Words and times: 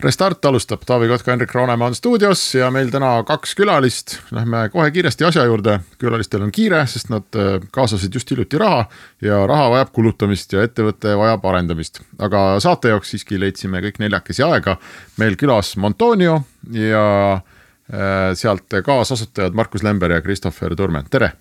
Restart 0.00 0.44
alustab, 0.44 0.84
Taavi 0.86 1.08
Kotka, 1.08 1.32
Henrik 1.32 1.54
Roonemaa 1.54 1.88
on 1.90 1.94
stuudios 1.94 2.54
ja 2.54 2.68
meil 2.70 2.90
täna 2.90 3.24
kaks 3.26 3.56
külalist. 3.58 4.12
Lähme 4.30 4.68
kohe 4.70 4.90
kiiresti 4.94 5.26
asja 5.26 5.42
juurde, 5.48 5.80
külalistel 5.98 6.44
on 6.46 6.52
kiire, 6.54 6.84
sest 6.86 7.10
nad 7.10 7.34
äh, 7.34 7.56
kaasasid 7.74 8.14
just 8.14 8.30
hiljuti 8.30 8.60
raha 8.62 8.84
ja 9.26 9.40
raha 9.50 9.64
vajab 9.72 9.90
kulutamist 9.96 10.54
ja 10.54 10.62
ettevõte 10.62 11.16
vajab 11.18 11.48
arendamist. 11.50 11.98
aga 12.18 12.60
saate 12.62 12.94
jaoks 12.94 13.10
siiski 13.10 13.40
leidsime 13.42 13.82
kõik 13.82 13.98
neljakesi 13.98 14.46
aega. 14.46 14.76
meil 15.18 15.34
külas 15.36 15.74
Montonio 15.76 16.42
ja 16.70 17.04
äh, 17.34 18.30
sealt 18.34 18.78
kaasasutajad 18.84 19.54
Markus 19.54 19.82
Lember 19.82 20.14
ja 20.14 20.22
Christopher 20.22 20.76
Turme, 20.76 21.02
tere. 21.10 21.32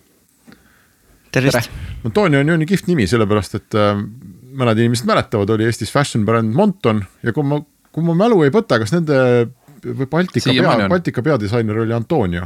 tervist. 1.32 1.70
Montonio 2.04 2.40
on 2.40 2.50
ju 2.50 2.58
nii 2.58 2.74
kihvt 2.74 2.88
nimi, 2.88 3.08
sellepärast 3.08 3.56
et 3.56 3.78
äh, 3.78 4.02
mõned 4.58 4.82
inimesed 4.82 5.06
mäletavad, 5.06 5.50
oli 5.54 5.70
Eestis 5.70 5.94
fashion 5.94 6.26
bränd 6.26 6.56
Monton 6.56 7.06
ja 7.22 7.34
kui 7.34 7.46
ma 7.46 7.62
kui 7.98 8.06
mu 8.06 8.14
mälu 8.14 8.44
ei 8.46 8.54
peta, 8.54 8.78
kas 8.78 8.94
nende 8.94 9.18
või 9.82 10.06
Baltika 10.12 10.54
pea, 10.54 10.88
Baltika 10.92 11.24
peadisainer 11.26 11.82
oli 11.82 11.96
Antonio? 11.98 12.46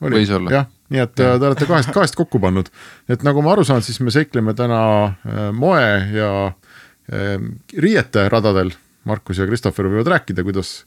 võis 0.00 0.30
olla. 0.32 0.52
jah, 0.54 0.68
nii 0.88 1.02
et 1.02 1.10
te 1.18 1.26
olete 1.36 1.66
kahest, 1.68 1.90
kahest 1.92 2.16
kokku 2.16 2.40
pannud, 2.40 2.70
et 3.12 3.20
nagu 3.26 3.42
ma 3.44 3.52
aru 3.52 3.66
saan, 3.68 3.84
siis 3.84 4.00
me 4.00 4.12
seikleme 4.14 4.54
täna 4.56 4.80
äh, 5.04 5.42
moe 5.52 5.90
ja 6.16 6.30
äh, 6.48 7.34
riiete 7.76 8.28
radadel. 8.32 8.72
Markus 9.08 9.38
ja 9.40 9.46
Christopher 9.48 9.86
võivad 9.88 10.10
rääkida, 10.12 10.42
kuidas, 10.44 10.82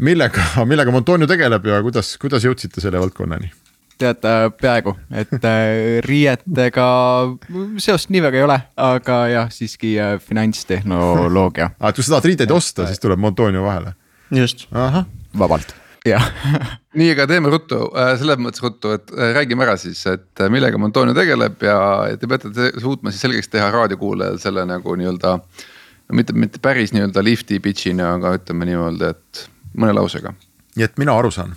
millega, 0.00 0.46
millega 0.68 0.92
Montonio 0.92 1.28
tegeleb 1.28 1.66
ja 1.68 1.82
kuidas, 1.84 2.14
kuidas 2.20 2.44
jõudsite 2.48 2.80
selle 2.80 3.00
valdkonnani 3.02 3.50
tead 3.98 4.28
äh, 4.28 4.46
peaaegu, 4.60 4.94
et 5.10 5.34
äh, 5.34 5.98
riietega 6.04 6.86
seost 7.82 8.12
nii 8.14 8.22
väga 8.24 8.40
ei 8.40 8.46
ole, 8.46 8.58
aga 8.88 9.18
jah, 9.32 9.50
siiski 9.52 9.94
äh, 10.00 10.14
finantstehnoloogia 10.22 11.72
ah,. 11.74 11.90
et 11.90 11.98
kui 11.98 12.06
sa 12.06 12.16
tahad 12.16 12.30
riideid 12.30 12.54
osta, 12.54 12.86
siis 12.88 13.02
tuleb 13.02 13.20
Montonio 13.22 13.64
vahele. 13.66 13.94
just, 14.34 14.66
vabalt 15.38 15.74
jah 16.06 16.24
nii, 16.98 17.10
aga 17.14 17.28
teeme 17.30 17.50
ruttu, 17.52 17.80
selles 18.20 18.40
mõttes 18.42 18.62
ruttu, 18.64 18.94
et 18.96 19.10
räägime 19.36 19.66
ära 19.66 19.76
siis, 19.80 20.04
et 20.10 20.44
millega 20.52 20.80
Montonio 20.80 21.16
tegeleb 21.16 21.62
ja 21.66 21.78
te 22.20 22.30
peate 22.30 22.70
suutma 22.78 23.12
siis 23.12 23.26
selgeks 23.26 23.50
teha 23.52 23.70
raadiokuulajal 23.74 24.38
selle 24.42 24.66
nagu 24.68 24.94
nii-öelda. 24.98 25.38
mitte, 26.12 26.32
mitte 26.32 26.62
päris 26.62 26.94
nii-öelda 26.94 27.24
lifti 27.24 27.60
pitch'ina, 27.60 28.14
aga 28.18 28.36
ütleme 28.38 28.70
niimoodi, 28.70 29.10
et 29.10 29.48
mõne 29.74 29.96
lausega. 29.98 30.34
nii 30.76 30.86
et 30.86 31.02
mina 31.02 31.18
aru 31.18 31.34
saan 31.34 31.56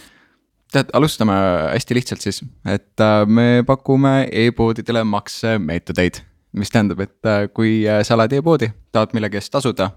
tead, 0.72 0.92
alustame 0.94 1.36
hästi 1.74 1.98
lihtsalt 1.98 2.24
siis, 2.24 2.42
et 2.66 3.04
äh, 3.04 3.24
me 3.28 3.64
pakume 3.68 4.28
e-poodidele 4.32 5.04
maksemeetodeid. 5.04 6.22
mis 6.52 6.70
tähendab, 6.70 7.00
et 7.00 7.26
äh, 7.26 7.46
kui 7.54 7.88
äh, 7.88 8.02
sa 8.04 8.18
lähed 8.20 8.34
e-poodi, 8.40 8.72
tahad 8.92 9.14
millegi 9.16 9.40
eest 9.40 9.54
tasuda, 9.54 9.92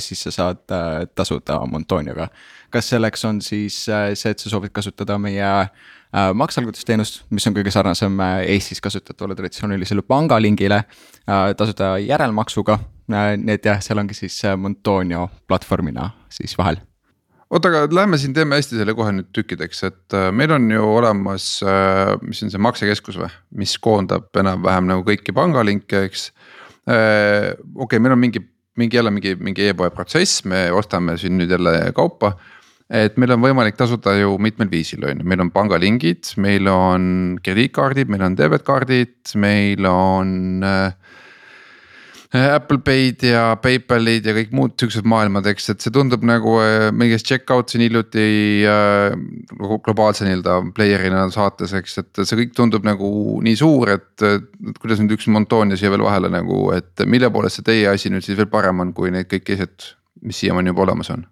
siis 0.00 0.22
sa 0.24 0.30
saad 0.32 0.62
tasuda 1.14 1.58
Montonioga. 1.68 2.28
kas 2.70 2.88
selleks 2.88 3.24
on 3.28 3.42
siis 3.42 3.82
see, 3.84 4.30
et 4.30 4.38
sa 4.38 4.50
soovid 4.50 4.72
kasutada 4.72 5.18
meie 5.18 5.50
maksealgutusteenust, 6.32 7.26
mis 7.30 7.44
on 7.46 7.58
kõige 7.58 7.74
sarnasem 7.74 8.16
Eestis 8.46 8.80
kasutatavale 8.80 9.36
traditsioonilisele 9.36 10.06
pangalingile, 10.08 10.82
tasuda 11.60 11.98
järelmaksuga. 12.00 12.78
nii 13.12 13.58
et 13.58 13.68
jah, 13.68 13.82
seal 13.84 14.00
ongi 14.00 14.16
siis 14.16 14.40
Montonio 14.56 15.28
platvormina 15.46 16.08
siis 16.32 16.56
vahel 16.56 16.80
oota, 17.50 17.70
aga 17.70 17.86
lähme 17.94 18.18
siin 18.20 18.34
teeme 18.36 18.58
hästi 18.58 18.80
selle 18.80 18.94
kohe 18.96 19.12
nüüd 19.14 19.30
tükkideks, 19.36 19.82
et 19.88 20.16
äh, 20.16 20.28
meil 20.34 20.52
on 20.56 20.66
ju 20.70 20.82
olemas, 20.96 21.48
äh, 21.62 22.16
mis 22.26 22.42
on 22.44 22.52
see 22.52 22.62
maksekeskus 22.62 23.20
või, 23.20 23.30
mis 23.62 23.76
koondab 23.82 24.28
enam-vähem 24.42 24.90
nagu 24.90 25.06
kõiki 25.06 25.34
pangalinke, 25.36 26.06
eks. 26.08 26.28
Äh, 26.86 27.54
okei 27.74 27.86
okay,, 27.86 28.02
meil 28.02 28.16
on 28.16 28.22
mingi, 28.22 28.42
mingi 28.78 28.98
jälle 28.98 29.12
mingi, 29.14 29.36
mingi 29.42 29.70
e-poe 29.70 29.90
protsess, 29.94 30.44
me 30.46 30.68
ostame 30.74 31.16
siin 31.20 31.38
nüüd 31.38 31.54
jälle 31.54 31.78
kaupa. 31.96 32.36
et 32.86 33.16
meil 33.18 33.32
on 33.34 33.40
võimalik 33.42 33.74
tasuda 33.74 34.12
ju 34.14 34.36
mitmel 34.38 34.68
viisil, 34.70 35.02
on 35.02 35.18
ju, 35.18 35.26
meil 35.26 35.40
on 35.42 35.48
pangalingid, 35.50 36.28
meil 36.38 36.68
on 36.70 37.08
krediitkaardid, 37.42 38.06
meil 38.06 38.22
on 38.22 38.36
debetkaardid, 38.38 39.32
meil 39.42 39.88
on 39.90 40.62
äh, 40.62 41.16
Apple 42.36 42.78
Pay'd 42.84 43.22
ja 43.26 43.42
PayPal'id 43.62 44.26
ja 44.28 44.34
kõik 44.36 44.52
muud 44.56 44.74
siuksed 44.80 45.06
maailmad, 45.08 45.46
eks, 45.50 45.70
et 45.72 45.84
see 45.84 45.94
tundub 45.94 46.24
nagu 46.26 46.56
äh, 46.62 46.88
mingist 46.94 47.28
checkout 47.28 47.72
siin 47.72 47.84
hiljuti 47.86 48.26
äh, 48.68 49.14
globaalse 49.56 50.26
nii-öelda 50.26 50.58
player'ina 50.76 51.26
saates, 51.34 51.74
eks, 51.78 52.00
et 52.02 52.22
see 52.22 52.40
kõik 52.42 52.56
tundub 52.56 52.86
nagu 52.86 53.10
nii 53.44 53.56
suur, 53.58 53.94
et. 53.96 54.26
kuidas 54.80 55.00
nüüd 55.02 55.14
üks 55.16 55.28
Montonia 55.32 55.78
siia 55.78 55.92
veel 55.92 56.04
vahele 56.06 56.30
nagu, 56.32 56.70
et 56.74 57.06
mille 57.06 57.30
poolest 57.32 57.60
see 57.60 57.66
teie 57.68 57.88
asi 57.90 58.10
nüüd 58.12 58.24
siis 58.24 58.38
veel 58.38 58.50
parem 58.50 58.82
on, 58.82 58.92
kui 58.96 59.12
need 59.14 59.28
kõik 59.30 59.46
teised, 59.46 59.92
mis 60.26 60.40
siiamaani 60.42 60.72
juba 60.72 60.86
olemas 60.88 61.12
on? 61.14 61.26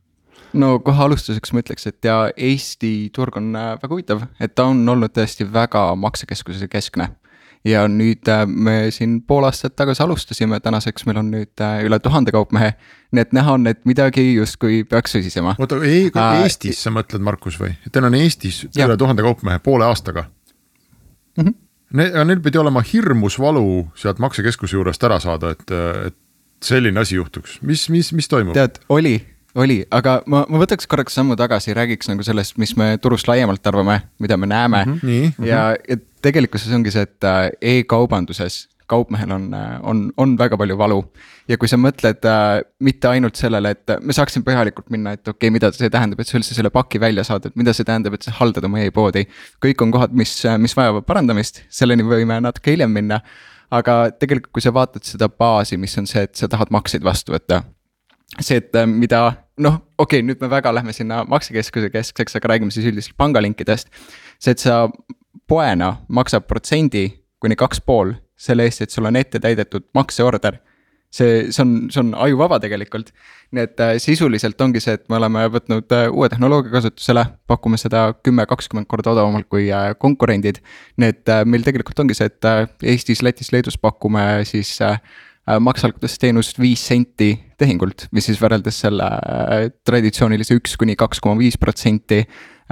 no 0.54 0.76
kohe 0.84 1.06
alustuseks 1.08 1.50
ma 1.54 1.64
ütleks, 1.64 1.88
et 1.90 2.06
ja 2.06 2.28
Eesti 2.36 3.10
turg 3.14 3.40
on 3.40 3.52
väga 3.56 3.90
huvitav, 3.90 4.24
et 4.38 4.54
ta 4.54 4.68
on 4.70 4.84
olnud 4.88 5.14
tõesti 5.16 5.48
väga 5.50 5.88
maksekeskuse 5.98 6.70
keskne 6.70 7.10
ja 7.64 7.84
nüüd 7.88 8.28
äh, 8.28 8.44
me 8.46 8.90
siin 8.94 9.18
pool 9.26 9.46
aastat 9.48 9.76
tagasi 9.76 10.02
alustasime, 10.04 10.60
tänaseks 10.60 11.06
meil 11.08 11.20
on 11.22 11.30
nüüd 11.32 11.64
äh, 11.64 11.80
üle 11.86 11.98
tuhande 12.02 12.34
kaupmehe. 12.34 12.74
nii 13.14 13.22
et 13.22 13.32
näha 13.36 13.54
on, 13.56 13.66
et 13.70 13.84
midagi 13.88 14.24
justkui 14.34 14.82
peaks 14.88 15.16
süsisema. 15.16 15.56
oota, 15.58 15.80
ei, 15.84 16.10
Eestis 16.42 16.82
sa 16.84 16.92
mõtled, 16.94 17.24
Markus 17.24 17.58
või? 17.60 17.74
Teil 17.90 18.08
on 18.10 18.18
Eestis 18.18 18.64
ja. 18.74 18.88
üle 18.88 18.98
tuhande 19.00 19.24
kaupmehe 19.24 19.62
poole 19.64 19.86
aastaga 19.88 20.26
mm? 21.36 21.44
-hmm. 21.44 21.54
Ne, 21.94 22.08
neil 22.24 22.40
pidi 22.42 22.58
olema 22.58 22.82
hirmus 22.82 23.38
valu 23.38 23.86
sealt 23.94 24.18
maksekeskuse 24.18 24.74
juurest 24.74 25.04
ära 25.06 25.20
saada, 25.22 25.52
et, 25.54 25.70
et 26.06 26.16
selline 26.62 27.00
asi 27.00 27.14
juhtuks, 27.14 27.60
mis, 27.62 27.88
mis, 27.88 28.12
mis 28.12 28.28
toimub? 28.28 28.54
tead, 28.56 28.80
oli 28.88 29.20
oli, 29.54 29.78
aga 29.94 30.18
ma, 30.30 30.42
ma 30.50 30.60
võtaks 30.62 30.88
korraks 30.90 31.16
sammu 31.18 31.36
tagasi, 31.38 31.74
räägiks 31.76 32.10
nagu 32.10 32.26
sellest, 32.26 32.56
mis 32.60 32.74
me 32.80 32.94
turust 33.02 33.28
laiemalt 33.30 33.66
arvame, 33.70 34.00
mida 34.22 34.36
me 34.36 34.50
näeme 34.50 34.84
mm. 34.84 35.00
-hmm, 35.02 35.46
ja 35.46 35.74
et 35.88 36.06
tegelikkuses 36.22 36.72
ongi 36.74 36.90
see, 36.94 37.04
et 37.06 37.28
äh, 37.28 37.50
e-kaubanduses 37.60 38.64
kaupmehel 38.90 39.30
on, 39.32 39.46
äh, 39.54 39.78
on, 39.82 40.12
on 40.16 40.38
väga 40.38 40.58
palju 40.60 40.78
valu. 40.78 41.04
ja 41.48 41.58
kui 41.58 41.68
sa 41.68 41.76
mõtled 41.76 42.24
äh, 42.28 42.62
mitte 42.80 43.08
ainult 43.08 43.36
sellele, 43.36 43.70
et 43.70 43.94
me 44.00 44.12
saaksime 44.12 44.44
põhjalikult 44.44 44.90
minna, 44.90 45.12
et 45.12 45.28
okei 45.28 45.48
okay,, 45.48 45.52
mida 45.52 45.70
see 45.72 45.90
tähendab, 45.90 46.20
et 46.20 46.28
sa 46.28 46.38
üldse 46.38 46.56
selle 46.56 46.70
paki 46.70 47.00
välja 47.00 47.24
saad, 47.24 47.46
et 47.46 47.56
mida 47.56 47.72
see 47.72 47.84
tähendab, 47.84 48.14
et 48.14 48.26
sa 48.26 48.34
haldad 48.40 48.64
oma 48.64 48.80
e-poodi. 48.80 49.26
kõik 49.64 49.82
on 49.82 49.92
kohad, 49.92 50.12
mis, 50.12 50.34
mis 50.58 50.76
vajavad 50.76 51.06
parandamist, 51.06 51.62
selleni 51.70 52.02
võime 52.02 52.40
natuke 52.40 52.74
hiljem 52.74 52.90
minna. 52.90 53.20
aga 53.70 54.10
tegelikult, 54.10 54.52
kui 54.52 54.62
sa 54.62 54.70
vaatad 54.74 55.02
seda 55.04 55.28
baasi, 55.28 55.76
mis 55.76 55.98
on 55.98 56.06
see, 56.06 56.22
et 56.22 56.34
sa 56.36 56.48
tahad 56.48 56.70
makseid 56.70 57.04
vastu 57.04 57.32
võtta 57.32 57.64
see, 58.40 58.58
et 58.58 58.74
äh, 58.76 58.86
mida 58.86 59.43
noh, 59.62 59.80
okei 59.98 60.20
okay,, 60.20 60.26
nüüd 60.26 60.42
me 60.42 60.50
väga 60.50 60.72
lähme 60.74 60.94
sinna 60.96 61.22
maksekeskuse 61.30 61.90
keskseks, 61.94 62.38
aga 62.38 62.54
räägime 62.54 62.74
siis 62.74 62.88
üldiselt 62.90 63.16
pangalinkidest. 63.20 63.90
see, 64.38 64.50
et 64.50 64.62
sa 64.62 64.88
poena 65.48 65.96
maksad 66.08 66.46
protsendi 66.48 67.06
kuni 67.40 67.56
kaks 67.60 67.82
pool 67.84 68.14
selle 68.36 68.66
eest, 68.66 68.84
et 68.84 68.94
sul 68.94 69.06
on 69.06 69.16
ette 69.16 69.40
täidetud 69.40 69.86
makseorder. 69.94 70.58
see, 71.14 71.52
see 71.54 71.62
on, 71.62 71.74
see 71.94 72.00
on 72.02 72.08
ajuvaba 72.26 72.58
tegelikult. 72.58 73.12
nii 73.54 73.62
et 73.68 73.80
äh, 73.80 73.94
sisuliselt 74.02 74.60
ongi 74.60 74.80
see, 74.82 74.96
et 74.98 75.04
me 75.08 75.20
oleme 75.20 75.44
võtnud 75.54 75.92
äh, 75.94 76.08
uue 76.10 76.28
tehnoloogia 76.28 76.72
kasutusele, 76.72 77.24
pakume 77.46 77.78
seda 77.78 78.08
kümme, 78.26 78.46
kakskümmend 78.50 78.88
korda 78.90 79.12
odavamalt 79.14 79.46
kui 79.48 79.68
äh, 79.70 79.92
konkurendid. 79.98 80.58
nii 80.98 81.14
et 81.14 81.34
meil 81.46 81.62
tegelikult 81.62 82.02
ongi 82.02 82.18
see, 82.18 82.26
et 82.32 82.50
Eestis, 82.82 83.22
Lätis, 83.22 83.52
Leedus 83.54 83.78
pakume 83.78 84.42
siis 84.48 84.74
äh, 85.44 85.44
Äh, 85.44 85.58
maksealgutusteenust 85.60 86.56
viis 86.56 86.80
senti 86.88 87.34
tehingult, 87.60 88.06
mis 88.16 88.24
siis 88.30 88.38
võrreldes 88.40 88.78
selle 88.80 89.04
äh, 89.04 89.66
traditsioonilise 89.84 90.56
üks 90.56 90.72
kuni 90.80 90.94
kaks 90.96 91.18
koma 91.20 91.36
viis 91.36 91.58
protsenti. 91.60 92.22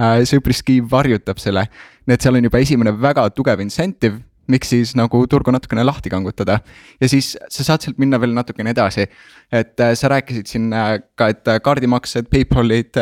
Äh, 0.01 0.23
see 0.25 0.39
üpriski 0.41 0.79
varjutab 0.89 1.37
selle, 1.37 1.67
nii 2.09 2.17
et 2.17 2.25
seal 2.25 2.39
on 2.39 2.47
juba 2.47 2.57
esimene 2.63 2.95
väga 2.97 3.27
tugev 3.37 3.61
incentive 3.61 4.23
miks 4.49 4.73
siis 4.73 4.95
nagu 4.97 5.21
turgu 5.29 5.53
natukene 5.53 5.85
lahti 5.85 6.09
kangutada. 6.11 6.57
ja 6.99 7.09
siis 7.11 7.35
sa 7.53 7.63
saad 7.63 7.85
sealt 7.85 8.01
minna 8.01 8.17
veel 8.19 8.33
natukene 8.33 8.73
edasi. 8.73 9.05
et 9.51 9.83
sa 9.93 10.09
rääkisid 10.09 10.49
siin 10.49 10.73
ka, 11.15 11.27
et 11.29 11.51
kaardimaksed, 11.63 12.25
PayPalid 12.33 12.97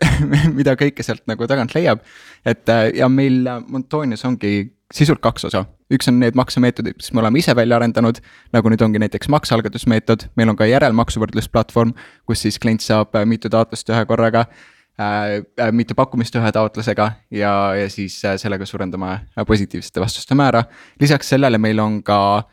mida 0.58 0.74
kõike 0.80 1.04
sealt 1.04 1.28
nagu 1.28 1.46
tagant 1.46 1.76
leiab. 1.76 2.00
et 2.44 2.72
ja 2.96 3.08
meil 3.08 3.44
Montonius 3.68 4.24
ongi 4.24 4.64
sisult 4.90 5.20
kaks 5.20 5.44
osa 5.52 5.66
üks 5.90 6.10
on 6.10 6.20
need 6.22 6.36
maksemeetodid, 6.38 6.98
mis 7.00 7.12
me 7.14 7.22
oleme 7.24 7.40
ise 7.42 7.54
välja 7.56 7.78
arendanud, 7.80 8.20
nagu 8.54 8.72
nüüd 8.72 8.82
ongi 8.86 9.02
näiteks 9.02 9.30
maksealgatusmeetod, 9.32 10.28
meil 10.38 10.52
on 10.52 10.58
ka 10.58 10.68
järelmaksuvõrdlusplatvorm, 10.70 11.94
kus 12.28 12.44
siis 12.46 12.60
klient 12.62 12.84
saab 12.84 13.16
mitu 13.26 13.50
taotlust 13.50 13.90
ühe 13.90 14.04
korraga 14.06 14.46
äh,, 14.46 15.42
äh 15.58 15.72
mitu 15.72 15.96
pakkumist 15.98 16.36
ühe 16.38 16.52
taotlusega 16.54 17.10
ja, 17.34 17.52
ja 17.74 17.90
siis 17.90 18.20
äh, 18.24 18.38
sellega 18.40 18.66
suurendame 18.66 19.18
positiivsete 19.46 20.00
vastuste 20.00 20.38
määra. 20.38 20.64
lisaks 21.00 21.34
sellele 21.34 21.58
meil 21.58 21.80
on 21.80 22.02
ka 22.06 22.20
uh, 22.38 22.48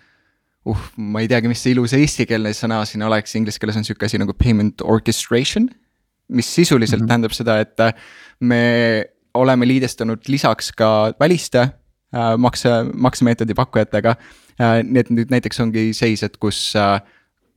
ma 0.97 1.23
ei 1.23 1.29
teagi, 1.31 1.49
mis 1.51 1.61
see 1.63 1.75
ilus 1.75 1.93
eestikeelne 1.97 2.53
sõna 2.55 2.81
siin 2.87 3.05
oleks, 3.07 3.35
inglise 3.39 3.61
keeles 3.61 3.77
on 3.79 3.85
sihuke 3.87 4.07
asi 4.07 4.19
nagu 4.21 4.35
payment 4.37 4.83
orchestration. 4.83 5.69
mis 6.27 6.47
sisuliselt 6.55 6.99
mm 6.99 7.05
-hmm. 7.05 7.07
tähendab 7.07 7.31
seda, 7.31 7.59
et 7.59 7.77
me 8.39 9.05
oleme 9.33 9.67
liidestanud 9.67 10.19
lisaks 10.27 10.71
ka 10.71 11.13
väliste 11.19 11.59
äh, 11.59 11.71
makse, 12.13 12.69
maksemeetodi 12.95 13.55
pakkujatega 13.57 14.15
äh,. 14.15 14.81
nii 14.83 15.01
et 15.03 15.09
nüüd 15.11 15.31
näiteks 15.33 15.59
ongi 15.59 15.89
seis, 15.93 16.23
et 16.23 16.37
kus 16.39 16.59
äh, 16.79 17.01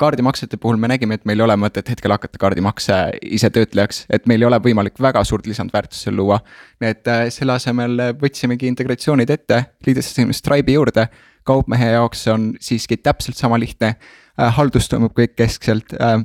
kaardimaksete 0.00 0.56
puhul 0.56 0.80
me 0.80 0.88
nägime, 0.90 1.14
et 1.14 1.26
meil 1.28 1.38
ei 1.38 1.44
ole 1.44 1.56
mõtet 1.60 1.88
hetkel 1.92 2.10
hakata 2.10 2.40
kaardimakse 2.40 2.96
ise 3.22 3.50
töötlejaks, 3.54 4.06
et 4.10 4.26
meil 4.26 4.42
ei 4.42 4.48
ole 4.48 4.58
võimalik 4.64 4.98
väga 5.00 5.22
suurt 5.28 5.46
lisandväärtust 5.46 6.08
seal 6.08 6.16
luua. 6.18 6.40
nii 6.80 6.94
et 6.96 7.08
äh, 7.08 7.26
selle 7.30 7.54
asemel 7.54 7.96
võtsimegi 8.20 8.66
integratsioonid 8.72 9.30
ette, 9.30 9.64
liidestasime 9.86 10.34
Stripe'i 10.34 10.78
juurde 10.78 11.06
kaupmehe 11.44 11.90
jaoks 11.94 12.28
on 12.28 12.54
siiski 12.60 12.96
täpselt 12.96 13.36
sama 13.36 13.58
lihtne. 13.60 13.94
Äh, 14.40 14.54
haldus 14.56 14.88
toimub 14.88 15.14
kõik 15.16 15.36
keskselt. 15.38 15.94
Äh, 16.00 16.22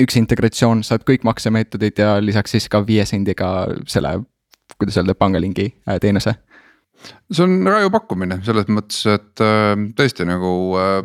üks 0.00 0.18
integratsioon, 0.20 0.82
saad 0.84 1.04
kõik 1.08 1.24
maksemeetodid 1.24 2.02
ja 2.02 2.18
lisaks 2.20 2.52
siis 2.56 2.68
ka 2.68 2.82
viie 2.86 3.06
sendiga 3.08 3.52
selle, 3.88 4.18
kuidas 4.76 4.98
öelda, 5.00 5.16
pangalingi 5.16 5.70
äh, 5.88 5.96
teenuse 6.02 6.36
see 7.32 7.44
on 7.44 7.66
raju 7.68 7.90
pakkumine 7.94 8.40
selles 8.46 8.68
mõttes, 8.72 9.00
et 9.12 9.42
tõesti 9.98 10.26
nagu 10.28 10.50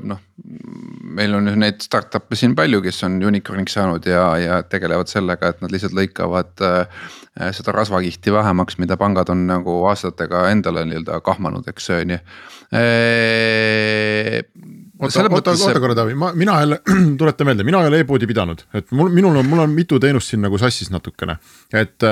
noh, 0.04 0.22
meil 1.14 1.36
on 1.38 1.48
ju 1.52 1.56
neid 1.60 1.84
startup'e 1.86 2.38
siin 2.40 2.56
palju, 2.58 2.82
kes 2.86 3.04
on 3.08 3.20
unicorn'iks 3.30 3.76
saanud 3.78 4.08
ja, 4.10 4.24
ja 4.42 4.62
tegelevad 4.68 5.12
sellega, 5.12 5.52
et 5.54 5.62
nad 5.64 5.74
lihtsalt 5.74 5.96
lõikavad 5.98 6.54
seda 7.58 7.76
rasvakihti 7.76 8.34
vähemaks, 8.34 8.80
mida 8.82 8.98
pangad 9.00 9.30
on 9.34 9.46
nagu 9.50 9.80
aastatega 9.90 10.48
endale 10.54 10.86
nii-öelda 10.90 11.20
kahmanud, 11.26 11.68
eks 11.70 11.92
on 11.98 12.16
ju 12.16 12.20
oota, 15.00 15.24
oota, 15.30 15.52
oota 15.52 15.80
korra 15.80 15.96
Taavi, 15.96 16.14
ma, 16.16 16.32
mina 16.34 16.60
jälle 16.60 16.80
tuletan 17.18 17.48
meelde, 17.48 17.64
mina 17.64 17.82
ei 17.82 17.88
ole 17.88 18.00
e-poodi 18.04 18.28
pidanud, 18.30 18.64
et 18.74 18.92
mul, 18.92 19.10
minul 19.14 19.36
on, 19.42 19.50
mul 19.50 19.64
on 19.66 19.74
mitu 19.74 20.00
teenust 20.00 20.32
siin 20.32 20.44
nagu 20.46 20.58
sassis 20.62 20.92
natukene. 20.94 21.38
et, 21.74 22.06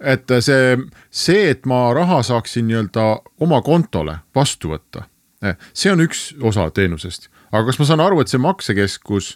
et 0.00 0.36
see, 0.40 0.76
see, 1.10 1.50
et 1.50 1.66
ma 1.66 1.88
raha 1.96 2.22
saaksin 2.26 2.68
nii-öelda 2.68 3.08
oma 3.44 3.62
kontole 3.64 4.18
vastu 4.34 4.74
võtta, 4.74 5.06
see 5.72 5.92
on 5.92 6.04
üks 6.04 6.28
osa 6.42 6.68
teenusest. 6.74 7.30
aga 7.52 7.66
kas 7.70 7.80
ma 7.80 7.88
saan 7.88 8.04
aru, 8.04 8.20
et 8.20 8.32
see 8.32 8.42
maksekeskus 8.42 9.32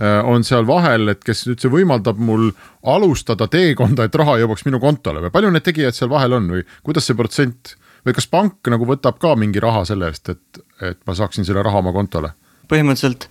äh, 0.00 0.20
on 0.26 0.44
seal 0.44 0.66
vahel, 0.66 1.14
et 1.14 1.22
kes 1.24 1.46
üldse 1.52 1.70
võimaldab 1.72 2.18
mul 2.18 2.50
alustada 2.82 3.48
teekonda, 3.50 4.08
et 4.08 4.18
raha 4.18 4.40
jõuaks 4.42 4.66
minu 4.66 4.82
kontole 4.82 5.22
või 5.26 5.34
palju 5.34 5.54
neid 5.54 5.68
tegijaid 5.68 5.98
seal 5.98 6.10
vahel 6.12 6.40
on 6.40 6.50
või 6.56 6.66
kuidas 6.82 7.06
see 7.06 7.18
protsent 7.18 7.76
või 8.06 8.16
kas 8.16 8.28
pank 8.30 8.70
nagu 8.72 8.86
võtab 8.88 9.18
ka 9.22 9.34
mingi 9.38 9.62
raha 9.62 9.84
selle 9.88 10.10
eest, 10.10 10.32
et, 10.32 10.62
et 10.82 11.00
ma 11.06 11.16
saaksin 11.16 11.46
selle 11.48 11.64
raha 11.64 11.82
oma 11.82 11.94
kontole? 11.94 12.32
põhimõtteliselt 12.70 13.26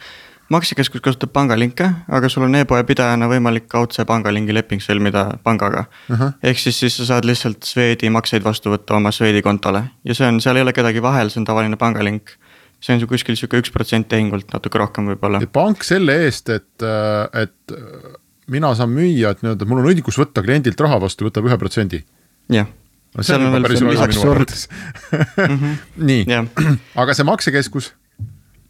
maksekeskus 0.52 1.02
kasutab 1.04 1.32
pangalinke, 1.34 1.88
aga 2.12 2.30
sul 2.30 2.44
on 2.46 2.56
e-poe 2.60 2.84
pidajana 2.88 3.30
võimalik 3.32 3.70
kaudse 3.72 4.04
pangalingi 4.08 4.54
leping 4.54 4.84
sõlmida 4.84 5.38
pangaga 5.46 5.86
uh. 5.88 6.16
-huh. 6.16 6.34
ehk 6.44 6.60
siis, 6.60 6.80
siis 6.80 6.98
sa 7.00 7.08
saad 7.14 7.28
lihtsalt 7.28 7.64
Swedi 7.68 8.12
makseid 8.14 8.44
vastu 8.44 8.74
võtta 8.74 8.98
oma 9.00 9.14
Swedi 9.16 9.42
kontole 9.42 9.84
ja 10.04 10.18
see 10.18 10.28
on, 10.28 10.42
seal 10.44 10.60
ei 10.60 10.66
ole 10.68 10.74
kedagi 10.76 11.02
vahel, 11.02 11.32
see 11.32 11.42
on 11.42 11.48
tavaline 11.48 11.80
pangalink. 11.80 12.36
see 12.82 12.96
on 12.96 13.08
kuskil 13.08 13.36
sihuke 13.38 13.62
üks 13.62 13.72
protsent 13.72 14.10
tehingult, 14.10 14.52
natuke 14.54 14.78
rohkem 14.78 15.14
võib-olla. 15.14 15.42
pank 15.54 15.84
selle 15.84 16.18
eest, 16.26 16.50
et, 16.50 16.86
et 17.34 17.78
mina 18.48 18.76
saan 18.76 18.90
müüa, 18.90 19.32
et 19.32 19.42
nii-öelda 19.42 19.66
mul 19.70 19.84
on 19.84 19.92
õigus 19.94 20.18
võtta 20.20 20.44
kliendilt 20.44 20.80
raha 20.82 21.00
vastu, 21.00 21.30
võtab 21.30 21.48
ühe 21.48 21.58
protsendi. 21.58 22.04
jah 22.52 22.68
no 23.18 23.26
see 23.28 23.38
on 23.38 23.50
väga 23.56 23.74
minu 23.80 24.30
arvates 24.32 24.68
mhm. 25.48 25.74
nii, 26.12 26.40
aga 27.04 27.18
see 27.18 27.28
maksekeskus? 27.28 27.92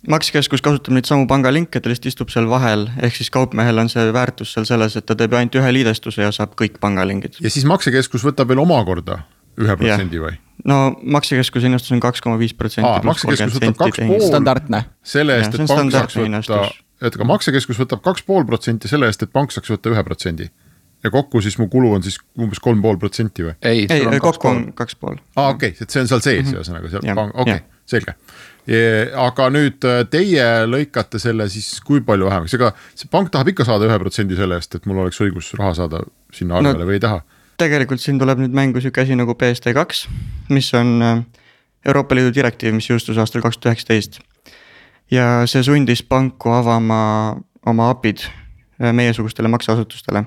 maksekeskus 0.09 0.63
kasutab 0.65 0.95
neid 0.95 1.09
samu 1.09 1.27
pangalinke, 1.29 1.81
ta 1.81 1.91
lihtsalt 1.91 2.09
istub 2.09 2.31
seal 2.33 2.47
vahel, 2.49 2.87
ehk 3.05 3.19
siis 3.19 3.29
kaupmehel 3.33 3.83
on 3.83 3.91
see 3.91 4.07
väärtus 4.15 4.55
seal 4.55 4.65
selles, 4.69 4.97
et 4.97 5.05
ta 5.05 5.17
teeb 5.17 5.35
ainult 5.37 5.57
ühe 5.61 5.73
liidestuse 5.77 6.25
ja 6.25 6.31
saab 6.35 6.55
kõik 6.59 6.79
pangalingid. 6.81 7.37
ja 7.43 7.53
siis 7.53 7.67
maksekeskus 7.69 8.25
võtab 8.25 8.49
veel 8.49 8.63
omakorda 8.63 9.21
ühe 9.61 9.75
protsendi 9.77 10.23
või? 10.23 10.33
no 10.65 10.79
maksekeskuse 11.01 11.69
hinnastus 11.69 11.93
on 11.93 12.01
kaks 12.03 12.23
koma 12.25 12.39
viis 12.41 12.55
protsenti. 12.57 13.05
maksekeskus 13.07 13.59
võtab 13.59 13.77
kaks 13.83 14.01
pool. 14.01 14.25
standardne. 14.25 14.83
selle 15.03 15.37
eest, 15.37 15.59
et 15.59 15.69
pank 15.69 15.93
saaks 15.93 16.17
võtta, 16.17 16.63
et 17.01 17.19
aga 17.19 17.29
maksekeskus 17.35 17.85
võtab 17.85 18.01
kaks 18.09 18.25
pool 18.25 18.47
protsenti 18.49 18.89
selle 18.89 19.09
eest, 19.11 19.21
et 19.25 19.33
pank 19.33 19.53
saaks 19.53 19.69
võtta 19.73 19.93
ühe 19.93 20.05
protsendi 20.07 20.49
ja 21.03 21.11
kokku 21.11 21.41
siis 21.41 21.57
mu 21.57 21.67
kulu 21.67 21.93
on 21.97 22.03
siis 22.03 22.19
umbes 22.39 22.59
kolm 22.59 22.81
pool 22.81 22.97
protsenti 23.01 23.45
või? 23.45 23.55
ei, 23.61 23.85
ei, 23.89 24.19
kokku 24.21 24.47
on 24.47 24.63
kaks 24.77 24.95
pool. 24.95 25.17
aa, 25.35 25.49
okei 25.55 25.73
okay,, 25.73 25.85
et 25.85 25.89
see 25.89 26.03
on 26.03 26.09
seal 26.11 26.23
sees 26.23 26.53
ühesõnaga 26.53 26.87
mm 26.87 26.93
-hmm. 26.93 27.05
seal, 27.05 27.33
okei 27.33 27.59
okay,, 27.59 27.67
selge. 27.91 28.15
aga 29.25 29.49
nüüd 29.53 29.87
äh, 29.89 30.01
teie 30.09 30.47
lõikate 30.69 31.19
selle 31.19 31.49
siis 31.49 31.81
kui 31.85 32.01
palju 32.05 32.29
vähemaks, 32.29 32.53
ega 32.53 32.73
see 32.95 33.09
pank 33.11 33.31
tahab 33.33 33.49
ikka 33.53 33.65
saada 33.65 33.89
ühe 33.89 33.99
protsendi 33.99 34.37
selle 34.37 34.59
eest, 34.59 34.75
et 34.75 34.85
mul 34.85 35.01
oleks 35.03 35.21
õigus 35.21 35.53
raha 35.57 35.73
saada 35.73 36.03
sinna 36.33 36.59
arvele 36.59 36.85
no, 36.85 36.89
või 36.89 36.99
ei 36.99 37.05
taha? 37.07 37.21
tegelikult 37.61 38.01
siin 38.01 38.19
tuleb 38.19 38.41
nüüd 38.41 38.53
mängu 38.57 38.81
sihuke 38.81 39.01
asi 39.01 39.15
nagu 39.15 39.35
BSD 39.37 39.73
kaks, 39.77 40.07
mis 40.49 40.73
on 40.77 41.01
äh, 41.01 41.23
Euroopa 41.85 42.15
Liidu 42.15 42.33
direktiiv, 42.33 42.75
mis 42.77 42.89
jõustus 42.89 43.17
aastal 43.17 43.41
kaks 43.41 43.57
tuhat 43.57 43.73
üheksateist. 43.73 44.19
ja 45.11 45.47
see 45.49 45.63
sundis 45.63 46.03
panku 46.03 46.53
avama 46.53 47.37
oma 47.65 47.89
API-d 47.89 48.27
äh, 48.27 48.93
meiesugustele 48.93 49.47
makseasutustele 49.47 50.25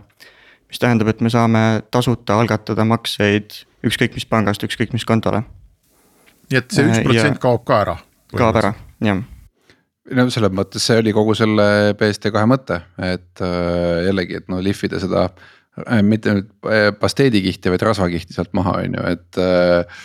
mis 0.75 0.83
tähendab, 0.83 1.13
et 1.13 1.23
me 1.23 1.31
saame 1.31 1.63
tasuta 1.95 2.41
algatada 2.41 2.83
makseid 2.89 3.61
ükskõik 3.87 4.17
mis 4.19 4.27
pangast, 4.27 4.65
ükskõik 4.67 4.95
mis 4.97 5.07
kontole. 5.07 5.45
nii 6.51 6.59
et 6.61 6.75
see 6.75 6.89
üks 6.89 6.99
äh, 6.99 7.05
protsent 7.07 7.41
kaob 7.43 7.63
ka 7.69 7.81
ära? 7.85 7.97
kaob 8.35 8.59
ära, 8.59 8.75
jah 9.05 9.23
no 10.19 10.27
selles 10.35 10.53
mõttes 10.53 10.85
see 10.85 10.99
oli 11.01 11.15
kogu 11.17 11.37
selle 11.39 11.95
BSD2 12.01 12.49
mõte, 12.51 12.81
et 13.07 13.45
äh, 13.45 14.01
jällegi, 14.09 14.41
et 14.41 14.51
no 14.53 14.59
lihvida 14.65 14.99
seda 15.01 15.29
äh, 15.29 16.03
mitte 16.05 16.35
nüüd 16.35 16.51
pasteedikihti, 17.01 17.71
vaid 17.73 17.87
rasvakihti 17.87 18.35
sealt 18.37 18.53
maha, 18.57 18.81
on 18.83 18.99
ju, 18.99 19.07
et 19.15 19.41
äh,. 19.41 20.03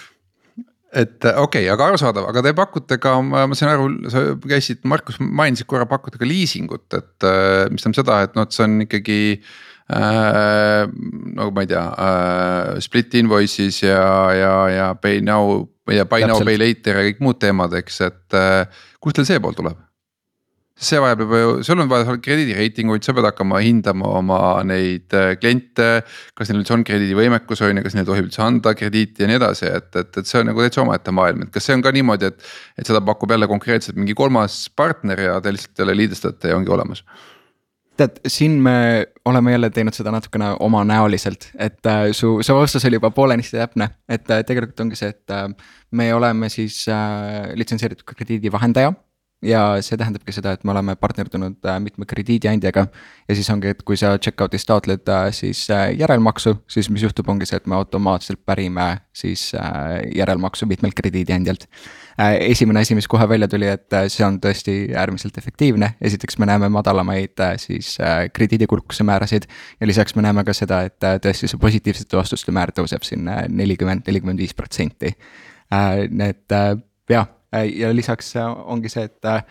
et 0.89 1.17
okei 1.25 1.65
okay,, 1.65 1.65
aga 1.73 1.89
arusaadav, 1.91 2.29
aga 2.29 2.45
te 2.45 2.53
pakute 2.57 2.99
ka, 3.01 3.17
ma 3.25 3.47
sain 3.57 3.73
aru, 3.73 3.89
sa 4.09 4.23
käisid, 4.45 4.85
Markus 4.89 5.19
mainisid 5.19 5.67
korra, 5.69 5.89
pakute 5.89 6.21
ka 6.21 6.29
liisingut, 6.29 6.87
et 6.93 7.27
äh, 7.27 7.65
mis 7.73 7.83
tähendab 7.83 7.99
seda, 8.03 8.21
et 8.27 8.37
noh, 8.37 8.47
et 8.47 8.55
see 8.55 8.69
on 8.69 8.85
ikkagi 8.85 9.19
äh, 9.33 9.43
äh,. 9.43 9.68
Nagu 9.89 11.49
ma 11.55 11.65
ei 11.65 11.69
tea 11.71 11.83
äh,, 11.89 12.79
split 12.85 13.15
invoices 13.17 13.81
ja, 13.81 14.05
ja, 14.37 14.53
ja 14.69 14.87
pay 15.01 15.21
now, 15.25 15.65
ma 15.87 15.95
ei 15.95 16.01
tea, 16.01 16.09
buy 16.11 16.29
now, 16.29 16.41
pay 16.45 16.61
later 16.61 16.99
ja 16.99 17.05
kõik 17.09 17.21
muud 17.25 17.39
teemad, 17.41 17.73
eks, 17.81 18.01
et 18.05 18.37
äh, 18.37 18.81
kust 19.01 19.17
teil 19.17 19.29
see 19.29 19.41
pool 19.41 19.57
tuleb? 19.57 19.79
see 20.79 20.99
vajab 21.01 21.23
juba 21.25 21.39
ju, 21.41 21.55
sul 21.67 21.81
on 21.83 21.89
vaja 21.91 22.13
krediidireitinguid, 22.23 23.03
sa 23.03 23.11
pead 23.15 23.25
hakkama 23.27 23.59
hindama 23.65 24.13
oma 24.21 24.37
neid 24.67 25.11
kliente. 25.41 25.89
kas 26.37 26.51
neil 26.51 26.61
üldse 26.61 26.75
on 26.77 26.85
krediidivõimekus 26.87 27.63
on 27.67 27.81
ju, 27.81 27.83
kas 27.83 27.97
neil 27.97 28.07
tohib 28.07 28.29
üldse 28.29 28.45
anda 28.45 28.71
krediiti 28.79 29.25
ja 29.25 29.27
nii 29.27 29.39
edasi, 29.41 29.67
et, 29.67 29.89
et, 29.99 30.21
et 30.21 30.29
see 30.29 30.39
on 30.39 30.47
nagu 30.53 30.63
täitsa 30.63 30.85
omaette 30.85 31.11
maailm, 31.15 31.43
et 31.43 31.51
kas 31.55 31.67
see 31.67 31.75
on 31.75 31.83
ka 31.83 31.91
niimoodi, 31.95 32.31
et. 32.31 32.47
et 32.79 32.87
seda 32.87 33.01
pakub 33.03 33.33
jälle 33.33 33.49
konkreetselt 33.51 33.99
mingi 33.99 34.15
kolmas 34.15 34.61
partner 34.71 35.19
ja 35.25 35.35
te 35.43 35.51
lihtsalt 35.51 35.83
jälle 35.83 35.97
liidestate 35.99 36.53
ja 36.53 36.61
ongi 36.61 36.71
olemas 36.71 37.03
tead, 37.99 38.21
siin 38.27 38.57
me 38.63 38.75
oleme 39.29 39.51
jälle 39.51 39.69
teinud 39.73 39.95
seda 39.95 40.13
natukene 40.15 40.53
omanäoliselt, 40.59 41.49
et 41.57 41.85
äh, 41.89 42.07
su, 42.15 42.37
su 42.45 42.55
vastus 42.55 42.85
oli 42.87 42.99
juba 42.99 43.11
poolenisti 43.15 43.59
täpne, 43.59 43.89
et 44.09 44.31
äh, 44.31 44.43
tegelikult 44.47 44.79
ongi 44.85 44.99
see, 44.99 45.11
et 45.13 45.35
äh, 45.35 45.47
me 45.91 46.09
oleme 46.15 46.49
siis 46.53 46.81
äh, 46.91 47.51
litsenseeritud 47.59 48.07
krediidivahendaja 48.13 48.93
ja 49.45 49.61
see 49.83 49.97
tähendabki 49.99 50.33
seda, 50.35 50.51
et 50.55 50.65
me 50.67 50.73
oleme 50.73 50.95
partnerdunud 50.99 51.63
äh, 51.65 51.77
mitme 51.79 52.05
krediidiandjaga. 52.09 52.85
ja 53.29 53.35
siis 53.35 53.49
ongi, 53.49 53.71
et 53.71 53.83
kui 53.87 53.97
sa 53.97 54.17
checkout'is 54.17 54.67
taotled 54.67 55.07
äh, 55.07 55.29
siis 55.35 55.63
äh, 55.71 55.93
järelmaksu, 55.99 56.57
siis 56.67 56.89
mis 56.89 57.03
juhtub, 57.03 57.29
ongi 57.31 57.47
see, 57.47 57.57
et 57.57 57.67
me 57.67 57.77
automaatselt 57.79 58.41
pärime 58.45 58.89
siis 59.15 59.51
järelmaksu 60.15 60.65
mitmelt 60.65 60.95
krediidiandjalt. 60.95 61.67
esimene 62.39 62.79
asi, 62.79 62.95
mis 62.95 63.07
kohe 63.07 63.29
välja 63.29 63.47
tuli, 63.47 63.67
et 63.67 63.95
see 64.11 64.25
on 64.25 64.39
tõesti 64.43 64.75
äärmiselt 64.95 65.37
efektiivne, 65.37 65.93
esiteks 66.01 66.37
me 66.39 66.45
näeme 66.49 66.69
madalamaid 66.69 67.39
siis 67.57 67.97
krediidikulukuse 68.33 69.03
määrasid. 69.03 69.47
ja 69.79 69.87
lisaks 69.87 70.15
me 70.15 70.21
näeme 70.21 70.43
ka 70.43 70.53
seda, 70.53 70.81
et 70.87 70.99
tõesti 70.99 71.47
see 71.47 71.59
positiivsete 71.59 72.17
vastuste 72.17 72.51
määr 72.51 72.75
tõuseb 72.75 73.07
siin 73.07 73.27
nelikümmend, 73.47 74.07
nelikümmend 74.07 74.39
viis 74.39 74.53
protsenti. 74.53 75.15
Need 76.09 76.57
jah 77.09 77.27
Äh, 77.27 77.38
ja 77.51 77.93
lisaks 77.93 78.35
äh, 78.35 78.45
ongi 78.45 78.89
see, 78.89 79.07
et 79.09 79.25
äh, 79.25 79.41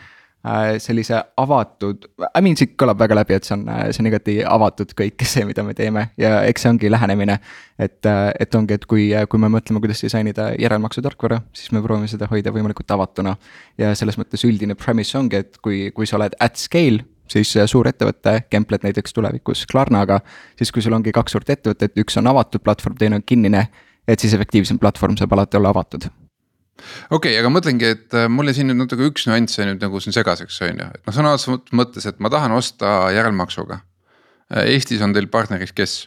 Äh, 0.46 0.78
sellise 0.78 1.18
avatud, 1.36 2.04
I 2.22 2.40
mean 2.46 2.54
siit 2.54 2.76
kõlab 2.78 3.00
väga 3.02 3.16
läbi, 3.18 3.34
et 3.34 3.46
see 3.48 3.56
on, 3.56 3.64
äh, 3.68 3.88
see 3.90 4.04
on 4.04 4.06
igati 4.06 4.36
avatud 4.46 4.92
kõik 4.94 5.24
see, 5.26 5.42
mida 5.48 5.64
me 5.66 5.74
teeme 5.74 6.04
ja 6.14 6.44
eks 6.46 6.62
see 6.62 6.70
ongi 6.70 6.90
lähenemine. 6.92 7.40
et, 7.78 8.06
äh, 8.06 8.30
et 8.38 8.54
ongi, 8.54 8.74
et 8.78 8.86
kui, 8.86 9.08
kui 9.28 9.40
me 9.42 9.50
mõtleme, 9.50 9.82
kuidas 9.82 10.00
disainida 10.04 10.52
järelmaksu 10.54 11.02
tarkvara, 11.02 11.40
siis 11.52 11.72
me 11.74 11.82
proovime 11.82 12.06
seda 12.06 12.28
hoida 12.30 12.52
võimalikult 12.54 12.94
avatuna. 12.94 13.34
ja 13.78 13.90
selles 13.98 14.16
mõttes 14.16 14.46
üldine 14.46 14.78
premise 14.78 15.18
ongi, 15.18 15.42
et 15.42 15.58
kui, 15.58 15.90
kui 15.90 16.06
sa 16.06 16.16
oled 16.20 16.38
at 16.38 16.56
scale 16.56 17.02
siis 17.26 17.58
suur 17.66 17.90
ettevõte, 17.90 18.44
Kemplet 18.48 18.86
näiteks 18.86 19.12
tulevikus 19.12 19.66
Klarnaga, 19.66 20.20
siis 20.56 20.70
kui 20.70 20.82
sul 20.82 20.94
ongi 20.94 21.12
kaks 21.12 21.34
suurt 21.34 21.50
ettevõtet, 21.50 21.98
üks 21.98 22.16
on 22.16 22.30
avatud 22.30 22.62
platvorm, 22.62 22.94
teine 22.96 23.18
on 23.18 23.26
kinnine, 23.26 23.66
et 24.06 24.20
siis 24.20 24.38
efektiivsem 24.38 24.78
platvorm 24.78 25.18
saab 25.18 25.34
alati 25.34 25.58
olla 25.58 25.74
avatud 25.74 26.08
okei 26.78 27.32
okay,, 27.32 27.38
aga 27.40 27.52
mõtlengi, 27.52 27.92
et 27.96 28.16
äh, 28.16 28.28
mul 28.32 28.50
jäi 28.50 28.60
siin 28.60 28.70
nüüd 28.70 28.82
natuke 28.82 29.08
üks 29.08 29.28
nüanss 29.28 29.58
jäi 29.58 29.68
nüüd 29.68 29.82
nagu 29.84 30.02
siin 30.02 30.16
segaseks, 30.16 30.60
on 30.66 30.82
ju, 30.82 30.90
et 30.98 31.02
noh, 31.08 31.16
sõna 31.16 31.34
otseses 31.36 31.74
mõttes, 31.76 32.08
et 32.08 32.20
ma 32.22 32.32
tahan 32.32 32.54
osta 32.56 33.08
järelmaksuga. 33.14 33.82
Äh, 34.54 34.74
Eestis 34.74 35.02
on 35.04 35.16
teil 35.16 35.30
partneriks 35.32 35.74
kes 35.76 36.00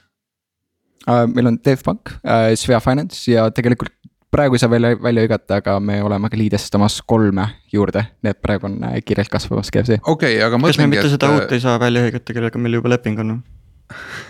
uh,? 1.07 1.25
meil 1.31 1.51
on 1.53 1.59
DevBank 1.63 2.15
Svea 2.59 2.79
Finance 2.83 3.25
ja 3.31 3.49
tegelikult 3.53 3.95
praegu 4.31 4.55
ei 4.55 4.61
saa 4.63 4.71
välja, 4.71 4.95
välja 5.03 5.25
hõigata, 5.25 5.59
aga 5.59 5.75
me 5.83 5.97
oleme 6.03 6.29
ka 6.31 6.39
liidestamas 6.39 7.01
kolme 7.07 7.49
juurde, 7.73 8.05
et 8.23 8.39
praegu 8.41 8.69
on 8.69 8.77
kiirelt 9.05 9.31
kasvamas 9.31 9.71
KFC. 9.73 9.99
okei 10.03 10.37
okay,, 10.37 10.43
aga 10.45 10.59
mõtlengi. 10.61 10.77
kas 10.77 10.83
me 10.85 10.91
mitte 10.93 11.07
et... 11.09 11.15
seda 11.17 11.31
uut 11.35 11.51
ei 11.51 11.63
saa 11.63 11.79
välja 11.81 12.05
hõigata, 12.05 12.35
kellega 12.37 12.61
meil 12.61 12.79
juba 12.79 12.93
leping 12.93 13.19
on? 13.23 13.33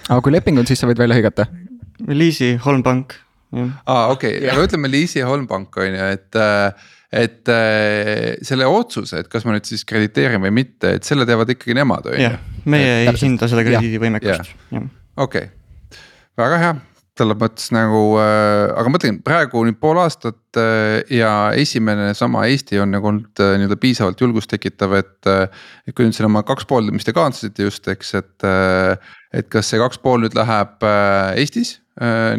aga 0.09 0.21
kui 0.25 0.33
leping 0.33 0.61
on, 0.61 0.69
siis 0.69 0.81
sa 0.81 0.89
võid 0.89 1.01
välja 1.01 1.19
hõigata. 1.19 1.45
Liisi, 2.09 2.55
Holmbank 2.65 3.13
aa, 3.51 4.09
okei, 4.13 4.41
aga 4.47 4.65
ütleme 4.67 4.91
Liisi 4.91 5.23
Holmbank 5.25 5.77
on 5.81 5.95
ju, 5.97 6.09
et 6.17 6.41
et 7.11 7.49
selle 8.47 8.67
otsuse, 8.71 9.19
et 9.19 9.27
kas 9.27 9.43
ma 9.43 9.51
nüüd 9.51 9.67
siis 9.67 9.83
krediteerin 9.83 10.39
või 10.39 10.53
mitte, 10.61 10.93
et 10.95 11.07
selle 11.07 11.25
teevad 11.27 11.49
ikkagi 11.51 11.75
nemad, 11.75 12.07
on 12.07 12.21
ju. 12.21 12.29
meie 12.71 12.93
et, 13.01 13.09
ei 13.09 13.25
hinda 13.25 13.51
seda 13.51 13.65
krediidivõimekust. 13.67 14.53
okei, 15.19 15.49
väga 16.39 16.61
hea. 16.63 16.79
Selles 17.21 17.37
mõttes 17.37 17.67
nagu 17.75 17.99
äh,, 18.21 18.71
aga 18.79 18.89
mõtlen 18.89 19.17
praegu 19.21 19.61
nüüd 19.67 19.75
pool 19.83 19.99
aastat 19.99 20.57
äh, 20.57 21.01
ja 21.11 21.51
esimene 21.59 22.13
sama 22.17 22.45
Eesti 22.49 22.79
on 22.81 22.93
nagu 22.95 23.09
olnud 23.11 23.41
äh, 23.43 23.57
nii-öelda 23.59 23.77
piisavalt 23.81 24.23
julgust 24.23 24.49
tekitav, 24.49 24.95
et. 24.97 25.17
Äh, 25.29 25.43
et 25.85 25.97
kui 25.97 26.07
nüüd 26.07 26.15
siin 26.15 26.29
oma 26.29 26.45
kaks 26.47 26.65
pool, 26.69 26.87
mis 26.95 27.05
te 27.05 27.13
kavatsesite 27.13 27.67
just, 27.67 27.89
eks, 27.91 28.13
et 28.21 28.47
äh,, 28.47 29.11
et 29.35 29.51
kas 29.51 29.69
see 29.69 29.81
kaks 29.81 29.99
pool 30.01 30.23
nüüd 30.23 30.37
läheb 30.39 30.87
äh, 30.87 31.41
Eestis 31.43 31.75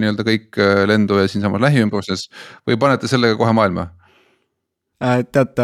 nii-öelda 0.01 0.27
kõik 0.27 0.59
äh, 0.59 0.83
lendu 0.91 1.21
ja 1.21 1.29
siinsamas 1.31 1.63
lähiümbruses 1.63 2.27
või 2.69 2.79
panete 2.81 3.11
sellega 3.11 3.39
kohe 3.39 3.55
maailma? 3.57 3.89
Äh, 5.03 5.23
tead, 5.35 5.59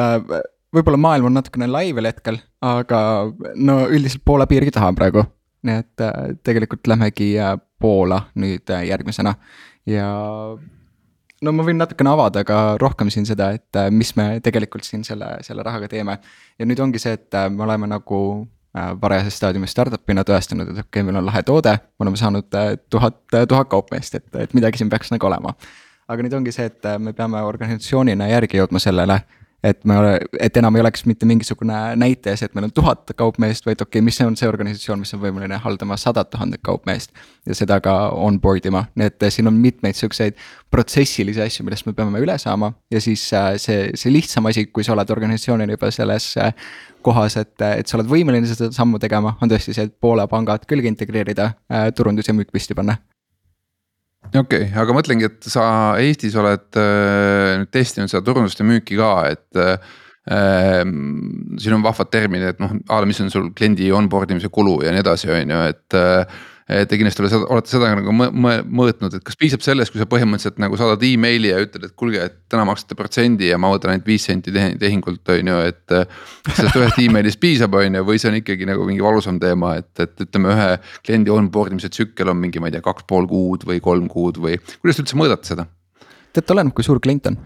võib-olla 0.74 1.00
maailm 1.02 1.30
on 1.30 1.38
natukene 1.38 1.68
lai 1.70 1.90
veel 1.96 2.10
hetkel, 2.10 2.40
aga 2.64 3.00
no 3.56 3.80
üldiselt 3.88 4.24
Poola 4.26 4.46
piirgi 4.50 4.74
taha 4.74 4.92
praegu. 4.96 5.26
nii 5.66 5.80
et 5.82 6.02
tegelikult 6.46 6.86
lähmegi 6.86 7.32
Poola 7.82 8.20
nüüd 8.38 8.70
järgmisena 8.86 9.32
ja 9.90 10.06
no 11.42 11.52
ma 11.54 11.64
võin 11.66 11.80
natukene 11.82 12.12
avada 12.12 12.44
ka 12.46 12.76
rohkem 12.78 13.10
siin 13.10 13.26
seda, 13.26 13.50
et 13.58 13.80
mis 13.90 14.14
me 14.16 14.38
tegelikult 14.44 14.86
siin 14.86 15.02
selle, 15.04 15.40
selle 15.42 15.66
rahaga 15.66 15.88
teeme. 15.90 16.18
ja 16.58 16.66
nüüd 16.66 16.78
ongi 16.78 17.02
see, 17.02 17.18
et 17.18 17.34
me 17.50 17.66
oleme 17.66 17.90
nagu 17.90 18.20
Äh, 18.30 18.57
varajases 19.02 19.38
staadiumis 19.40 19.74
startup'ina 19.74 20.24
tõestanud, 20.28 20.70
et 20.70 20.80
okei 20.80 20.86
okay,, 20.86 21.06
meil 21.06 21.20
on 21.20 21.26
lahe 21.28 21.42
toode, 21.46 21.74
me 21.78 22.06
oleme 22.06 22.20
saanud 22.20 22.58
äh, 22.58 22.72
tuhat, 22.90 23.20
äh, 23.34 23.46
tuhat 23.48 23.70
kaupmeest, 23.72 24.18
et, 24.20 24.28
et 24.46 24.54
midagi 24.56 24.80
siin 24.80 24.90
peaks 24.92 25.12
nagu 25.14 25.30
olema. 25.30 25.54
aga 26.08 26.24
nüüd 26.24 26.38
ongi 26.38 26.54
see, 26.54 26.68
et 26.70 26.86
me 26.98 27.12
peame 27.12 27.42
organisatsioonina 27.44 28.30
järgi 28.30 28.62
jõudma 28.62 28.80
sellele 28.80 29.20
et 29.64 29.84
me, 29.84 29.94
et 30.38 30.56
enam 30.56 30.76
ei 30.76 30.82
oleks 30.84 31.02
mitte 31.08 31.26
mingisugune 31.26 31.76
näitaja 31.98 32.38
see, 32.38 32.46
et 32.46 32.54
meil 32.54 32.68
on 32.68 32.74
tuhat 32.74 33.10
kaupmeest, 33.18 33.66
vaid 33.66 33.80
okei 33.82 33.98
okay,, 33.98 34.04
mis 34.06 34.20
on 34.22 34.36
see 34.38 34.48
organisatsioon, 34.48 35.02
mis 35.02 35.14
on 35.16 35.22
võimeline 35.22 35.58
haldama 35.64 35.98
sadat 35.98 36.30
tuhandet 36.30 36.62
kaupmeest. 36.62 37.10
ja 37.46 37.56
seda 37.58 37.80
ka 37.82 37.96
onboard 38.14 38.68
ima, 38.70 38.84
nii 38.94 39.10
et 39.10 39.28
siin 39.34 39.50
on 39.50 39.58
mitmeid 39.58 39.98
siukseid 39.98 40.38
protsessilisi 40.70 41.42
asju, 41.42 41.66
millest 41.66 41.88
me 41.88 41.96
peame 41.98 42.22
üle 42.22 42.38
saama. 42.38 42.72
ja 42.90 43.02
siis 43.02 43.26
äh, 43.34 43.56
see, 43.58 43.90
see 43.98 44.14
lihtsam 44.14 44.46
asi, 44.46 44.68
kui 44.70 44.86
sa 44.86 44.94
oled 44.94 45.10
organisatsioonina 45.10 45.74
juba 45.74 45.90
selles 45.94 46.30
äh, 46.38 46.54
kohas, 47.02 47.36
et, 47.42 47.56
et 47.62 47.86
sa 47.86 47.98
oled 47.98 48.10
võimeline 48.10 48.46
seda 48.46 48.70
sammu 48.74 49.02
tegema, 49.02 49.34
on 49.42 49.50
tõesti 49.50 49.74
see, 49.74 49.90
et 49.90 49.98
Poola 50.00 50.28
pangad 50.30 50.66
külge 50.70 50.90
integreerida, 50.90 51.52
äh, 51.72 51.90
turundus 51.96 52.30
ja 52.30 52.36
müük 52.36 52.54
püsti 52.54 52.78
panna 52.78 53.00
okei 54.26 54.40
okay,, 54.40 54.66
aga 54.82 54.96
mõtlengi, 54.96 55.28
et 55.28 55.48
sa 55.50 55.64
Eestis 56.02 56.36
oled 56.38 56.80
äh, 56.80 57.64
testinud 57.74 58.10
seda 58.10 58.24
turundust 58.26 58.60
ja 58.60 58.68
müüki 58.68 58.98
ka, 59.00 59.14
et 59.32 59.64
äh,. 59.64 59.96
siin 60.28 61.72
on 61.72 61.80
vahvad 61.80 62.10
terminid, 62.12 62.50
et 62.50 62.58
noh, 62.60 62.74
a 62.92 62.98
la 63.00 63.08
mis 63.08 63.16
on 63.24 63.30
sul 63.32 63.46
kliendi 63.56 63.86
onboard 63.96 64.34
imise 64.34 64.50
kulu 64.52 64.82
ja 64.84 64.92
nii 64.92 65.00
edasi, 65.00 65.30
on 65.32 65.54
ju, 65.54 65.60
et 65.72 65.96
äh, 65.96 66.42
Te 66.68 66.98
kindlasti 67.00 67.24
olete 67.24 67.70
seda 67.70 67.94
nagu 67.96 68.12
mõõtnud, 68.12 69.14
et 69.16 69.22
kas 69.24 69.38
piisab 69.40 69.62
sellest, 69.64 69.88
kui 69.88 70.02
sa 70.02 70.06
põhimõtteliselt 70.10 70.58
nagu 70.60 70.76
saadad 70.76 71.00
emaili 71.08 71.48
ja 71.48 71.62
ütled, 71.64 71.86
et 71.88 71.94
kuulge, 71.96 72.26
et 72.28 72.34
täna 72.52 72.66
maksate 72.68 72.96
protsendi 72.98 73.48
ja 73.48 73.56
ma 73.56 73.70
võtan 73.72 73.94
ainult 73.94 74.04
viis 74.08 74.26
senti 74.28 74.52
tehingult, 74.52 75.24
on 75.32 75.52
ju, 75.54 75.62
et. 75.64 75.96
sellest 76.52 76.76
ühest 76.76 77.00
emailist 77.00 77.40
piisab, 77.40 77.72
on 77.80 77.96
ju, 77.96 78.04
või 78.04 78.20
see 78.20 78.28
on 78.28 78.38
ikkagi 78.42 78.68
nagu 78.68 78.84
mingi 78.84 79.04
valusam 79.04 79.40
teema, 79.40 79.78
et, 79.80 79.90
et 80.04 80.26
ütleme, 80.26 80.52
ühe 80.52 80.70
kliendi 81.06 81.32
onboard 81.32 81.72
imise 81.72 81.88
tsükkel 81.94 82.34
on 82.34 82.40
mingi, 82.42 82.60
ma 82.60 82.68
ei 82.68 82.76
tea, 82.76 82.84
kaks 82.84 83.08
pool 83.08 83.24
kuud 83.30 83.64
või 83.68 83.80
kolm 83.84 84.12
kuud 84.12 84.40
või 84.44 84.60
kuidas 84.60 85.00
te 85.00 85.06
üldse 85.06 85.16
mõõdate 85.16 85.54
seda? 85.54 85.70
tead, 86.36 86.52
oleneb, 86.52 86.76
kui 86.76 86.84
suur 86.84 87.00
klient 87.00 87.32
on 87.32 87.40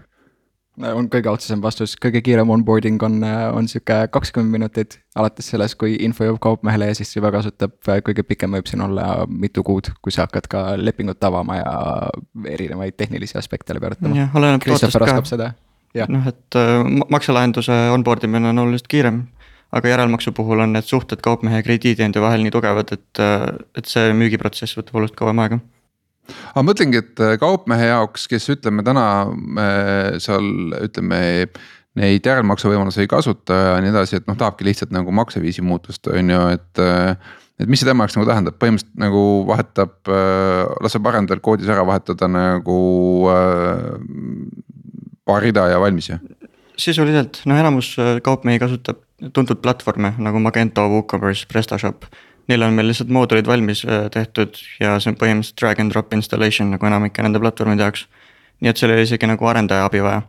on 0.81 1.07
kõige 1.11 1.29
otsesem 1.29 1.61
vastus, 1.61 1.93
kõige 2.01 2.21
kiirem 2.25 2.49
onboarding 2.53 3.01
on, 3.05 3.19
on 3.53 3.67
sihuke 3.69 3.99
kakskümmend 4.13 4.51
minutit. 4.51 4.99
alates 5.15 5.51
sellest, 5.53 5.77
kui 5.77 5.93
info 6.01 6.25
jõuab 6.25 6.39
kaupmehele 6.41 6.89
ja 6.89 6.95
siis 6.97 7.13
juba 7.15 7.31
kasutab, 7.35 7.75
kõige 7.85 8.25
pikem 8.25 8.55
võib 8.57 8.69
siin 8.69 8.81
olla 8.81 9.27
mitu 9.29 9.63
kuud, 9.63 9.91
kui 10.01 10.11
sa 10.11 10.25
hakkad 10.25 10.49
ka 10.49 10.63
lepingut 10.77 11.23
avama 11.23 11.59
ja 11.59 11.75
erinevaid 12.55 12.97
tehnilisi 12.97 13.37
aspekte 13.37 13.77
läbi 13.77 13.91
arutama. 13.91 14.17
jah, 14.17 14.33
oleneb 14.35 14.65
tootest 14.65 14.97
ka. 14.97 15.53
noh, 16.09 16.27
et 16.27 16.57
äh, 16.57 16.81
makselahenduse 17.09 17.77
onboard 17.93 18.25
imine 18.25 18.49
on 18.49 18.65
oluliselt 18.65 18.89
kiirem 18.89 19.27
aga 19.73 19.93
järelmaksu 19.93 20.33
puhul 20.37 20.65
on 20.65 20.73
need 20.73 20.85
suhted 20.85 21.21
kaupmehe 21.21 21.61
ja 21.61 21.65
krediidiandja 21.65 22.21
vahel 22.21 22.41
nii 22.45 22.53
tugevad, 22.53 22.93
et, 22.93 23.21
äh, 23.21 23.45
et 23.77 23.89
see 23.89 24.13
müügiprotsess 24.17 24.77
võtab 24.79 25.01
oluliselt 25.01 25.21
kauem 25.21 25.45
aega 25.45 25.61
aga 26.53 26.63
mõtlengi, 26.65 27.01
et 27.03 27.21
äh, 27.23 27.35
kaupmehe 27.41 27.89
jaoks, 27.89 28.27
kes 28.31 28.49
ütleme 28.53 28.85
täna 28.85 29.05
äh, 29.27 30.17
seal 30.23 30.49
ütleme 30.79 31.21
neid 31.99 32.25
järelmaksu 32.25 32.71
võimalusi 32.71 33.03
ei 33.03 33.09
kasuta 33.11 33.57
ja 33.57 33.77
nii 33.83 33.93
edasi, 33.93 34.17
et 34.17 34.27
noh, 34.29 34.37
tahabki 34.39 34.65
lihtsalt 34.65 34.93
nagu 34.95 35.13
makseviisi 35.13 35.65
muutust, 35.65 36.09
on 36.11 36.35
ju, 36.35 36.43
et. 36.57 36.83
Äh, 36.83 37.39
et 37.61 37.69
mis 37.69 37.77
see 37.79 37.85
tema 37.85 38.01
jaoks 38.01 38.15
nagu 38.17 38.25
tähendab, 38.25 38.55
põhimõtteliselt 38.57 38.97
nagu 38.97 39.19
vahetab, 39.45 39.91
laseb 40.83 41.05
arendajal 41.05 41.39
koodis 41.45 41.69
ära 41.69 41.83
vahetada 41.85 42.25
nagu 42.27 42.77
paar 45.29 45.45
rida 45.45 45.67
ja 45.69 45.77
valmis 45.79 46.09
ju 46.09 46.17
sisuliselt, 46.81 47.43
noh 47.45 47.61
enamus 47.61 47.93
kaupmehi 48.25 48.57
kasutab 48.61 49.03
tuntud 49.37 49.61
platvorme 49.63 50.15
nagu 50.17 50.41
Magento, 50.41 50.85
WooCommerce, 50.89 51.45
PrestaShop 51.51 52.09
Neil 52.47 52.61
on 52.61 52.73
meil 52.75 52.89
lihtsalt 52.91 53.11
moodulid 53.13 53.47
valmis 53.47 53.85
äh, 53.85 54.09
tehtud 54.11 54.57
ja 54.79 54.97
see 54.99 55.13
on 55.13 55.17
põhimõtteliselt 55.19 55.59
drag 55.61 55.79
and 55.79 55.93
drop 55.93 56.13
installation 56.13 56.73
nagu 56.73 56.87
enamike 56.89 57.23
nende 57.23 57.39
platvormide 57.39 57.85
jaoks. 57.85 58.07
nii 58.59 58.71
et 58.71 58.79
seal 58.79 58.91
ei 58.91 58.99
ole 58.99 59.05
isegi 59.07 59.27
nagu 59.27 59.47
arendaja 59.47 59.85
abi 59.87 60.03
vaja. 60.03 60.21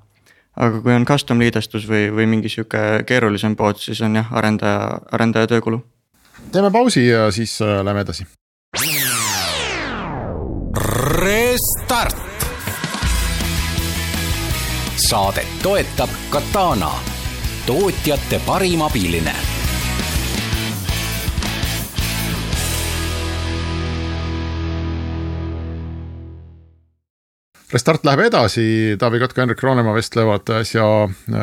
aga 0.56 0.80
kui 0.84 0.94
on 0.94 1.06
custom 1.06 1.42
liidestus 1.42 1.88
või, 1.90 2.06
või 2.14 2.28
mingi 2.30 2.48
sihuke 2.48 3.02
keerulisem 3.06 3.56
pood, 3.56 3.80
siis 3.82 4.00
on 4.06 4.14
jah, 4.14 4.30
arendaja, 4.32 5.00
arendaja 5.12 5.50
töökulu. 5.50 5.82
teeme 6.52 6.70
pausi 6.70 7.06
ja 7.08 7.30
siis 7.30 7.58
äh, 7.62 7.82
lähme 7.84 8.06
edasi. 8.06 8.26
Restart. 11.18 12.22
saadet 15.08 15.58
toetab 15.62 16.10
Katana, 16.30 16.92
tootjate 17.66 18.40
parim 18.46 18.82
abiline 18.82 19.53
Restart 27.74 28.04
läheb 28.06 28.20
edasi, 28.28 28.64
Taavi 29.00 29.18
Kotka, 29.18 29.40
Henrik 29.42 29.62
Roonemaa 29.64 29.96
vestlevad 29.96 30.50
äsja 30.60 30.84
äh, 31.08 31.38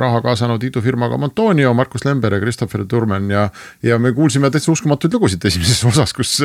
raha 0.00 0.22
kaasanud 0.24 0.62
idufirmaga 0.64 1.18
Montonio, 1.20 1.74
Markus 1.76 2.06
Lember 2.06 2.32
ja 2.32 2.40
Christopher 2.40 2.86
Turman 2.88 3.26
ja. 3.28 3.42
ja 3.84 3.98
me 4.00 4.14
kuulsime 4.16 4.48
täitsa 4.54 4.72
uskumatuid 4.72 5.12
lugusid 5.12 5.44
esimeses 5.44 5.82
osas, 5.90 6.14
kus, 6.16 6.38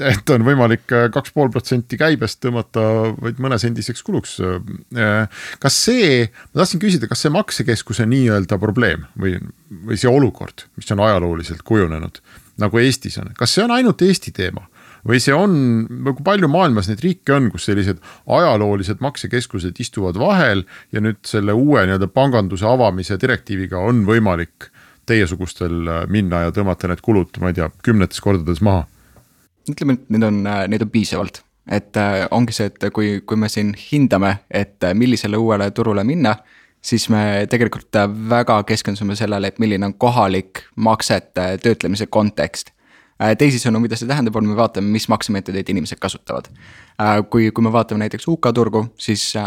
et 0.00 0.32
on 0.32 0.46
võimalik 0.46 0.86
kaks 0.88 1.34
pool 1.36 1.52
protsenti 1.52 2.00
käibest 2.00 2.40
tõmmata 2.40 2.86
vaid 3.20 3.42
mõnesendiseks 3.44 4.00
kuluks. 4.06 4.38
Äh, 4.40 5.44
kas 5.60 5.80
see, 5.90 6.22
ma 6.54 6.62
tahtsin 6.62 6.80
küsida, 6.80 7.10
kas 7.12 7.26
see 7.26 7.34
maksekeskuse 7.34 8.08
nii-öelda 8.08 8.56
probleem 8.62 9.04
või, 9.20 9.36
või 9.84 10.00
see 10.00 10.08
olukord, 10.08 10.64
mis 10.80 10.88
on 10.96 11.04
ajalooliselt 11.04 11.60
kujunenud 11.68 12.24
nagu 12.62 12.80
Eestis 12.80 13.20
on, 13.20 13.34
kas 13.36 13.52
see 13.52 13.64
on 13.64 13.72
ainult 13.74 14.00
Eesti 14.04 14.32
teema? 14.32 14.64
Või 15.08 15.20
see 15.22 15.34
on, 15.34 15.54
nagu 16.06 16.22
palju 16.24 16.48
maailmas 16.50 16.88
neid 16.90 17.02
riike 17.02 17.34
on, 17.34 17.50
kus 17.52 17.66
sellised 17.68 18.00
ajaloolised 18.30 19.02
maksekeskused 19.02 19.78
istuvad 19.82 20.18
vahel 20.20 20.64
ja 20.94 21.02
nüüd 21.02 21.22
selle 21.26 21.54
uue 21.56 21.84
nii-öelda 21.86 22.08
panganduse 22.12 22.66
avamise 22.68 23.18
direktiiviga 23.20 23.82
on 23.82 24.04
võimalik 24.08 24.70
teiesugustel 25.08 26.06
minna 26.12 26.44
ja 26.46 26.54
tõmmata 26.54 26.90
need 26.90 27.02
kulud, 27.02 27.40
ma 27.42 27.50
ei 27.50 27.58
tea, 27.58 27.70
kümnetes 27.82 28.22
kordades 28.22 28.62
maha? 28.62 28.86
ütleme, 29.70 29.94
et 29.94 30.08
neid 30.10 30.26
on, 30.26 30.40
neid 30.42 30.82
on 30.82 30.90
piisavalt, 30.90 31.42
et 31.70 31.98
ongi 32.34 32.54
see, 32.54 32.70
et 32.70 32.88
kui, 32.94 33.20
kui 33.26 33.38
me 33.38 33.50
siin 33.50 33.70
hindame, 33.78 34.36
et 34.50 34.82
millisele 34.98 35.38
uuele 35.38 35.70
turule 35.70 36.02
minna 36.06 36.34
siis 36.82 37.06
me 37.14 37.46
tegelikult 37.50 37.94
väga 38.30 38.56
keskendume 38.66 39.14
sellele, 39.18 39.52
et 39.52 39.60
milline 39.62 39.86
on 39.86 39.94
kohalik 39.94 40.64
maksete 40.82 41.52
töötlemise 41.62 42.08
kontekst 42.10 42.72
Äh, 42.72 42.81
teisisõnu, 43.38 43.80
mida 43.82 43.98
see 43.98 44.08
tähendab, 44.10 44.36
on, 44.38 44.48
me 44.50 44.56
vaatame, 44.58 44.90
mis 44.94 45.08
maksemeetodeid 45.12 45.68
inimesed 45.74 46.00
kasutavad. 46.02 46.48
Äh, 47.02 47.22
kui, 47.30 47.46
kui 47.54 47.64
me 47.64 47.70
vaatame 47.72 48.02
näiteks 48.02 48.26
UK 48.28 48.50
turgu, 48.54 48.82
siis 49.00 49.22
äh, 49.38 49.44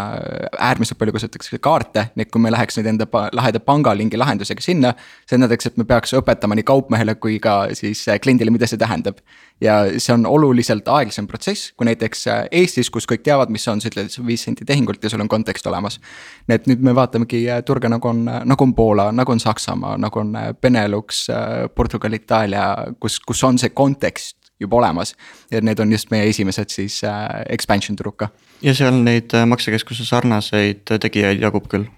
äärmiselt 0.66 0.98
palju 1.00 1.14
kasutatakse 1.16 1.60
kaarte, 1.64 2.08
nii 2.18 2.26
et 2.26 2.32
kui 2.34 2.42
me 2.42 2.52
läheks 2.52 2.80
nüüd 2.80 2.90
enda 2.90 3.06
laheda 3.38 3.62
pangalingi 3.64 4.18
lahendusega 4.18 4.64
sinna. 4.66 4.94
tähendaks, 5.30 5.70
et 5.70 5.78
me 5.78 5.86
peaks 5.88 6.16
õpetama 6.18 6.58
nii 6.58 6.66
kaupmehele 6.68 7.16
kui 7.22 7.38
ka 7.44 7.70
siis 7.78 8.02
kliendile, 8.24 8.52
mida 8.52 8.68
see 8.68 8.82
tähendab. 8.82 9.22
ja 9.62 9.76
see 10.02 10.12
on 10.14 10.26
oluliselt 10.26 10.88
aeglasem 10.92 11.28
protsess, 11.28 11.72
kui 11.78 11.88
näiteks 11.88 12.26
Eestis, 12.52 12.90
kus 12.92 13.08
kõik 13.08 13.24
teavad, 13.24 13.54
mis 13.54 13.68
on, 13.72 13.80
sa 13.80 13.88
ütled, 13.92 14.12
viis 14.28 14.44
senti 14.44 14.66
tehingult 14.66 15.04
ja 15.04 15.10
sul 15.14 15.22
on 15.24 15.30
kontekst 15.32 15.68
olemas. 15.68 16.00
nii 16.48 16.56
et 16.56 16.68
nüüd 16.68 16.84
me 16.84 16.96
vaatamegi 16.98 17.46
turge 17.66 17.92
nagu 17.94 18.10
on, 18.10 18.26
nagu 18.26 18.68
on 18.68 18.74
Poola, 18.76 19.12
nagu 19.12 19.32
on 19.32 19.40
Saksamaa, 19.40 20.00
nagu 20.02 20.20
on 20.20 20.34
Benelux, 20.62 21.28
Portugal, 21.76 22.18
Itaalia, 22.18 22.74
kus, 23.00 23.20
kus 23.20 23.44
on 23.44 23.62
see 23.62 23.70
kontekst 23.70 24.45
juba 24.60 24.80
olemas. 24.80 25.16
ja 25.52 25.62
need 25.62 25.80
on 25.80 25.92
just 25.92 26.12
meie 26.12 26.30
esimesed 26.30 26.72
siis 26.74 27.02
äh, 27.04 27.44
expansion 27.50 27.96
turud 27.96 28.18
ka. 28.18 28.32
ja 28.62 28.76
seal 28.78 29.04
neid 29.04 29.34
äh, 29.36 29.46
maksekeskuse 29.50 30.08
sarnaseid 30.08 30.86
tegijaid 31.02 31.42
jagub 31.44 31.70
küll 31.72 31.90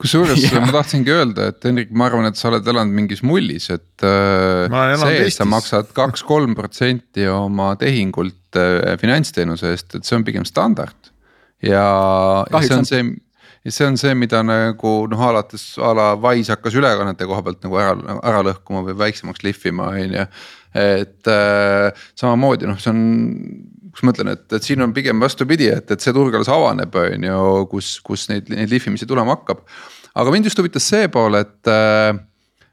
kusjuures 0.00 0.42
ma 0.64 0.72
tahtsingi 0.74 1.12
öelda, 1.12 1.50
et 1.52 1.64
Henrik, 1.66 1.92
ma 1.96 2.08
arvan, 2.08 2.28
et 2.28 2.38
sa 2.38 2.50
oled 2.50 2.66
elanud 2.72 2.96
mingis 2.96 3.22
mullis, 3.26 3.70
et 3.72 4.06
äh, 4.06 4.96
see, 5.00 5.24
et 5.26 5.34
sa 5.34 5.46
maksad 5.48 5.94
kaks-kolm 5.96 6.56
protsenti 6.58 7.26
oma 7.30 7.72
tehingult 7.80 8.60
äh, 8.60 8.94
finantsteenuse 9.00 9.74
eest, 9.74 9.96
et 9.98 10.08
see 10.08 10.18
on 10.18 10.26
pigem 10.26 10.46
standard. 10.48 11.12
ja, 11.64 11.84
ja 12.50 12.62
see 12.64 12.76
on 12.76 12.88
see, 12.88 13.04
ja 13.64 13.74
see 13.74 13.88
on 13.88 13.98
see, 14.00 14.14
mida 14.16 14.40
nagu 14.46 14.94
noh, 15.10 15.26
alates 15.26 15.74
a 15.78 15.92
la 15.96 16.12
Wise 16.20 16.54
hakkas 16.54 16.78
ülekannete 16.80 17.28
koha 17.28 17.44
pealt 17.44 17.60
nagu 17.66 17.80
ära, 17.80 18.16
ära 18.24 18.40
lõhkuma 18.46 18.84
või 18.88 18.96
väiksemaks 19.04 19.44
lihvima, 19.46 19.92
on 19.92 20.16
ju 20.16 20.26
et 20.74 21.26
äh, 21.26 21.90
samamoodi 22.18 22.68
noh, 22.68 22.78
see 22.78 22.92
on, 22.92 23.00
kus 23.90 24.04
ma 24.06 24.14
ütlen, 24.14 24.32
et, 24.36 24.46
et 24.54 24.66
siin 24.66 24.82
on 24.84 24.94
pigem 24.94 25.18
vastupidi, 25.22 25.66
et, 25.74 25.90
et 25.90 26.02
see 26.02 26.14
turg 26.14 26.36
alles 26.38 26.50
avaneb, 26.52 26.94
on 26.94 27.26
ju, 27.26 27.40
kus, 27.72 27.96
kus 28.06 28.28
neid, 28.30 28.50
neid 28.54 28.70
lihvimisi 28.70 29.08
tulema 29.10 29.34
hakkab. 29.34 29.64
aga 30.14 30.34
mind 30.34 30.46
just 30.46 30.62
huvitas 30.62 30.86
see 30.86 31.10
pool, 31.10 31.38
et 31.40 31.70
äh, 31.70 32.14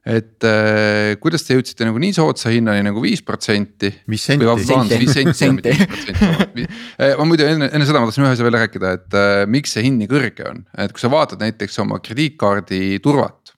et 0.08 0.48
äh, 0.48 1.18
kuidas 1.20 1.44
te 1.44 1.58
jõudsite 1.58 1.88
nagu 1.88 2.00
nii 2.00 2.16
soodsa 2.16 2.54
hinnani 2.54 2.86
nagu 2.88 3.04
viis 3.04 3.24
protsenti. 3.26 3.92
viis 4.08 4.24
senti. 4.24 5.74
äh, 5.76 7.14
ma 7.20 7.28
muidu 7.28 7.48
enne, 7.48 7.68
enne 7.68 7.90
seda 7.90 8.00
ma 8.00 8.08
tahtsin 8.08 8.24
ühe 8.24 8.32
asja 8.32 8.48
veel 8.48 8.58
rääkida, 8.60 8.96
et 9.02 9.20
äh, 9.20 9.44
miks 9.52 9.76
see 9.76 9.86
hind 9.86 10.00
nii 10.02 10.12
kõrge 10.12 10.48
on, 10.48 10.64
et 10.80 10.96
kui 10.96 11.04
sa 11.04 11.12
vaatad 11.12 11.44
näiteks 11.44 11.84
oma 11.84 12.00
krediitkaardi 12.04 12.98
turvat. 13.04 13.54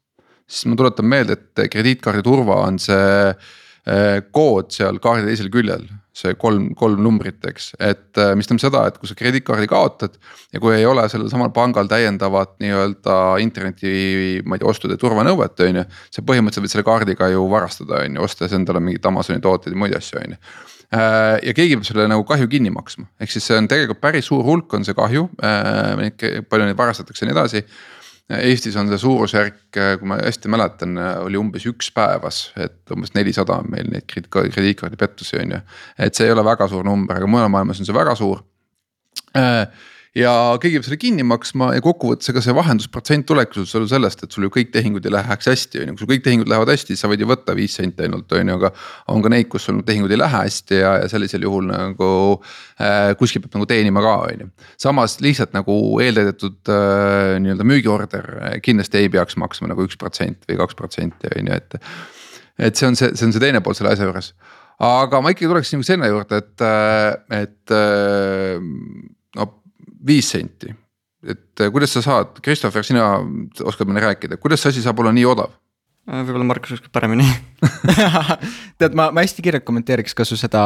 siis 0.49 0.65
ma 0.65 0.79
tuletan 0.79 1.05
meelde, 1.05 1.37
et 1.37 1.69
krediitkaardi 1.69 2.25
turva 2.25 2.63
on 2.65 2.81
see 2.81 3.09
Äh, 3.89 4.19
kood 4.35 4.73
seal 4.75 4.99
kaardi 5.01 5.29
teisel 5.31 5.49
küljel, 5.53 5.85
see 6.19 6.35
kolm, 6.39 6.69
kolm 6.77 7.01
numbrit, 7.03 7.39
eks, 7.49 7.71
et 7.79 8.19
äh, 8.19 8.33
mis 8.37 8.49
tähendab 8.49 8.65
seda, 8.65 8.83
et 8.89 8.97
kui 8.99 9.09
sa 9.09 9.17
krediitkaardi 9.19 9.69
kaotad. 9.71 10.17
ja 10.53 10.61
kui 10.61 10.75
ei 10.75 10.85
ole 10.85 11.05
sellel 11.11 11.29
samal 11.31 11.51
pangal 11.55 11.89
täiendavat 11.91 12.57
nii-öelda 12.63 13.17
interneti, 13.43 13.91
ma 14.45 14.57
ei 14.57 14.63
tea, 14.63 14.71
ostude 14.71 14.97
turvanõuet, 14.99 15.61
on 15.67 15.81
ju. 15.81 15.85
sa 16.15 16.25
põhimõtteliselt 16.25 16.67
võid 16.67 16.75
selle 16.75 16.87
kaardiga 16.87 17.29
ju 17.33 17.45
varastada, 17.51 18.03
on 18.05 18.19
ju, 18.19 18.25
ostes 18.25 18.55
endale 18.57 18.81
mingeid 18.83 19.05
Amazoni 19.11 19.43
tooteid 19.43 19.75
ja 19.75 19.79
muid 19.79 19.95
asju, 19.97 20.23
on 20.23 20.35
ju 20.35 20.39
äh, 20.39 21.37
ja 21.49 21.53
keegi 21.55 21.77
peab 21.77 21.87
selle 21.91 22.09
nagu 22.11 22.25
kahju 22.27 22.49
kinni 22.51 22.73
maksma, 22.73 23.07
ehk 23.21 23.35
siis 23.35 23.47
see 23.49 23.59
on 23.59 23.69
tegelikult 23.71 24.03
päris 24.03 24.29
suur 24.31 24.43
hulk 24.47 24.73
on 24.77 24.87
see 24.87 24.97
kahju, 24.97 25.29
palju 25.39 26.65
neid 26.67 26.77
varastatakse 26.79 27.25
ja 27.25 27.31
nii 27.31 27.37
edasi 27.37 27.65
Eestis 28.29 28.75
on 28.77 28.91
see 28.91 28.99
suurusjärk, 29.01 29.61
kui 29.73 30.07
ma 30.09 30.19
hästi 30.19 30.51
mäletan, 30.53 30.97
oli 31.23 31.39
umbes 31.39 31.63
üks 31.65 31.87
päevas, 31.95 32.43
et 32.61 32.93
umbes 32.93 33.15
nelisada 33.15 33.55
on 33.57 33.71
meil 33.73 33.89
neid 33.89 34.05
krediitkaardi 34.29 34.99
pettusi 35.01 35.39
on 35.41 35.55
ju. 35.55 35.61
et 35.97 36.13
see 36.13 36.27
ei 36.27 36.35
ole 36.35 36.43
väga 36.45 36.67
suur 36.69 36.85
number, 36.85 37.17
aga 37.17 37.29
mujal 37.29 37.49
maailmas 37.49 37.81
on 37.81 37.89
see 37.89 37.95
väga 37.97 38.13
suur 38.19 38.43
äh, 39.33 39.65
ja 40.17 40.31
keegi 40.61 40.79
peab 40.79 40.85
selle 40.87 40.97
kinni 41.01 41.25
maksma 41.27 41.69
ja 41.75 41.83
kokkuvõttes, 41.85 42.31
ega 42.31 42.41
see 42.43 42.55
vahendusprotsent 42.57 43.27
tulebki 43.29 43.65
sul 43.69 43.85
sellest, 43.89 44.23
et 44.25 44.35
sul 44.35 44.47
ju 44.47 44.51
kõik 44.53 44.71
tehingud 44.73 45.05
ei 45.05 45.13
läheks 45.13 45.49
hästi, 45.51 45.81
on 45.83 45.91
ju, 45.91 45.95
kui 45.95 46.03
sul 46.03 46.11
kõik 46.11 46.25
tehingud 46.25 46.49
lähevad 46.49 46.71
hästi, 46.73 46.93
siis 46.93 47.03
sa 47.05 47.11
võid 47.11 47.23
ju 47.23 47.29
võtta 47.29 47.55
viis 47.57 47.77
senti 47.77 48.05
ainult, 48.07 48.31
on 48.33 48.51
ju, 48.51 48.57
aga. 48.59 48.71
on 49.13 49.25
ka 49.25 49.33
neid, 49.35 49.49
kus 49.53 49.67
sul 49.69 49.81
tehingud 49.85 50.13
ei 50.13 50.21
lähe 50.21 50.43
hästi 50.45 50.81
ja, 50.81 50.93
ja 51.03 51.09
sellisel 51.11 51.45
juhul 51.45 51.69
nagu 51.69 52.11
äh, 52.81 53.13
kuskil 53.19 53.43
peab 53.45 53.59
nagu 53.59 53.69
teenima 53.69 54.03
ka, 54.05 54.15
on 54.29 54.45
ju. 54.45 54.51
samas 54.81 55.19
lihtsalt 55.23 55.53
nagu 55.57 55.75
eeltäidetud 56.03 56.73
äh, 56.73 57.35
nii-öelda 57.43 57.67
müügiorder 57.67 58.31
äh, 58.39 58.55
kindlasti 58.65 59.03
ei 59.03 59.11
peaks 59.13 59.37
maksma 59.37 59.69
nagu 59.73 59.85
üks 59.85 59.99
protsent 59.99 60.49
või 60.49 60.61
kaks 60.63 60.79
protsenti 60.79 61.35
on 61.35 61.53
ju, 61.53 61.59
et. 61.61 61.83
et 62.69 62.75
see 62.75 62.89
on 62.89 62.97
see, 62.97 63.13
see 63.13 63.29
on 63.29 63.35
see 63.35 63.43
teine 63.43 63.61
pool 63.63 63.77
selle 63.77 63.93
asja 63.93 64.09
juures 64.09 64.33
aga 64.79 65.19
ma 65.21 65.33
ikkagi 65.33 65.49
tuleks 65.51 65.73
nagu 65.75 65.85
selle 65.87 66.09
juurde, 66.09 66.39
et, 66.39 66.63
äh, 66.63 67.41
et 67.43 67.73
äh, 67.75 68.59
no 69.35 69.47
viis 70.07 70.29
senti. 70.31 70.73
et 71.23 71.61
äh, 71.61 71.71
kuidas 71.71 71.93
sa 71.93 72.01
saad, 72.01 72.37
Christopher, 72.43 72.83
sina 72.83 73.17
oskad 73.67 73.89
meile 73.89 74.05
rääkida, 74.07 74.37
kuidas 74.39 74.61
see 74.63 74.71
asi 74.71 74.83
saab 74.85 75.01
olla 75.03 75.11
nii 75.11 75.25
odav? 75.27 75.51
Äh, 76.09 76.23
võib-olla 76.23 76.47
Markus 76.47 76.77
oskab 76.77 76.93
paremini 76.95 77.25
tead, 78.79 78.95
ma, 78.97 79.09
ma 79.11 79.21
hästi 79.21 79.43
kiirelt 79.43 79.65
kommenteeriks 79.67 80.15
ka 80.17 80.25
su 80.25 80.37
seda, 80.39 80.63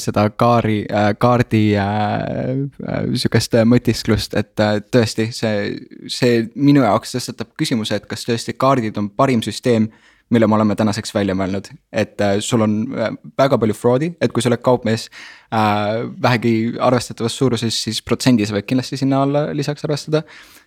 seda 0.00 0.28
kaari 0.30 0.84
äh,, 0.86 1.10
kaardi 1.18 1.64
äh, 1.74 2.62
äh, 2.86 3.08
sihukest 3.18 3.58
mõtisklust, 3.68 4.38
et 4.38 4.62
äh, 4.62 4.78
tõesti 4.94 5.28
see, 5.34 5.74
see 6.12 6.44
minu 6.54 6.86
jaoks 6.86 7.16
tõstatab 7.18 7.50
küsimuse, 7.58 7.98
et 7.98 8.06
kas 8.08 8.24
tõesti 8.28 8.54
kaardid 8.56 8.96
on 9.02 9.10
parim 9.10 9.42
süsteem 9.44 9.90
mille 10.30 10.46
me 10.46 10.54
oleme 10.56 10.74
tänaseks 10.74 11.14
välja 11.14 11.34
mõelnud. 11.38 11.70
et 11.92 12.20
äh, 12.20 12.38
sul 12.40 12.62
on 12.62 12.76
äh, 12.98 13.12
väga 13.38 13.58
palju 13.58 13.74
fraud'i, 13.74 14.12
et 14.20 14.32
kui 14.32 14.42
sa 14.42 14.50
oled 14.50 14.62
kaupmees 14.64 15.08
äh, 15.54 16.06
vähegi 16.22 16.54
arvestatavas 16.80 17.36
suuruses, 17.38 17.82
siis 17.84 18.02
protsendi 18.02 18.46
sa 18.46 18.56
võid 18.56 18.66
kindlasti 18.66 18.98
sinna 18.98 19.22
alla 19.22 19.46
lisaks 19.54 19.84
arvestada. 19.84 20.22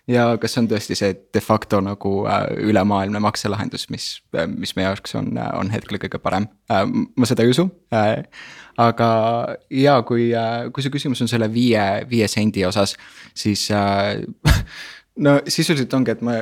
ja 0.08 0.36
kas 0.40 0.56
on 0.58 0.68
tõesti 0.68 0.96
see 0.96 1.12
de 1.34 1.40
facto 1.44 1.80
nagu 1.84 2.14
äh, 2.26 2.46
ülemaailmne 2.70 3.20
makselahendus, 3.20 3.90
mis, 3.90 4.08
äh, 4.36 4.48
mis 4.48 4.76
meie 4.76 4.88
jaoks 4.88 5.14
on, 5.14 5.36
äh, 5.36 5.52
on 5.58 5.70
hetkel 5.70 6.00
kõige 6.00 6.18
parem 6.18 6.48
äh,, 6.72 6.86
ma 6.88 7.28
seda 7.28 7.44
ei 7.44 7.52
usu 7.52 7.68
äh, 7.92 8.24
aga 8.80 9.10
ja 9.70 9.98
kui, 10.06 10.30
kui 10.72 10.84
su 10.84 10.92
küsimus 10.92 11.20
on 11.20 11.28
selle 11.28 11.50
viie, 11.52 11.82
viie 12.10 12.28
sendi 12.32 12.64
osas, 12.64 12.96
siis 13.36 13.66
äh, 13.74 14.22
no 15.24 15.36
sisuliselt 15.46 15.92
ongi, 15.94 16.16
et 16.16 16.24
ma 16.24 16.40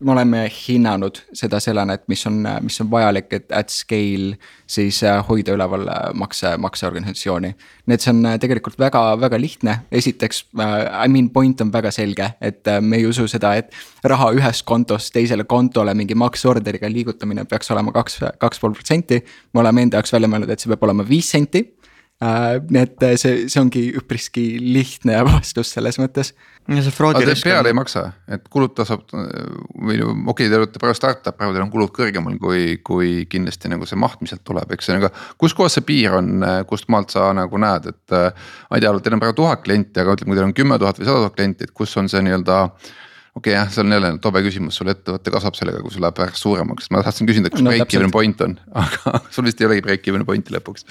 me 0.00 0.12
oleme 0.12 0.44
hinnanud 0.48 1.18
seda 1.36 1.60
sellena, 1.60 1.94
et 1.96 2.06
mis 2.08 2.22
on, 2.28 2.38
mis 2.64 2.80
on 2.80 2.88
vajalik, 2.90 3.32
et 3.36 3.52
at 3.52 3.72
scale 3.72 4.38
siis 4.70 5.02
äh, 5.04 5.18
hoida 5.28 5.54
üleval 5.56 5.86
äh, 5.88 5.98
makse, 6.16 6.54
makseorganisatsiooni. 6.62 7.52
nii 7.86 7.96
et 7.96 8.04
see 8.04 8.12
on 8.14 8.22
äh, 8.30 8.38
tegelikult 8.40 8.78
väga, 8.80 9.02
väga 9.20 9.40
lihtne, 9.40 9.76
esiteks 9.92 10.44
I 10.56 11.08
mean 11.08 11.30
point 11.30 11.60
on 11.60 11.72
väga 11.72 11.92
selge, 11.94 12.30
et 12.40 12.68
me 12.80 13.00
ei 13.00 13.06
usu 13.06 13.26
seda, 13.28 13.52
et 13.60 13.74
raha 14.04 14.30
ühest 14.36 14.64
kontost 14.68 15.12
teisele 15.14 15.44
kontole 15.44 15.94
mingi 15.94 16.16
makseorderiga 16.16 16.88
liigutamine 16.90 17.44
peaks 17.50 17.70
olema 17.74 17.92
kaks, 17.92 18.20
kaks 18.40 18.62
pool 18.62 18.76
protsenti. 18.76 19.20
me 19.52 19.60
oleme 19.60 19.82
enda 19.82 20.00
jaoks 20.00 20.16
välja 20.16 20.32
mõelnud, 20.32 20.50
et 20.50 20.60
see 20.60 20.72
peab 20.72 20.88
olema 20.88 21.06
viis 21.08 21.30
senti. 21.30 21.66
Nii 22.20 22.80
et 22.82 23.04
see, 23.16 23.46
see 23.48 23.60
ongi 23.62 23.82
üpriski 23.96 24.44
lihtne 24.60 25.22
vastus 25.28 25.70
selles 25.72 25.96
mõttes. 26.00 26.34
fraudi 26.92 27.24
risk. 27.24 27.46
peale 27.48 27.72
ei 27.72 27.76
maksa, 27.76 28.02
et 28.28 28.44
kulud 28.52 28.74
tasub 28.76 29.06
või 29.08 29.96
no 30.02 30.12
okei 30.12 30.44
okay,, 30.44 30.50
te 30.52 30.58
olete 30.58 30.82
praegu 30.82 30.98
startup, 30.98 31.38
praegu 31.38 31.56
teil 31.56 31.64
on 31.64 31.72
kulud 31.72 31.92
kõrgemal 31.96 32.36
kui, 32.42 32.76
kui 32.84 33.24
kindlasti 33.30 33.72
nagu 33.72 33.88
see 33.88 33.96
maht, 34.00 34.20
mis 34.20 34.34
sealt 34.34 34.44
tuleb, 34.44 34.68
eks 34.76 34.92
aga. 34.98 35.08
kus 35.40 35.56
kohas 35.56 35.78
see 35.78 35.86
piir 35.88 36.18
on, 36.20 36.44
kust 36.68 36.90
maalt 36.92 37.16
sa 37.16 37.30
nagu 37.36 37.60
näed, 37.60 37.88
et 37.94 38.16
ma 38.16 38.76
ei 38.76 38.84
tea, 38.84 38.92
teil 39.00 39.16
on 39.16 39.24
praegu 39.24 39.38
tuhat 39.40 39.64
klienti, 39.64 40.02
aga 40.02 40.18
ütleme, 40.18 40.34
kui 40.34 40.40
teil 40.42 40.50
on 40.50 40.56
kümme 40.60 40.78
tuhat 40.82 41.00
või 41.00 41.08
sada 41.08 41.24
tuhat 41.24 41.38
klienti, 41.38 41.70
et 41.70 41.72
kus 41.72 41.96
on 41.96 42.12
see 42.12 42.20
nii-öelda 42.28 42.60
okei 42.66 43.40
okay, 43.40 43.56
jah, 43.56 43.72
see 43.72 43.80
on 43.86 43.96
jälle 43.96 44.12
tobe 44.20 44.44
küsimus, 44.44 44.76
sul 44.76 44.92
ettevõte 44.92 45.32
kasvab 45.32 45.56
sellega, 45.56 45.80
kui 45.80 45.96
sul 45.96 46.04
läheb 46.04 46.20
pärast 46.20 46.44
suuremaks, 46.44 46.92
ma 46.92 47.00
tahtsin 47.06 47.32
küsida, 47.32 47.48
kus 47.48 47.64
no, 47.64 47.72
break-even 47.72 48.12
point 48.12 48.44
on, 48.44 48.60
aga 48.84 49.24
sul 49.32 49.48
vist 49.48 49.64
ei 49.64 49.70
olegi 49.70 49.88
break-even 49.88 50.28
point'i 50.28 50.52
lõpuks 50.58 50.84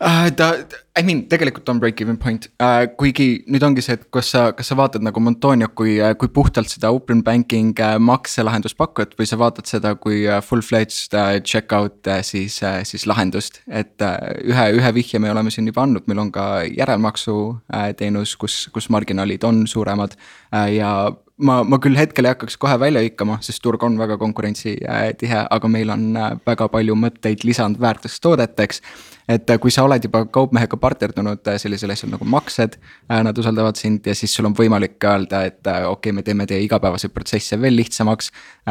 uh,. 0.00 0.30
ta, 0.36 0.48
I 0.94 1.02
mean 1.02 1.24
tegelikult 1.30 1.68
on 1.68 1.80
break-even 1.82 2.18
point 2.20 2.46
uh,, 2.62 2.84
kuigi 2.98 3.44
nüüd 3.50 3.64
ongi 3.66 3.82
see, 3.84 3.96
et 3.98 4.04
kas 4.14 4.30
sa, 4.34 4.44
kas 4.56 4.70
sa 4.70 4.76
vaatad 4.78 5.04
nagu 5.04 5.22
Montonio 5.22 5.68
kui, 5.74 5.96
äh, 6.02 6.14
kui 6.18 6.30
puhtalt 6.34 6.70
seda 6.70 6.92
open 6.94 7.24
banking 7.26 7.72
uh, 7.82 7.96
makselahendust 8.02 8.78
pakkujat 8.80 9.16
või 9.18 9.28
sa 9.30 9.38
vaatad 9.40 9.70
seda 9.70 9.94
kui 10.00 10.22
uh, 10.28 10.40
full-fledged 10.44 11.16
uh, 11.18 11.32
checkout 11.42 12.10
uh, 12.10 12.20
siis 12.26 12.60
uh,, 12.62 12.80
siis 12.86 13.08
lahendust. 13.10 13.62
et 13.68 13.94
uh, 14.04 14.16
ühe, 14.44 14.68
ühe 14.78 14.94
vihje 15.00 15.22
me 15.22 15.32
oleme 15.34 15.52
siin 15.54 15.68
juba 15.70 15.84
andnud, 15.86 16.06
meil 16.10 16.24
on 16.26 16.32
ka 16.34 16.48
järelmaksu 16.68 17.36
uh, 17.36 17.90
teenus, 17.98 18.36
kus, 18.40 18.64
kus 18.74 18.90
marginaalid 18.94 19.44
on 19.46 19.64
suuremad 19.70 20.16
uh, 20.16 20.68
ja 20.70 20.94
ma, 21.42 21.62
ma 21.66 21.78
küll 21.82 21.98
hetkel 21.98 22.28
ei 22.28 22.34
hakkaks 22.34 22.58
kohe 22.60 22.76
välja 22.80 23.02
hõikama, 23.02 23.40
sest 23.44 23.62
turg 23.64 23.82
on 23.86 23.98
väga 23.98 24.18
konkurentsitihe, 24.20 25.42
aga 25.50 25.70
meil 25.70 25.90
on 25.94 26.06
väga 26.46 26.68
palju 26.70 26.94
mõtteid 26.98 27.42
lisandväärtustoodeteks 27.48 28.82
et 29.28 29.50
äh, 29.50 29.58
kui 29.60 29.72
sa 29.72 29.84
oled 29.86 30.04
juba 30.04 30.24
kaupmehega 30.32 30.76
partnerdunud 30.80 31.48
äh, 31.48 31.56
sellisel 31.60 31.92
asjal 31.94 32.12
nagu 32.12 32.26
maksed, 32.28 32.76
äh, 33.08 33.20
nad 33.24 33.38
usaldavad 33.40 33.78
sind 33.80 34.06
ja 34.06 34.14
siis 34.16 34.34
sul 34.36 34.48
on 34.48 34.56
võimalik 34.56 34.98
öelda, 35.00 35.44
et 35.48 35.62
okei 35.64 35.88
okay,, 35.90 36.14
me 36.16 36.24
teeme 36.26 36.46
teie 36.50 36.64
igapäevaseid 36.66 37.14
protsesse 37.14 37.58
veel 37.60 37.76
lihtsamaks. 37.78 38.30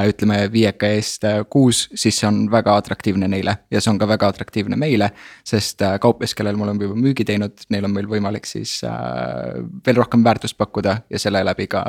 ütleme 0.09 0.37
viieka 0.51 0.87
eest 0.93 1.25
kuus, 1.49 1.87
siis 1.95 2.17
see 2.19 2.27
on 2.27 2.45
väga 2.51 2.75
atraktiivne 2.81 3.27
neile 3.29 3.57
ja 3.71 3.81
see 3.81 3.91
on 3.91 3.99
ka 4.01 4.07
väga 4.07 4.29
atraktiivne 4.33 4.77
meile. 4.77 5.11
sest 5.43 5.81
kaupmees, 6.01 6.35
kellel 6.35 6.57
me 6.57 6.67
oleme 6.67 6.83
juba 6.83 6.95
müügi 6.99 7.25
teinud, 7.25 7.65
neil 7.69 7.85
on 7.85 7.93
meil 7.93 8.07
võimalik 8.09 8.45
siis 8.49 8.81
veel 8.83 9.97
rohkem 9.97 10.23
väärtust 10.23 10.57
pakkuda 10.57 10.97
ja 11.09 11.19
selle 11.19 11.43
läbi 11.45 11.67
ka 11.67 11.83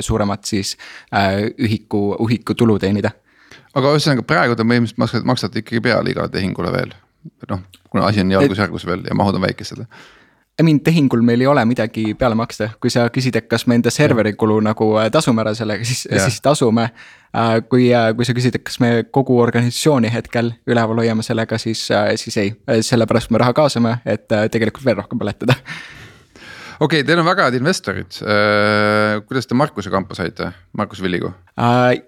suuremat 0.00 0.44
siis 0.44 0.76
ühiku, 1.58 2.02
ühiku 2.26 2.54
tulu 2.54 2.78
teenida 2.78 3.12
aga 3.74 3.94
ühesõnaga 3.94 4.24
praegu 4.26 4.56
te 4.56 4.66
põhimõtteliselt 4.66 5.00
maksate, 5.00 5.26
maksate 5.26 5.62
ikkagi 5.62 5.82
peale 5.84 6.12
igale 6.12 6.32
tehingule 6.32 6.72
veel 6.74 6.92
noh, 7.50 7.62
kuna 7.90 8.08
asi 8.08 8.20
on 8.20 8.28
nii 8.30 8.40
algusjärgus 8.40 8.86
veel 8.86 9.06
ja 9.08 9.14
mahud 9.18 9.38
on 9.38 9.46
väikesed. 9.46 9.86
I 10.60 10.64
mean 10.64 10.80
tehingul 10.84 11.22
meil 11.24 11.40
ei 11.40 11.46
ole 11.48 11.62
midagi 11.64 12.12
peale 12.18 12.36
maksta, 12.36 12.68
kui 12.80 12.92
sa 12.92 13.06
küsid, 13.12 13.36
et 13.38 13.46
kas 13.48 13.64
me 13.66 13.78
enda 13.78 13.90
serveri 13.90 14.34
kulu 14.36 14.58
nagu 14.62 14.90
äh, 15.00 15.08
tasume 15.12 15.40
ära 15.40 15.54
sellega, 15.56 15.84
siis, 15.88 16.04
siis 16.04 16.40
tasume. 16.44 16.90
Äh, 17.32 17.54
kui, 17.64 17.86
äh, 17.96 18.10
kui 18.16 18.28
sa 18.28 18.34
küsid, 18.36 18.58
et 18.58 18.64
kas 18.66 18.76
me 18.82 18.90
kogu 19.08 19.38
organisatsiooni 19.40 20.10
hetkel 20.12 20.52
üleval 20.68 21.00
hoiame 21.00 21.24
sellega, 21.24 21.56
siis, 21.60 21.86
siis 22.20 22.36
ei, 22.42 22.52
sellepärast 22.84 23.32
me 23.32 23.40
raha 23.40 23.56
kaasame, 23.56 23.96
et 24.04 24.28
tegelikult 24.28 24.84
veel 24.84 25.00
rohkem 25.00 25.22
põletada. 25.22 25.56
Okei 26.82 27.00
okay,, 27.00 27.06
teil 27.06 27.22
on 27.22 27.28
väga 27.30 27.46
head 27.46 27.56
investorid, 27.56 28.18
kuidas 29.28 29.48
te 29.48 29.56
Markuse 29.56 29.90
kampa 29.92 30.18
saite, 30.18 30.50
Markus 30.76 31.00
Villigu? 31.00 31.30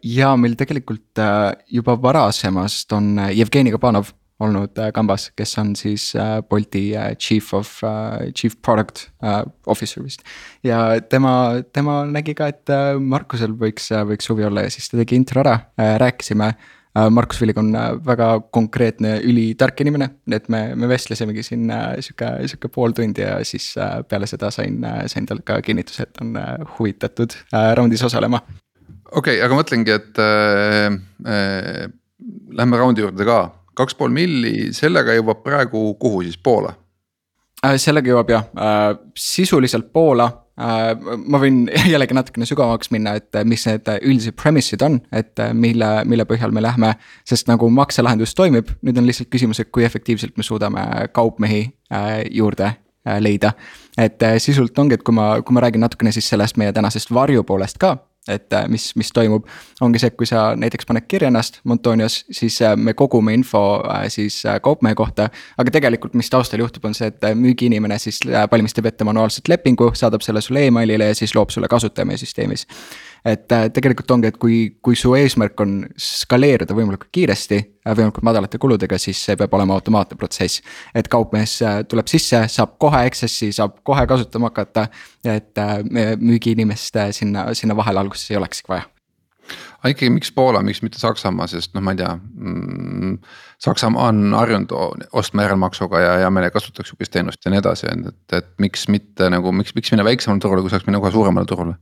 ja 0.03 0.35
meil 0.41 0.57
tegelikult 0.59 1.23
juba 1.71 1.95
varasemast 2.03 2.93
on 2.97 3.13
Jevgeni 3.31 3.73
Kabanov 3.73 4.11
olnud 4.43 4.79
äh, 4.79 4.91
kambas, 4.95 5.29
kes 5.37 5.57
on 5.63 5.75
siis 5.79 6.11
äh, 6.19 6.41
Bolti 6.43 6.89
äh, 6.97 7.15
chief 7.17 7.53
of, 7.55 7.81
chief 8.35 8.57
product 8.63 9.09
officer 9.67 10.03
vist. 10.05 10.23
ja 10.65 11.01
tema, 11.01 11.63
tema 11.73 12.03
nägi 12.07 12.35
ka, 12.35 12.49
et 12.51 12.73
Markusel 13.01 13.55
võiks, 13.59 13.91
võiks 14.09 14.31
huvi 14.31 14.47
olla 14.47 14.67
ja 14.67 14.73
siis 14.73 14.91
ta 14.91 14.99
tegi 15.01 15.17
intro 15.21 15.45
ära, 15.45 15.59
rääkisime. 15.79 16.55
Markus 17.11 17.41
Villig 17.43 17.57
on 17.59 17.73
väga 18.07 18.29
konkreetne, 18.55 19.17
ülitark 19.27 19.81
inimene, 19.83 20.07
nii 20.31 20.37
et 20.39 20.45
me, 20.53 20.61
me 20.79 20.87
vestlesimegi 20.87 21.43
siin 21.43 21.73
sihuke, 22.05 22.29
sihuke 22.53 22.71
pool 22.71 22.95
tundi 22.95 23.25
ja 23.25 23.41
siis 23.43 23.73
peale 24.07 24.29
seda 24.31 24.53
sain, 24.55 24.79
sain 25.11 25.27
talt 25.27 25.43
ka 25.49 25.59
kinnituse, 25.65 26.07
et 26.07 26.23
on 26.23 26.37
huvitatud 26.77 27.35
raundis 27.75 28.05
osalema. 28.07 28.45
okei 29.11 29.41
okay,, 29.41 29.43
aga 29.43 29.59
mõtlengi, 29.59 29.97
et 29.97 30.23
äh, 30.23 30.95
äh, 31.35 31.85
lähme 32.55 32.79
raundi 32.79 33.03
juurde 33.03 33.27
ka 33.27 33.41
kaks 33.75 33.95
pool 33.99 34.15
milli, 34.15 34.73
sellega 34.77 35.17
jõuab 35.17 35.43
praegu 35.45 35.93
kuhu 36.01 36.23
siis, 36.27 36.39
Poola? 36.39 36.75
Äh, 37.65 37.77
sellega 37.81 38.13
jõuab 38.13 38.33
jah, 38.33 38.49
äh, 38.61 38.89
sisuliselt 39.19 39.93
Poola. 39.93 40.27
Äh, 40.61 40.93
ma 41.27 41.41
võin 41.43 41.65
jällegi 41.93 42.17
natukene 42.17 42.47
sügavamaks 42.49 42.93
minna, 42.95 43.17
et 43.19 43.41
mis 43.49 43.65
need 43.69 43.89
üldised 43.97 44.37
premise'id 44.39 44.85
on, 44.87 45.01
et 45.13 45.41
mille, 45.57 45.91
mille 46.09 46.27
põhjal 46.29 46.55
me 46.55 46.63
lähme. 46.65 46.95
sest 47.27 47.49
nagu 47.51 47.71
makselahendus 47.71 48.35
toimib, 48.35 48.71
nüüd 48.83 49.01
on 49.01 49.09
lihtsalt 49.09 49.33
küsimus, 49.33 49.61
et 49.61 49.73
kui 49.75 49.87
efektiivselt 49.87 50.37
me 50.37 50.47
suudame 50.47 50.85
kaupmehi 51.13 51.67
juurde 52.31 52.75
leida. 53.21 53.53
et 53.99 54.23
sisuliselt 54.39 54.79
ongi, 54.79 54.95
et 54.95 55.03
kui 55.03 55.15
ma, 55.15 55.43
kui 55.43 55.55
ma 55.55 55.61
räägin 55.61 55.83
natukene 55.85 56.13
siis 56.13 56.29
sellest 56.29 56.57
meie 56.57 56.73
tänasest 56.73 57.13
varjupoolest 57.13 57.79
ka 57.79 57.97
et 58.29 58.53
äh, 58.53 58.69
mis, 58.69 58.97
mis 58.97 59.11
toimub, 59.13 59.47
ongi 59.85 60.01
see, 60.01 60.09
et 60.13 60.17
kui 60.17 60.29
sa 60.29 60.47
näiteks 60.57 60.87
paned 60.89 61.05
kirja 61.09 61.29
ennast 61.29 61.61
Montonios, 61.69 62.23
siis 62.33 62.57
äh, 62.65 62.77
me 62.77 62.95
kogume 62.97 63.35
info 63.37 63.63
äh, 63.85 64.07
siis 64.09 64.43
kaupmehe 64.63 64.95
kohta. 64.95 65.29
aga 65.59 65.71
tegelikult, 65.71 66.15
mis 66.15 66.31
taustal 66.31 66.65
juhtub, 66.65 66.85
on 66.89 66.97
see, 66.97 67.11
et 67.13 67.29
müügiinimene 67.37 67.99
siis 67.99 68.21
valmistab 68.53 68.89
ette 68.89 69.05
manuaalselt 69.05 69.49
lepingu, 69.49 69.91
saadab 69.95 70.25
selle 70.25 70.41
sulle 70.41 70.67
emailile 70.67 71.13
ja 71.13 71.19
siis 71.19 71.35
loob 71.35 71.53
sulle 71.53 71.69
kasutaja 71.69 72.09
meie 72.09 72.21
süsteemis 72.21 72.67
et 73.25 73.53
äh, 73.53 73.69
tegelikult 73.73 74.11
ongi, 74.15 74.29
et 74.29 74.39
kui, 74.41 74.59
kui 74.85 74.97
su 74.99 75.15
eesmärk 75.17 75.61
on 75.65 75.77
skaleeruda 75.97 76.77
võimalikult 76.77 77.11
kiiresti, 77.15 77.61
äh, 77.87 77.93
võimalikult 77.97 78.27
madalate 78.29 78.61
kuludega, 78.61 78.99
siis 79.01 79.21
see 79.25 79.39
peab 79.41 79.55
olema 79.57 79.79
automaatne 79.79 80.19
protsess. 80.21 80.63
et 80.95 81.09
kaupmees 81.09 81.57
äh, 81.63 81.83
tuleb 81.89 82.11
sisse, 82.11 82.45
saab 82.53 82.77
kohe 82.79 83.05
access'i, 83.09 83.53
saab 83.53 83.81
kohe 83.83 84.07
kasutama 84.07 84.53
hakata, 84.53 84.89
et 85.25 85.57
müügiinimest 86.21 86.99
sinna, 87.17 87.49
sinna 87.57 87.77
vahele 87.77 88.05
alguses 88.05 88.31
ei 88.31 88.37
olekski 88.37 88.69
vaja 88.69 88.85
aga 89.85 89.93
ikkagi, 89.93 90.11
miks 90.13 90.31
Poola, 90.33 90.63
miks 90.65 90.81
mitte 90.81 90.97
Saksamaa, 90.97 91.47
sest 91.53 91.75
noh, 91.77 91.83
ma 91.85 91.93
ei 91.93 91.99
tea 92.01 92.13
mm,. 92.17 93.19
Saksamaa 93.65 94.09
on 94.09 94.33
harjunud 94.37 94.73
ostma 95.17 95.45
järelmaksuga 95.45 96.01
ja 96.01 96.15
hea 96.23 96.31
meelega 96.33 96.57
kasutaks 96.57 96.91
sihukest 96.91 97.13
teenust 97.13 97.45
ja 97.45 97.53
nii 97.53 97.61
edasi, 97.61 97.91
et, 97.93 98.37
et 98.37 98.49
miks 98.61 98.89
mitte 98.93 99.29
nagu, 99.33 99.53
miks, 99.53 99.77
miks 99.77 99.93
minna 99.93 100.07
väiksemale 100.09 100.41
turule, 100.41 100.65
kui 100.65 100.73
saaks 100.73 100.89
minna 100.89 101.01
kohe 101.05 101.13
suuremale 101.13 101.49
turule 101.49 101.77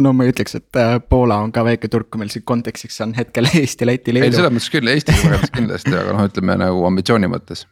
no 0.00 0.12
ma 0.16 0.26
ei 0.26 0.32
ütleks, 0.34 0.56
et 0.58 0.80
äh, 0.80 0.96
Poola 1.08 1.40
on 1.44 1.52
ka 1.54 1.64
väike 1.66 1.90
turg, 1.92 2.08
kui 2.10 2.22
meil 2.22 2.32
siin 2.32 2.46
kontekstiks 2.48 3.00
on 3.04 3.14
hetkel 3.18 3.48
Eesti, 3.60 3.88
Läti, 3.88 4.14
Leedu. 4.16 4.30
ei, 4.30 4.38
selles 4.38 4.54
mõttes 4.56 4.72
küll 4.72 4.94
Eestiga 4.94 5.22
võrreldes 5.26 5.54
kindlasti, 5.54 5.94
aga 5.96 6.16
noh, 6.16 6.26
ütleme 6.30 6.58
nagu 6.64 6.82
ambitsiooni 6.88 7.30
mõttes. 7.30 7.66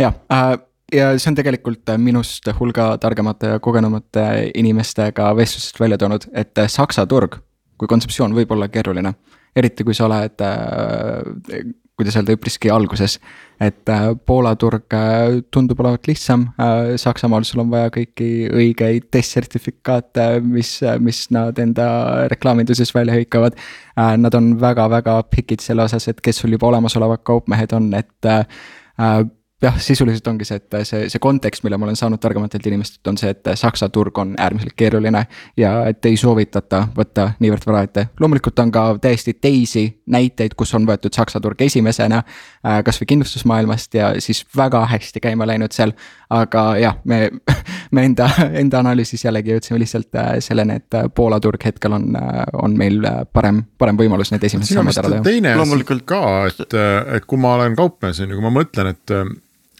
jah 0.00 0.16
äh,, 0.32 0.56
ja 0.94 1.12
see 1.18 1.30
on 1.30 1.38
tegelikult 1.38 1.94
minust 2.02 2.48
hulga 2.58 2.92
targemate 3.02 3.54
ja 3.54 3.60
kogenumate 3.62 4.26
inimestega 4.58 5.30
vestlusest 5.38 5.78
välja 5.80 6.00
toonud, 6.00 6.26
et 6.34 6.66
Saksa 6.68 7.06
turg 7.10 7.38
kui 7.80 7.88
kontseptsioon 7.88 8.34
võib 8.36 8.52
olla 8.52 8.68
keeruline. 8.68 9.14
eriti 9.56 9.84
kui 9.84 9.96
sa 9.96 10.04
oled 10.06 10.42
äh, 10.46 11.62
kuidas 12.00 12.16
öelda, 12.18 12.34
üpriski 12.36 12.70
alguses. 12.72 13.18
et 13.60 13.88
äh, 13.92 14.06
Poola 14.26 14.54
turg 14.56 14.94
äh, 14.96 15.42
tundub 15.52 15.80
olevat 15.84 16.06
lihtsam, 16.08 16.46
äh, 16.56 16.94
Saksamaal 16.96 17.44
sul 17.44 17.60
on 17.60 17.68
vaja 17.70 17.90
kõiki 17.92 18.48
õigeid 18.48 19.10
testsertifikaate, 19.12 20.28
mis, 20.40 20.78
mis 21.04 21.26
nad 21.34 21.58
enda 21.60 21.90
reklaaminduses 22.32 22.94
välja 22.96 23.18
hõikavad. 23.18 23.58
Nad 24.00 24.34
on 24.34 24.54
väga-väga 24.60 25.18
pikid 25.28 25.60
selle 25.60 25.84
osas, 25.84 26.06
et 26.08 26.22
kes 26.24 26.40
sul 26.40 26.56
juba 26.56 26.70
olemasolevad 26.70 27.20
kaupmehed 27.28 27.74
on, 27.76 27.90
et 27.98 28.30
jah, 29.62 29.76
sisuliselt 29.80 30.26
ongi 30.26 30.46
see, 30.48 30.56
et 30.56 30.76
see, 30.88 31.08
see 31.12 31.20
kontekst, 31.22 31.64
mille 31.64 31.76
ma 31.76 31.88
olen 31.88 31.98
saanud 31.98 32.20
targematelt 32.20 32.66
inimestelt, 32.66 33.06
on 33.12 33.18
see, 33.20 33.32
et 33.34 33.50
Saksa 33.60 33.90
turg 33.92 34.18
on 34.18 34.34
äärmiselt 34.38 34.72
keeruline. 34.76 35.26
ja 35.56 35.72
et 35.86 36.04
ei 36.08 36.16
soovitata 36.16 36.86
võtta 36.96 37.30
niivõrd 37.40 37.66
vara 37.66 37.82
ette, 37.84 38.06
loomulikult 38.20 38.58
on 38.58 38.72
ka 38.72 38.84
täiesti 39.00 39.34
teisi 39.40 39.84
näiteid, 40.10 40.54
kus 40.56 40.72
on 40.74 40.86
võetud 40.88 41.14
Saksa 41.14 41.40
turg 41.40 41.60
esimesena. 41.62 42.22
Äh, 42.66 42.80
kasvõi 42.84 43.06
kindlustusmaailmast 43.12 43.94
ja 43.94 44.14
siis 44.20 44.42
väga 44.56 44.84
hästi 44.90 45.20
käima 45.20 45.46
läinud 45.46 45.76
seal. 45.76 45.92
aga 46.30 46.76
jah, 46.78 46.96
me, 47.04 47.30
me 47.94 48.04
enda, 48.06 48.28
enda 48.54 48.78
analüüsis 48.78 49.24
jällegi 49.24 49.50
jõudsime 49.50 49.80
lihtsalt 49.82 50.14
äh, 50.14 50.32
selleni, 50.44 50.78
et 50.80 50.94
äh, 50.94 51.08
Poola 51.14 51.40
turg 51.40 51.64
hetkel 51.64 51.92
on, 51.92 52.14
on 52.62 52.76
meil 52.78 53.02
parem, 53.32 53.64
parem 53.78 53.98
võimalus 53.98 54.30
need 54.32 54.44
esimesed 54.46 54.78
sammud 54.78 54.96
ära 54.96 55.10
teha. 55.16 55.24
teine 55.26 55.54
asi 55.58 56.00
ka, 56.06 56.24
et, 56.46 56.76
et 57.16 57.26
kui 57.26 57.40
ma 57.40 57.56
olen 57.58 57.76
kaupmees 57.76 58.22
on 58.22 58.30
ju, 58.30 58.38
kui 58.38 58.46
ma 58.46 58.54
mõtlen, 58.60 58.94
et 58.94 59.16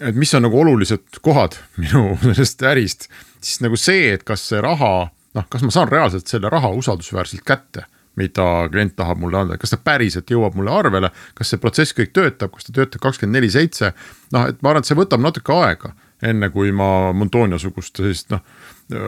et 0.00 0.16
mis 0.16 0.34
on 0.34 0.46
nagu 0.46 0.60
olulised 0.60 1.20
kohad 1.24 1.58
minu 1.82 2.16
sellest 2.24 2.66
ärist, 2.72 3.08
siis 3.40 3.62
nagu 3.64 3.78
see, 3.80 4.10
et 4.16 4.26
kas 4.26 4.48
see 4.50 4.60
raha, 4.64 5.10
noh, 5.36 5.48
kas 5.52 5.64
ma 5.66 5.72
saan 5.74 5.90
reaalselt 5.92 6.30
selle 6.30 6.52
raha 6.52 6.72
usaldusväärselt 6.80 7.46
kätte 7.46 7.86
mida 8.18 8.68
klient 8.72 8.96
tahab 8.98 9.20
mulle 9.22 9.38
anda, 9.38 9.56
kas 9.60 9.72
ta 9.72 9.78
päriselt 9.80 10.30
jõuab 10.30 10.56
mulle 10.58 10.72
arvele, 10.74 11.12
kas 11.38 11.52
see 11.52 11.60
protsess 11.62 11.94
kõik 11.96 12.10
töötab, 12.16 12.52
kas 12.56 12.66
ta 12.66 12.74
töötab 12.76 13.02
kakskümmend 13.04 13.38
neli 13.38 13.50
seitse. 13.52 13.92
noh, 14.34 14.48
et 14.50 14.58
ma 14.60 14.72
arvan, 14.72 14.82
et 14.84 14.90
see 14.90 14.98
võtab 14.98 15.22
natuke 15.22 15.54
aega, 15.54 15.94
enne 16.26 16.50
kui 16.52 16.72
ma 16.74 17.14
Montonia 17.16 17.58
sugust 17.62 17.96
sellist 17.96 18.32
noh 18.34 18.42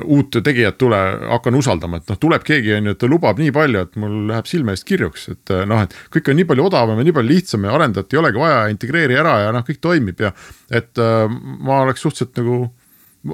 uut 0.05 0.37
tegijat 0.45 0.79
tule, 0.79 0.99
hakkan 1.33 1.57
usaldama, 1.59 1.99
et 1.99 2.11
noh, 2.13 2.19
tuleb 2.21 2.45
keegi 2.47 2.75
on 2.77 2.89
ju, 2.89 2.95
et 2.95 3.01
ta 3.01 3.09
lubab 3.11 3.41
nii 3.41 3.53
palju, 3.55 3.83
et 3.87 3.99
mul 4.01 4.15
läheb 4.31 4.49
silme 4.51 4.77
eest 4.77 4.87
kirjuks, 4.89 5.27
et 5.33 5.55
eh, 5.55 5.65
noh, 5.69 5.83
et 5.83 5.97
kõik 6.15 6.31
on 6.31 6.39
nii 6.39 6.49
palju 6.53 6.67
odavam 6.69 7.01
ja 7.01 7.07
nii 7.07 7.17
palju 7.17 7.33
lihtsam 7.33 7.67
ja 7.67 7.75
arendajat 7.77 8.15
ei 8.15 8.21
olegi 8.23 8.43
vaja, 8.43 8.61
integreeri 8.73 9.19
ära 9.19 9.35
ja 9.47 9.51
noh, 9.57 9.67
kõik 9.67 9.83
toimib 9.83 10.23
ja. 10.23 10.33
et 10.71 11.03
äh, 11.03 11.27
ma 11.67 11.83
oleks 11.87 12.05
suhteliselt 12.05 12.39
nagu, 12.43 12.61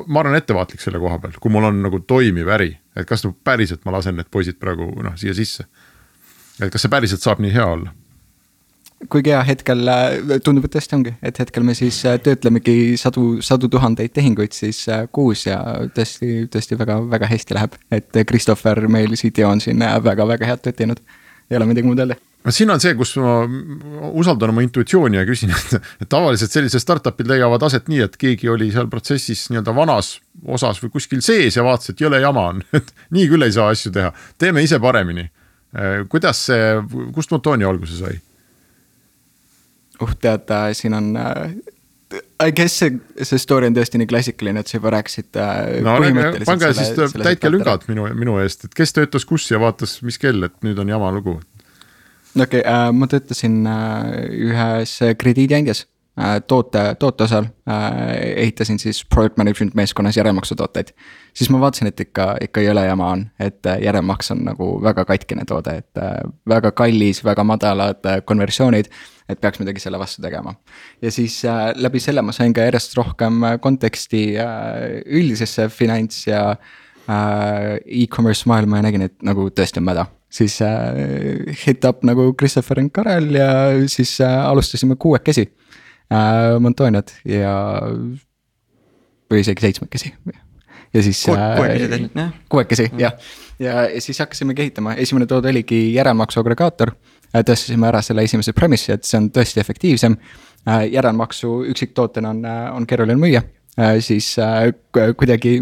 ma 0.00 0.22
arvan, 0.22 0.38
ettevaatlik 0.40 0.84
selle 0.84 1.00
koha 1.02 1.20
peal, 1.22 1.37
kui 1.40 1.52
mul 1.52 1.68
on 1.68 1.82
nagu 1.84 2.00
toimiv 2.08 2.50
äri, 2.56 2.72
et 2.96 3.08
kas 3.08 3.26
päriselt 3.44 3.84
ma 3.84 3.98
lasen 3.98 4.16
need 4.18 4.30
poisid 4.32 4.61
praegu 4.61 4.90
noh, 5.04 5.16
siia 5.20 5.37
sisse. 5.37 5.68
et 6.61 6.72
kas 6.72 6.84
see 6.84 6.92
päriselt 6.92 7.24
saab 7.24 7.44
nii 7.44 7.54
hea 7.54 7.66
olla 7.76 7.94
kuigi 9.06 9.30
jah, 9.30 9.44
hetkel 9.46 9.87
äh, 9.92 10.38
tundub, 10.44 10.66
et 10.66 10.74
tõesti 10.74 10.96
ongi, 10.96 11.12
et 11.22 11.38
hetkel 11.38 11.66
me 11.66 11.74
siis 11.78 12.00
äh, 12.08 12.18
töötlemegi 12.22 12.96
sadu, 12.98 13.38
sadu 13.44 13.70
tuhandeid 13.70 14.14
tehinguid 14.16 14.56
siis 14.56 14.82
äh, 14.90 15.04
kuus 15.14 15.46
ja 15.46 15.61
tõesti, 15.94 16.48
tõesti 16.50 16.78
väga-väga 16.80 17.30
hästi 17.30 17.58
läheb. 17.58 17.78
et 17.94 18.18
Christopher, 18.26 18.88
meil 18.90 19.14
CTO 19.14 19.52
on 19.52 19.62
siin 19.62 19.84
väga-väga 20.04 20.50
head 20.50 20.64
tööd 20.66 20.80
teinud, 20.80 21.04
ei 21.48 21.61
ole 21.61 21.70
midagi 21.70 21.87
muud 21.87 22.02
öelda 22.02 22.18
no 22.42 22.54
siin 22.54 22.74
on 22.74 22.82
see, 22.82 22.96
kus 22.98 23.14
ma 23.22 23.38
usaldan 24.18 24.50
oma 24.50 24.66
intuitsiooni 24.66 25.20
ja 25.20 25.24
küsin, 25.28 25.54
et, 25.54 25.90
et 26.02 26.11
tavaliselt 26.11 26.54
sellised 26.54 26.82
startup'id 26.82 27.30
leiavad 27.30 27.62
aset 27.70 27.90
nii, 27.92 28.02
et 28.08 28.18
keegi 28.18 28.50
oli 28.50 28.72
seal 28.74 28.90
protsessis 28.90 29.46
nii-öelda 29.52 29.74
vanas 29.78 30.16
osas 30.42 30.82
või 30.82 30.96
kuskil 30.98 31.22
sees 31.22 31.58
ja 31.58 31.66
vaatas, 31.66 31.92
et 31.92 32.02
jõle 32.02 32.18
jama 32.22 32.50
on, 32.54 32.62
et 32.74 32.94
nii 33.14 33.30
küll 33.30 33.46
ei 33.46 33.54
saa 33.54 33.70
asju 33.74 33.94
teha, 33.94 34.14
teeme 34.38 34.66
ise 34.66 34.82
paremini. 34.82 35.28
Kuidas 36.08 36.46
see, 36.48 36.78
kust 37.12 37.30
Montoni 37.30 37.66
alguse 37.68 37.98
sai? 37.98 38.14
Uh, 40.04 40.14
tead, 40.22 40.54
siin 40.78 40.96
on 40.98 41.11
äh, 41.16 41.50
I 42.46 42.52
guess 42.56 42.78
see, 42.80 42.94
see 43.20 43.40
story 43.40 43.68
on 43.68 43.76
tõesti 43.76 44.00
nii 44.00 44.08
klassikaline, 44.08 44.62
et 44.62 44.70
sa 44.70 44.78
juba 44.78 44.94
rääkisid 44.96 45.37
äh,. 45.37 45.82
no 45.84 45.98
pange 46.48 46.72
siis, 46.78 46.94
täitke 47.18 47.50
lüngad 47.52 47.84
minu, 47.90 48.08
minu 48.16 48.38
eest, 48.42 48.64
et 48.68 48.76
kes 48.76 48.96
töötas 48.96 49.28
kus 49.28 49.50
ja 49.50 49.61
vaatas, 49.61 49.98
mis 50.06 50.20
kell, 50.20 50.48
et 50.48 50.56
nüüd 50.64 50.80
on 50.80 50.88
jama 50.88 51.12
lugu 51.14 51.37
okei 51.38 52.62
okay, 52.62 52.64
äh,, 52.64 52.88
ma 52.96 53.11
töötasin 53.11 53.61
äh, 53.68 54.18
ühes 54.48 54.98
krediidiandjas 55.20 55.84
äh, 55.84 55.97
toote, 56.46 56.94
tooteosal 56.98 57.44
äh,, 57.44 57.92
ehitasin 58.37 58.78
siis 58.78 59.04
product 59.14 59.37
management 59.37 59.74
meeskonnas 59.74 60.16
järelmaksutooteid. 60.16 60.88
siis 61.35 61.50
ma 61.50 61.61
vaatasin, 61.61 61.88
et 61.88 62.00
ikka, 62.00 62.37
ikka 62.40 62.64
jõle 62.64 62.85
jama 62.87 63.11
on, 63.14 63.26
et 63.40 63.66
äh, 63.66 63.78
järelmaks 63.83 64.31
on 64.35 64.42
nagu 64.48 64.70
väga 64.83 65.04
katkine 65.04 65.44
toode, 65.46 65.76
et 65.83 66.02
äh, 66.02 66.16
väga 66.48 66.72
kallis, 66.72 67.22
väga 67.24 67.44
madalad 67.44 68.07
äh, 68.07 68.20
konversioonid. 68.24 68.90
et 69.28 69.40
peaks 69.40 69.59
midagi 69.61 69.81
selle 69.81 69.98
vastu 69.98 70.22
tegema. 70.22 70.54
ja 71.02 71.11
siis 71.12 71.44
äh, 71.44 71.72
läbi 71.76 72.00
selle 72.00 72.22
ma 72.22 72.33
sain 72.33 72.52
ka 72.52 72.66
järjest 72.66 72.96
rohkem 72.96 73.42
äh, 73.44 73.59
konteksti 73.61 74.22
äh, 74.37 75.00
üldisesse 75.07 75.68
finants 75.68 76.26
ja 76.26 76.50
äh, 76.50 77.78
e-commerce 77.87 78.48
maailma 78.48 78.76
ja 78.76 78.88
nägin, 78.90 79.02
et 79.02 79.22
nagu 79.22 79.50
tõesti 79.50 79.78
on 79.78 79.90
mäda 79.92 80.07
siis 80.31 80.61
äh, 80.62 81.57
hit 81.66 81.85
up 81.85 82.02
nagu 82.04 82.33
Christopher 82.38 82.81
and 82.81 82.90
Karel 82.92 83.35
ja 83.35 83.50
siis 83.87 84.20
äh, 84.20 84.46
alustasime 84.46 84.96
kuuekesi 84.96 85.48
äh, 86.12 86.57
Montoniat 86.61 87.14
ja. 87.29 87.55
või 89.31 89.42
isegi 89.44 89.66
seitsmekesi. 89.66 90.14
ja 90.94 91.03
siis 91.03 91.25
Kuue,. 91.25 91.38
kuuekesi 91.57 91.88
tegite 91.88 92.21
jah? 92.21 92.33
kuuekesi 92.49 92.90
jah, 92.99 93.12
ja, 93.59 93.83
ja 93.83 94.01
siis 94.01 94.18
hakkasimegi 94.18 94.62
ehitama, 94.66 94.94
esimene 94.94 95.27
toode 95.27 95.53
oligi 95.53 95.94
järelmaksu 95.94 96.40
agregaator. 96.40 96.94
Äh, 97.29 97.44
tõstsime 97.44 97.88
ära 97.90 98.01
selle 98.05 98.25
esimese 98.25 98.55
premise'i, 98.57 98.94
et 98.97 99.05
see 99.05 99.18
on 99.21 99.29
tõesti 99.35 99.61
efektiivsem. 99.61 100.16
Äh, 100.68 100.87
järelmaksu 100.94 101.64
üksiktootena 101.75 102.33
on, 102.33 102.44
äh, 102.49 102.64
on 102.75 102.88
keeruline 102.88 103.21
müüa, 103.21 103.44
siis 104.03 104.33
kuidagi 104.90 105.53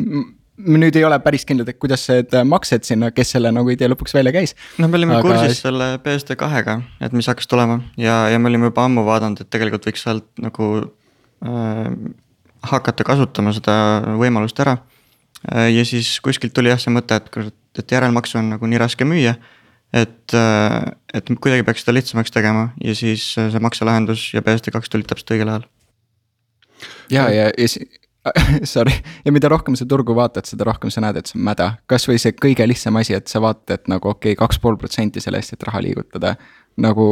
nüüd 0.56 0.96
ei 0.96 1.04
ole 1.04 1.18
päris 1.24 1.44
kindlad, 1.48 1.68
et 1.70 1.78
kuidas 1.80 2.06
need 2.10 2.32
maksed 2.48 2.86
sinna, 2.88 3.10
kes 3.14 3.34
selle 3.36 3.50
nagu 3.52 3.70
idee 3.72 3.88
lõpuks 3.92 4.14
välja 4.16 4.32
käis. 4.34 4.54
no 4.80 4.88
me 4.88 4.98
olime 4.98 5.18
Aga... 5.18 5.24
kursis 5.28 5.60
selle 5.64 5.88
BSD 6.04 6.36
kahega, 6.40 6.78
et 7.00 7.16
mis 7.16 7.28
hakkas 7.28 7.48
tulema 7.50 7.80
ja, 8.00 8.26
ja 8.32 8.40
me 8.40 8.50
olime 8.50 8.70
juba 8.70 8.86
ammu 8.88 9.04
vaadanud, 9.06 9.42
et 9.42 9.50
tegelikult 9.52 9.88
võiks 9.90 10.06
sealt 10.06 10.28
nagu 10.42 10.70
äh, 11.44 11.90
hakata 12.72 13.06
kasutama 13.06 13.52
seda 13.56 13.76
võimalust 14.20 14.60
ära 14.64 14.78
äh,. 15.52 15.68
ja 15.74 15.84
siis 15.88 16.16
kuskilt 16.24 16.56
tuli 16.56 16.72
jah 16.72 16.80
see 16.80 16.94
mõte, 16.94 17.20
et 17.20 17.52
et 17.76 17.92
järelmaksu 17.92 18.40
on 18.40 18.54
nagu 18.54 18.66
nii 18.66 18.80
raske 18.80 19.04
müüa. 19.04 19.36
et 19.92 20.34
äh,, 20.34 20.80
et 21.14 21.28
kuidagi 21.36 21.68
peaks 21.68 21.84
seda 21.84 21.98
lihtsamaks 21.98 22.32
tegema 22.32 22.70
ja 22.82 22.96
siis 22.96 23.34
see 23.36 23.60
makselahendus 23.62 24.30
ja 24.32 24.42
BSD 24.42 24.72
kaks 24.72 24.88
tulid 24.88 25.08
täpselt 25.12 25.36
õigel 25.36 25.52
ajal. 25.52 25.70
ja, 27.12 27.28
ja, 27.28 27.52
ja 27.52 27.68
Sorry, 28.64 28.92
ja 29.24 29.32
mida 29.32 29.48
rohkem 29.48 29.76
sa 29.78 29.86
turgu 29.88 30.14
vaatad, 30.16 30.46
seda 30.48 30.66
rohkem 30.66 30.90
sa 30.92 31.02
näed, 31.04 31.20
et 31.20 31.30
see 31.30 31.38
on 31.38 31.46
mäda. 31.46 31.70
kasvõi 31.90 32.18
see 32.20 32.34
kõige 32.36 32.66
lihtsam 32.66 32.98
asi, 33.00 33.14
et 33.16 33.30
sa 33.30 33.42
vaatad, 33.42 33.78
et 33.78 33.90
nagu 33.92 34.10
okei 34.10 34.34
okay,, 34.34 34.40
kaks 34.40 34.60
pool 34.62 34.78
protsenti 34.80 35.22
selle 35.22 35.40
eest, 35.42 35.56
et 35.56 35.66
raha 35.68 35.82
liigutada. 35.84 36.36
nagu 36.76 37.06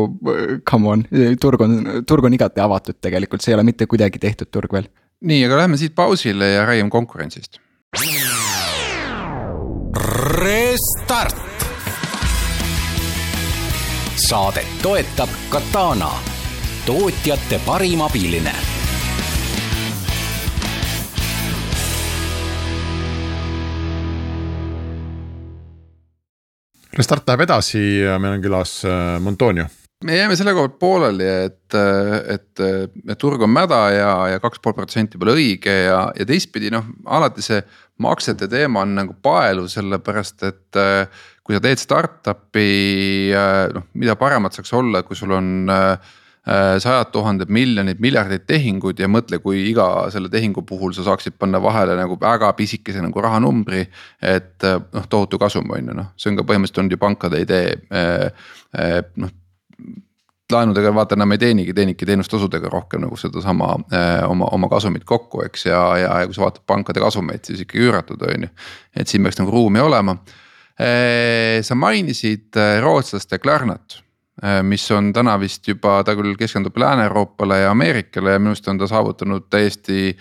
come 0.68 0.88
on, 0.88 1.07
turg 1.40 1.62
on, 1.64 1.79
turg 2.07 2.27
on 2.29 2.37
igati 2.37 2.61
avatud 2.61 2.98
tegelikult, 3.00 3.42
see 3.42 3.55
ei 3.55 3.59
ole 3.59 3.64
mitte 3.64 3.87
kuidagi 3.88 4.20
tehtud 4.20 4.50
turg 4.53 4.72
veel. 4.72 4.90
nii, 5.24 5.44
aga 5.46 5.64
lähme 5.64 5.81
siit 5.81 5.94
pausile 5.94 6.55
ja 6.57 6.66
räägime 6.66 6.90
konkurentsist. 6.90 7.61
Restart. 10.42 11.42
saadet 14.24 14.79
toetab 14.83 15.29
Katana, 15.50 16.11
tootjate 16.87 17.61
parim 17.66 18.00
abiline 18.00 18.84
Restart 26.94 27.26
läheb 27.28 27.44
edasi 27.46 27.80
ja 28.04 28.18
meil 28.22 28.37
on 28.37 28.44
külas 28.44 28.76
äh, 28.87 29.16
Montonio. 29.22 29.66
me 30.04 30.18
jäime 30.18 30.37
selle 30.37 30.52
koha 30.52 30.68
pealt 30.68 30.80
pooleli, 30.83 31.28
et, 31.46 31.76
et, 32.35 32.61
et 32.61 33.18
turg 33.18 33.42
on 33.42 33.50
mäda 33.50 33.78
ja, 33.94 34.11
ja 34.35 34.42
kaks 34.42 34.61
pool 34.62 34.74
protsenti 34.76 35.18
pole 35.18 35.33
õige 35.35 35.74
ja, 35.87 36.00
ja 36.14 36.26
teistpidi 36.28 36.70
noh, 36.74 36.85
alati 37.07 37.42
see 37.42 37.62
maksete 38.04 38.48
teema 38.50 38.83
on 38.85 38.98
nagu 38.98 39.14
paelu, 39.22 39.64
sellepärast 39.70 40.44
et 40.50 40.80
kui 41.44 41.57
sa 41.57 41.62
teed 41.62 41.80
startup'i, 41.80 42.68
noh 43.72 43.88
mida 43.94 44.18
paremat 44.20 44.59
saaks 44.59 44.74
olla, 44.76 45.02
kui 45.07 45.16
sul 45.16 45.33
on 45.38 45.72
äh, 45.72 45.94
Äh, 45.94 46.23
sajad 46.78 47.09
tuhanded, 47.12 47.48
miljonid, 47.48 48.00
miljardid 48.04 48.44
tehingud 48.44 48.98
ja 49.00 49.09
mõtle, 49.09 49.38
kui 49.40 49.62
iga 49.70 49.87
selle 50.12 50.28
tehingu 50.28 50.64
puhul 50.68 50.92
sa 50.92 51.07
saaksid 51.07 51.38
panna 51.40 51.61
vahele 51.62 51.96
nagu 51.96 52.18
väga 52.20 52.50
pisikese 52.59 53.00
nagu 53.00 53.22
rahanumbri. 53.24 53.87
et 54.20 54.64
äh, 54.64 54.76
noh, 54.92 55.07
tohutu 55.09 55.38
kasum 55.40 55.70
on 55.70 55.88
ju 55.88 55.96
noh, 55.96 56.12
see 56.16 56.30
on 56.30 56.37
ka 56.37 56.44
põhimõtteliselt 56.44 56.83
olnud 56.83 56.92
ju 56.92 57.00
pankade 57.00 57.40
idee 57.40 57.72
äh, 57.88 59.00
noh 59.16 59.33
laenudega 60.52 60.92
vaata 60.94 61.16
enam 61.16 61.33
ei 61.33 61.40
teenigi, 61.40 61.72
teenibki 61.74 62.07
teenustasudega 62.07 62.68
rohkem 62.70 63.00
nagu 63.02 63.16
sedasama 63.16 63.70
oma, 64.28 64.50
oma 64.52 64.68
kasumit 64.68 65.02
kokku, 65.09 65.40
eks 65.48 65.64
ja, 65.66 65.80
ja, 65.98 66.11
ja 66.20 66.28
kui 66.28 66.37
sa 66.37 66.44
vaatad 66.44 66.62
pankade 66.68 67.00
kasumeid, 67.02 67.42
siis 67.48 67.64
ikkagi 67.64 67.88
üüratud, 67.88 68.22
on 68.28 68.44
ju. 68.44 68.50
et 68.94 69.09
siin 69.09 69.24
peaks 69.24 69.40
nagu 69.40 69.50
ruumi 69.50 69.80
olema. 69.80 70.18
sa 71.64 71.74
mainisid 71.74 72.61
rootslaste 72.85 73.40
Klarnat 73.40 74.04
Äh, 74.04 74.13
mis 74.66 74.85
on 74.90 75.12
täna 75.14 75.37
vist 75.38 75.68
juba, 75.68 76.01
ta 76.03 76.16
küll 76.18 76.35
keskendub 76.35 76.75
Lääne-Euroopale 76.83 77.61
ja 77.61 77.70
Ameerikale 77.70 78.35
ja 78.35 78.40
minu 78.42 78.51
arust 78.51 78.66
on 78.68 78.81
ta 78.81 78.88
saavutanud 78.90 79.47
täiesti 79.47 80.16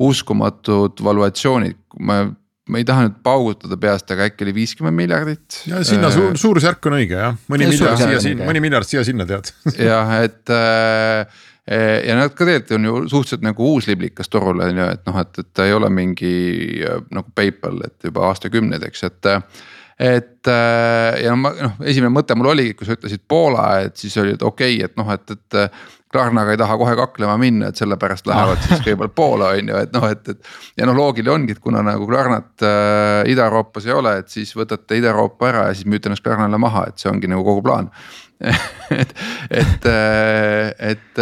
uskumatud 0.00 1.02
valuatsioonid, 1.04 1.76
ma 2.00 2.22
ma 2.68 2.80
ei 2.80 2.86
taha 2.86 3.06
nüüd 3.06 3.20
paugutada 3.24 3.78
peast, 3.80 4.10
aga 4.12 4.28
äkki 4.28 4.44
oli 4.46 4.54
viiskümmend 4.60 4.96
miljardit. 4.96 5.62
ja 5.68 5.80
sinna 5.86 6.10
suur, 6.12 6.32
äh, 6.34 6.40
suurusjärk 6.40 6.88
on 6.90 6.98
õige 6.98 7.16
jah, 7.16 7.38
mõni 7.50 7.64
ja 7.66 7.72
miljard 7.72 8.02
siia-sinna, 8.02 8.48
mõni 8.48 8.62
miljard 8.64 8.88
siia-sinna 8.88 9.26
tead. 9.28 9.52
jah, 9.88 10.12
et 10.26 10.52
äh, 10.52 11.40
ja 12.08 12.18
nad 12.18 12.34
ka 12.34 12.44
tegelikult 12.44 12.76
on 12.76 12.88
ju 12.88 13.00
suhteliselt 13.14 13.44
nagu 13.44 13.72
uus 13.72 13.88
liblikas 13.90 14.30
turul 14.32 14.60
on 14.64 14.82
ju, 14.82 14.90
et 14.98 15.08
noh, 15.08 15.18
et, 15.24 15.42
et 15.42 15.50
ta 15.56 15.66
ei 15.68 15.74
ole 15.76 15.90
mingi 15.92 16.34
nagu 17.14 17.32
PayPal, 17.36 17.82
et 17.88 18.08
juba 18.08 18.28
aastakümneid, 18.30 18.84
eks, 18.88 19.04
et 19.08 19.32
et 19.98 20.46
äh, 20.46 21.20
ja 21.24 21.34
ma 21.36 21.52
noh, 21.56 21.78
esimene 21.82 22.12
mõte 22.14 22.36
mul 22.38 22.52
oligi, 22.54 22.76
kui 22.78 22.86
sa 22.86 22.94
ütlesid 22.94 23.24
Poola, 23.28 23.68
et 23.88 23.96
siis 23.98 24.14
oli, 24.22 24.36
et 24.36 24.42
okei 24.42 24.76
okay,, 24.78 24.90
et 24.90 24.98
noh, 25.00 25.14
et, 25.14 25.36
et. 25.36 25.62
Klarnaga 26.08 26.54
ei 26.54 26.56
taha 26.56 26.78
kohe 26.80 26.94
kaklema 26.96 27.34
minna, 27.36 27.66
et 27.68 27.76
sellepärast 27.76 28.24
lähevad 28.30 28.56
ah. 28.56 28.62
siis 28.64 28.80
kõigepealt 28.80 29.12
Poola 29.12 29.50
on 29.52 29.66
ju, 29.68 29.74
et 29.76 29.90
noh, 29.92 30.06
et, 30.08 30.30
et. 30.32 30.46
ja 30.80 30.86
noh, 30.88 30.96
loogiline 30.96 31.34
ongi, 31.34 31.52
et 31.52 31.60
kuna 31.60 31.82
nagu 31.84 32.06
Klarnat 32.08 32.64
äh, 32.64 33.28
Ida-Euroopas 33.28 33.84
ei 33.90 33.92
ole, 33.92 34.14
et 34.22 34.32
siis 34.32 34.54
võtate 34.56 34.96
Ida-Euroopa 35.02 35.50
ära 35.50 35.66
ja 35.68 35.74
siis 35.76 35.84
müüte 35.84 36.08
ennast 36.08 36.24
Klarnale 36.24 36.56
maha, 36.62 36.86
et 36.88 36.96
see 37.02 37.12
ongi 37.12 37.28
nagu 37.28 37.44
kogu 37.44 37.60
plaan 37.66 37.90
et, 38.38 39.12
et, 39.50 39.88
et, 40.78 41.20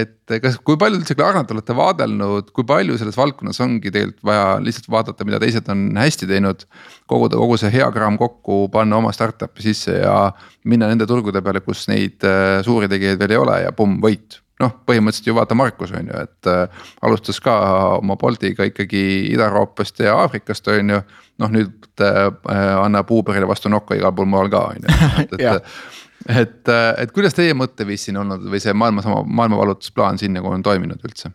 et 0.00 0.34
kas, 0.42 0.56
kui 0.64 0.78
palju 0.80 1.00
üldse 1.00 1.16
Klarnat 1.18 1.50
olete 1.52 1.76
vaadelnud, 1.76 2.48
kui 2.56 2.66
palju 2.68 2.96
selles 3.00 3.18
valdkonnas 3.18 3.60
ongi 3.64 3.92
tegelikult 3.92 4.24
vaja 4.30 4.46
lihtsalt 4.64 4.88
vaadata, 4.92 5.26
mida 5.28 5.40
teised 5.42 5.68
on 5.72 5.90
hästi 6.00 6.28
teinud. 6.30 6.64
koguda 7.08 7.40
kogu 7.40 7.56
see 7.60 7.72
hea 7.72 7.88
kraam 7.92 8.18
kokku, 8.20 8.66
panna 8.72 8.98
oma 9.00 9.12
startup'i 9.12 9.64
sisse 9.64 10.00
ja 10.00 10.16
minna 10.64 10.88
nende 10.88 11.06
turgude 11.08 11.42
peale, 11.44 11.60
kus 11.64 11.86
neid 11.92 12.24
äh, 12.24 12.58
suuri 12.64 12.88
tegijaid 12.88 13.20
veel 13.20 13.36
ei 13.36 13.42
ole 13.44 13.62
ja 13.66 13.72
pumm, 13.76 14.00
võit 14.04 14.40
noh, 14.62 14.74
põhimõtteliselt 14.88 15.30
ju 15.30 15.36
vaata 15.36 15.56
Markus 15.58 15.92
on 15.94 16.10
ju, 16.10 16.24
et 16.24 16.50
äh, 16.50 16.84
alustas 17.06 17.38
ka 17.44 17.54
oma 17.98 18.16
Boltiga 18.20 18.66
ikkagi 18.68 19.02
Ida-Euroopast 19.34 20.02
ja 20.02 20.16
Aafrikast 20.24 20.68
on 20.72 20.96
ju. 20.96 21.00
noh, 21.38 21.52
nüüd 21.54 22.02
äh, 22.02 22.32
annab 22.82 23.10
Uberile 23.14 23.46
vastu 23.46 23.70
nokka 23.70 23.94
igal 23.94 24.14
pool 24.16 24.26
mujal 24.26 24.50
ka 24.50 24.64
on 24.72 24.82
ju, 24.82 24.98
et, 25.22 25.36
et 25.38 26.07
et, 26.28 26.70
et 26.70 27.12
kuidas 27.14 27.36
teie 27.36 27.54
mõtteviis 27.56 28.08
siin 28.08 28.20
olnud 28.20 28.46
või 28.52 28.60
see 28.62 28.74
maailma 28.76 29.04
sama 29.04 29.22
maailmavalutusplaan 29.24 30.20
siin 30.20 30.34
nagu 30.36 30.50
on 30.52 30.64
toiminud 30.66 31.04
üldse? 31.04 31.32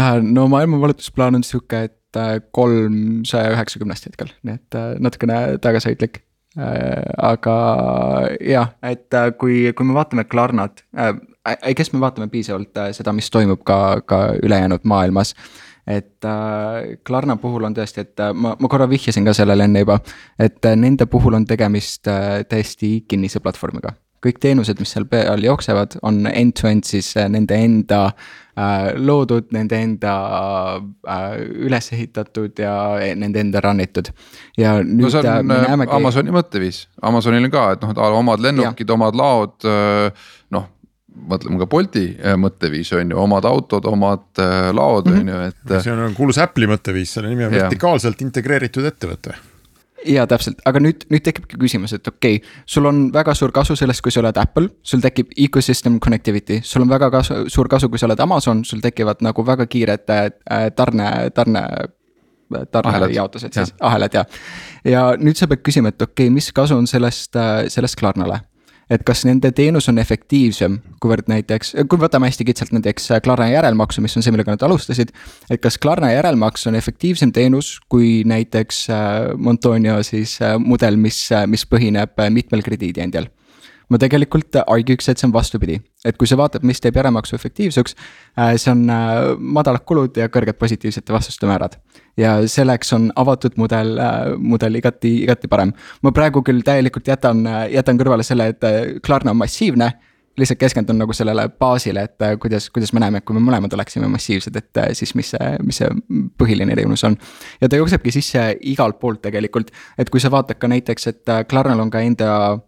Äh, 0.00 0.18
no 0.22 0.48
maailmavalutusplaan 0.50 1.38
on 1.38 1.44
sihuke, 1.46 1.84
et 1.88 2.18
äh, 2.18 2.38
kolmsaja 2.52 3.52
üheksakümnest 3.54 4.08
hetkel, 4.10 4.32
nii 4.42 4.58
et 4.58 4.78
äh, 4.78 4.94
natukene 5.02 5.42
tagasihoidlik. 5.62 6.22
aga 6.54 7.54
jah, 8.46 8.68
et 8.86 9.10
kui, 9.40 9.72
kui 9.74 9.86
me 9.88 9.96
vaatame 9.96 10.22
Klarnat 10.30 10.84
äh,, 10.94 11.16
kes 11.74 11.90
me 11.90 11.98
vaatame 11.98 12.28
piisavalt 12.30 12.78
seda, 12.94 13.10
mis 13.10 13.26
toimub 13.34 13.64
ka, 13.66 13.78
ka 14.06 14.20
ülejäänud 14.38 14.86
maailmas 14.86 15.34
et 15.86 16.24
äh, 16.24 16.96
Klarna 17.04 17.36
puhul 17.36 17.64
on 17.68 17.74
tõesti, 17.76 18.04
et 18.06 18.22
äh, 18.22 18.32
ma, 18.32 18.54
ma 18.60 18.70
korra 18.72 18.88
vihjasin 18.90 19.26
ka 19.26 19.34
sellele 19.36 19.66
enne 19.68 19.84
juba, 19.84 19.98
et 20.40 20.64
äh, 20.64 20.78
nende 20.80 21.06
puhul 21.10 21.36
on 21.36 21.44
tegemist 21.48 22.08
äh, 22.08 22.40
täiesti 22.48 22.96
kinnise 23.08 23.44
platvormiga. 23.44 23.96
kõik 24.24 24.38
teenused, 24.40 24.78
mis 24.80 24.88
seal 24.94 25.04
peal 25.04 25.42
jooksevad, 25.44 25.98
on 26.00 26.22
end-to-end 26.30 26.86
siis 26.88 27.10
nende 27.28 27.58
enda 27.60 27.98
äh, 28.56 28.94
loodud, 28.96 29.50
nende 29.52 29.76
enda 29.76 30.14
äh, 30.80 31.34
üles 31.66 31.90
ehitatud 31.92 32.56
ja 32.58 32.72
nende 33.20 33.42
enda 33.44 33.60
run 33.60 33.84
itud. 33.84 34.08
ja 34.56 34.78
nüüd 34.80 35.04
no 35.04 35.12
see 35.12 35.28
on 35.28 35.46
me 35.46 35.60
näemegi. 35.66 35.92
Amazoni 35.92 36.32
mõtteviis, 36.32 36.86
Amazonil 37.02 37.50
on 37.50 37.52
ka, 37.52 37.66
et 37.76 37.84
noh, 37.84 37.92
et 37.92 38.00
omad 38.22 38.46
lennukid, 38.48 38.96
omad 38.96 39.20
laod, 39.20 39.68
noh 40.56 40.70
mõtleme 41.14 41.60
ka 41.62 41.68
Bolti 41.70 42.04
mõtteviis 42.40 42.92
on 42.98 43.14
ju, 43.14 43.18
omad 43.22 43.46
autod, 43.48 43.86
omad 43.90 44.44
laod 44.74 45.10
on 45.12 45.32
ju, 45.32 45.40
et. 45.48 45.74
see 45.78 45.94
on 45.94 46.14
kuulus 46.16 46.40
Apple'i 46.42 46.68
mõtteviis, 46.70 47.16
selle 47.16 47.32
nimi 47.32 47.46
on 47.46 47.54
vertikaalselt 47.54 48.22
integreeritud 48.26 48.86
ettevõte. 48.90 49.36
Ja 50.04 50.26
täpselt, 50.28 50.58
aga 50.68 50.80
nüüd, 50.82 51.06
nüüd 51.08 51.24
tekibki 51.24 51.56
küsimus, 51.56 51.94
et 51.96 52.08
okei 52.08 52.36
okay,, 52.36 52.54
sul 52.68 52.84
on 52.90 53.06
väga 53.12 53.32
suur 53.38 53.52
kasu 53.56 53.76
sellest, 53.78 54.02
kui 54.04 54.12
sa 54.12 54.20
oled 54.20 54.36
Apple, 54.40 54.68
sul 54.84 55.00
tekib 55.00 55.32
ecosystem 55.46 55.96
connectivity, 56.02 56.58
sul 56.66 56.84
on 56.84 56.92
väga 56.92 57.08
kasu, 57.14 57.44
suur 57.52 57.70
kasu, 57.72 57.88
kui 57.88 58.00
sa 58.00 58.08
oled 58.10 58.20
Amazon, 58.20 58.64
sul 58.68 58.82
tekivad 58.84 59.24
nagu 59.24 59.46
väga 59.46 59.66
kiired 59.70 60.12
äh, 60.12 60.26
tarne, 60.76 61.10
tarne 61.34 61.64
tarnejaotused 62.70 63.56
siis, 63.56 63.72
ahelad 63.80 64.14
ja. 64.14 64.24
ja 64.84 65.06
nüüd 65.16 65.38
sa 65.40 65.48
pead 65.48 65.64
küsima, 65.64 65.94
et 65.94 66.02
okei 66.02 66.26
okay,, 66.26 66.34
mis 66.34 66.50
kasu 66.52 66.76
on 66.76 66.90
sellest, 66.90 67.32
äh, 67.40 67.64
sellest 67.72 67.96
Klarnale 68.00 68.42
et 68.90 69.04
kas 69.06 69.24
nende 69.24 69.50
teenus 69.56 69.88
on 69.88 69.98
efektiivsem, 70.02 70.78
kuivõrd 71.02 71.28
näiteks, 71.30 71.74
kui 71.88 72.00
võtame 72.00 72.28
hästi 72.30 72.46
kitsalt 72.48 72.74
näiteks 72.76 73.10
Klarna 73.24 73.48
järelmaksu, 73.52 74.02
mis 74.04 74.16
on 74.18 74.24
see, 74.24 74.34
millega 74.34 74.54
nad 74.54 74.66
alustasid. 74.66 75.12
et 75.50 75.62
kas 75.62 75.78
Klarna 75.78 76.12
järelmaks 76.12 76.66
on 76.70 76.78
efektiivsem 76.78 77.32
teenus 77.32 77.78
kui 77.88 78.22
näiteks 78.28 78.84
äh, 78.90 78.98
Montonio 79.36 80.02
siis 80.02 80.36
äh, 80.42 80.58
mudel, 80.58 80.96
mis, 80.96 81.26
äh, 81.32 81.46
mis 81.46 81.66
põhineb 81.66 82.18
mitmel 82.30 82.62
krediidiandjal 82.62 83.30
ma 83.92 84.00
tegelikult 84.00 84.56
arguks, 84.62 85.08
et 85.08 85.20
see 85.20 85.28
on 85.28 85.34
vastupidi, 85.34 85.76
et 86.06 86.16
kui 86.20 86.28
sa 86.28 86.38
vaatad, 86.40 86.64
mis 86.66 86.80
teeb 86.82 86.96
järelmaksu 86.98 87.36
efektiivseks, 87.36 87.96
äh, 88.38 88.54
see 88.60 88.72
on 88.72 88.86
äh, 88.92 89.34
madalad 89.38 89.84
kulud 89.88 90.16
ja 90.20 90.30
kõrged 90.32 90.58
positiivsete 90.60 91.14
vastuste 91.14 91.48
määrad. 91.50 91.78
ja 92.16 92.36
selleks 92.48 92.92
on 92.92 93.10
avatud 93.16 93.58
mudel, 93.60 93.98
äh, 93.98 94.32
mudel 94.38 94.80
igati, 94.80 95.16
igati 95.24 95.48
parem. 95.48 95.74
ma 96.02 96.12
praegu 96.12 96.42
küll 96.42 96.64
täielikult 96.64 97.08
jätan, 97.08 97.44
jätan 97.70 98.00
kõrvale 98.00 98.24
selle, 98.24 98.48
et 98.54 99.00
Klarna 99.04 99.34
on 99.34 99.40
massiivne 99.42 99.92
lihtsalt 100.34 100.58
keskendun 100.58 100.98
nagu 100.98 101.14
sellele 101.14 101.44
baasile, 101.62 102.08
et 102.08 102.22
kuidas, 102.42 102.66
kuidas 102.74 102.90
me 102.92 102.98
näeme, 102.98 103.20
et 103.20 103.24
kui 103.24 103.36
me 103.36 103.42
mõlemad 103.44 103.70
oleksime 103.76 104.08
massiivsed, 104.10 104.56
et 104.58 104.80
siis 104.98 105.12
mis 105.14 105.28
see, 105.30 105.50
mis 105.62 105.78
see 105.78 105.92
põhiline 106.40 106.74
erinevus 106.74 107.04
on. 107.06 107.14
ja 107.60 107.68
ta 107.68 107.78
jooksebki 107.78 108.10
sisse 108.10 108.42
igalt 108.72 108.98
poolt 108.98 109.22
tegelikult, 109.22 109.70
et 109.98 110.10
kui 110.10 110.18
sa 110.18 110.32
vaatad 110.34 110.58
ka 110.58 110.70
näiteks, 110.72 111.06
et 111.06 111.34
Klarnal 111.46 111.84
on 111.84 111.90
ka 111.90 112.02
enda 112.02 112.58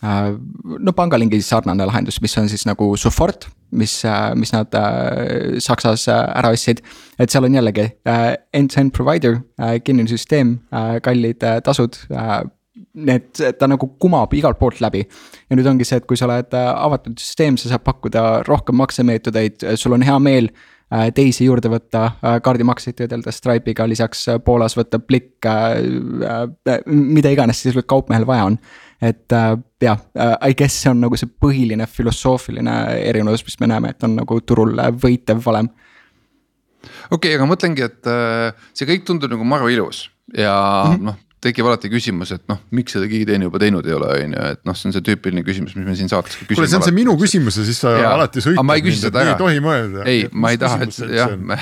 no 0.00 0.92
pangalingi 0.96 1.40
sarnane 1.44 1.84
lahendus, 1.88 2.20
mis 2.24 2.36
on 2.40 2.48
siis 2.48 2.64
nagu 2.68 2.88
Sofort, 2.96 3.48
mis, 3.76 3.98
äh, 4.08 4.30
mis 4.38 4.52
nad 4.54 4.72
äh, 4.76 5.58
Saksas 5.60 6.06
ära 6.08 6.52
ostsid. 6.54 6.80
et 7.18 7.30
seal 7.30 7.44
on 7.44 7.58
jällegi 7.58 7.84
end-to-end 8.56 8.94
provider, 8.96 9.42
kinnine 9.84 10.08
süsteem, 10.08 10.58
kallid 11.04 11.44
tasud 11.64 11.98
need, 12.96 13.28
ta 13.58 13.68
nagu 13.68 13.90
kumab 14.00 14.32
igalt 14.34 14.58
poolt 14.58 14.80
läbi. 14.80 15.04
ja 15.50 15.56
nüüd 15.56 15.68
ongi 15.68 15.84
see, 15.84 16.00
et 16.00 16.08
kui 16.08 16.16
sa 16.16 16.30
oled 16.30 16.56
avatud 16.56 17.20
süsteem, 17.20 17.60
sa 17.60 17.74
saad 17.74 17.84
pakkuda 17.84 18.42
rohkem 18.48 18.80
maksemeetodeid, 18.80 19.68
sul 19.76 19.98
on 19.98 20.06
hea 20.06 20.18
meel 20.18 20.50
teisi 21.14 21.44
juurde 21.44 21.70
võtta, 21.70 22.08
kaardimakseid 22.42 22.96
töödelda 22.98 23.30
Stripe'iga, 23.30 23.84
lisaks 23.86 24.24
Poolas 24.42 24.74
võtta 24.74 24.98
Blikk, 24.98 25.46
mida 26.88 27.30
iganes 27.30 27.60
siis 27.62 27.76
kaupmehel 27.86 28.26
vaja 28.26 28.48
on 28.48 28.58
et 29.00 29.32
äh, 29.32 29.54
jah, 29.80 30.02
äh, 30.14 30.50
I 30.50 30.54
guess 30.54 30.82
see 30.82 30.90
on 30.90 31.00
nagu 31.00 31.16
see 31.16 31.30
põhiline 31.42 31.86
filosoofiline 31.88 32.74
erinevus, 33.00 33.44
mis 33.46 33.58
me 33.62 33.70
näeme, 33.72 33.94
et 33.94 34.04
on 34.06 34.18
nagu 34.20 34.40
turul 34.44 34.76
võitev 35.00 35.40
valem. 35.46 35.70
okei 37.10 37.16
okay,, 37.16 37.34
aga 37.38 37.48
mõtlengi, 37.48 37.88
et 37.88 38.10
äh, 38.10 38.68
see 38.74 38.88
kõik 38.90 39.08
tundub 39.08 39.32
nagu 39.32 39.44
maru 39.44 39.72
ilus 39.72 40.08
ja 40.36 40.54
mm 40.86 40.94
-hmm. 40.94 41.10
noh 41.10 41.26
tekib 41.40 41.64
alati 41.64 41.88
küsimus, 41.88 42.34
et 42.36 42.42
noh, 42.50 42.58
miks 42.76 42.92
seda 42.92 43.06
keegi 43.08 43.24
teine 43.30 43.46
juba 43.46 43.60
teinud 43.62 43.86
ei 43.88 43.94
ole, 43.96 44.08
on 44.12 44.34
ju, 44.36 44.40
et 44.52 44.60
noh, 44.68 44.76
see 44.76 44.90
on 44.90 44.94
see 44.96 45.04
tüüpiline 45.06 45.40
küsimus, 45.46 45.72
mis 45.78 45.86
me 45.88 45.94
siin 45.96 46.10
saates 46.12 46.36
kuule, 46.42 46.68
see 46.68 46.76
on 46.76 46.84
see 46.84 46.96
minu 46.96 47.14
küsimus 47.20 47.56
ja 47.56 47.64
siis 47.64 47.80
sa 47.80 47.94
ja. 47.96 48.10
alati 48.12 48.42
sõitad 48.44 48.66
mind, 48.68 49.06
et 49.08 49.16
nii 49.16 49.30
ei 49.32 49.38
tohi 49.40 49.62
mõelda. 49.64 50.04
ei, 50.10 50.26
ma 50.36 50.52
ei 50.52 50.60
taha, 50.60 50.84
et 50.84 50.98
jah, 51.16 51.32
ma, 51.40 51.56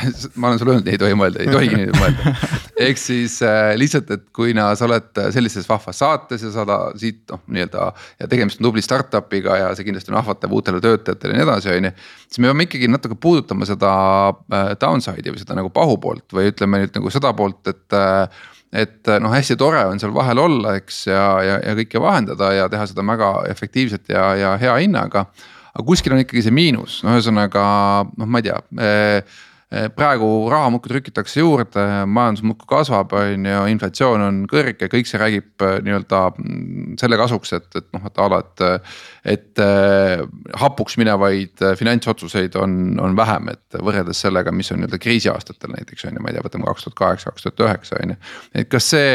olen 0.49 0.59
sulle 0.59 0.75
öelnud, 0.75 0.91
ei 0.91 0.99
tohi 0.99 1.19
mõelda, 1.19 1.45
ei 1.45 1.55
tohigi 1.55 1.79
nii 1.79 1.95
mõelda. 1.95 2.35
ehk 2.89 3.03
siis 3.03 3.39
äh, 3.47 3.71
lihtsalt, 3.79 4.11
et 4.19 4.27
kui 4.35 4.57
na, 4.59 4.67
sa 4.79 4.89
oled 4.89 5.23
sellises 5.37 5.71
vahvas 5.71 6.03
saates 6.03 6.43
ja 6.49 6.53
sa 6.55 6.67
siit 6.99 7.23
noh, 7.31 7.45
nii-öelda 7.47 7.89
ja 8.19 8.31
tegemist 8.35 8.59
on 8.59 8.69
tubli 8.69 8.83
startup'iga 8.83 9.61
ja 9.63 9.73
see 9.79 9.87
kindlasti 9.87 10.11
on 10.11 10.19
ahvatlev 10.25 10.59
uutele 10.59 10.83
töötajatele 10.83 11.37
ja 11.37 11.39
nii 11.39 11.47
edasi, 11.47 11.75
on 11.77 11.91
ju. 11.93 11.95
siis 12.27 12.43
me 12.43 12.51
peame 12.51 12.67
ikkagi 12.67 12.91
natuke 12.91 13.23
puudutama 13.23 13.71
seda 13.71 13.95
äh, 14.35 14.75
downside'i 14.83 15.31
või 15.31 15.47
seda 15.47 15.59
nagu 15.63 15.71
pahupoolt 15.71 16.35
või 16.35 16.51
ütleme 16.51 16.83
nüüd 16.83 16.99
nagu 16.99 17.15
seda 17.15 17.31
poolt, 17.39 17.63
et 17.71 17.95
äh, 17.95 18.47
et 18.73 19.09
eh, 19.09 19.21
noh, 19.23 19.33
hästi 19.33 19.57
tore 19.61 19.85
on 19.89 20.01
seal 20.01 20.13
vahel 20.15 20.43
olla, 20.43 20.75
eks 20.81 21.07
ja, 21.09 21.27
ja, 21.45 21.61
ja 21.65 21.77
kõike 21.79 22.03
vahendada 22.05 22.53
ja 22.57 22.67
teha 22.73 22.89
seda 22.91 23.05
väga 23.07 23.33
efektiivselt 23.53 24.11
ja, 24.13 24.31
ja 24.37 24.57
hea 24.61 24.75
hinnaga. 24.83 25.27
aga 25.73 25.85
kuskil 25.87 26.13
on 26.13 26.25
ikkagi 26.25 26.45
see 26.45 26.55
miinus, 26.55 27.01
no 27.05 27.17
ühesõnaga 27.17 27.65
noh, 28.11 28.27
ma 28.29 28.43
ei 28.43 28.49
tea 28.51 28.59
eh, 28.85 29.39
praegu 29.69 30.49
raha 30.49 30.71
muudkui 30.73 30.89
trükitakse 30.95 31.43
juurde, 31.43 31.83
majandus 32.09 32.45
muudkui 32.47 32.69
kasvab, 32.71 33.13
on 33.19 33.45
ju, 33.51 33.59
inflatsioon 33.75 34.23
on 34.25 34.39
kõrge, 34.49 34.89
kõik 34.89 35.09
see 35.11 35.21
räägib 35.21 35.65
eh, 35.67 35.75
nii-öelda 35.85 36.21
mm, 36.31 36.95
selle 37.01 37.19
kasuks, 37.21 37.53
et, 37.59 37.69
et 37.77 37.89
noh, 37.93 38.07
et 38.09 38.23
a 38.25 38.29
la, 38.33 38.39
et. 38.45 38.95
et 39.29 39.63
eh, 39.65 40.23
hapuks 40.63 40.97
minevaid 41.01 41.61
finantsotsuseid 41.77 42.57
on, 42.57 42.79
on 43.03 43.17
vähem, 43.19 43.51
et 43.53 43.77
võrreldes 43.85 44.25
sellega, 44.25 44.55
mis 44.57 44.73
on 44.73 44.81
nii-öelda 44.81 45.03
kriisiaastatel 45.05 45.75
näiteks 45.77 46.09
on 46.09 46.17
ju, 46.17 46.25
ma 46.25 46.33
ei 46.33 46.39
tea, 46.39 46.47
võtame 46.49 46.69
kaks 46.71 46.89
tuhat 46.89 46.99
kaheksa, 47.03 47.35
kaks 47.35 47.45
tuhat 47.45 47.65
üheksa 47.67 48.01
on 48.01 48.15
ju. 48.15 48.19
et 48.57 48.73
kas 48.73 48.89
see 48.95 49.13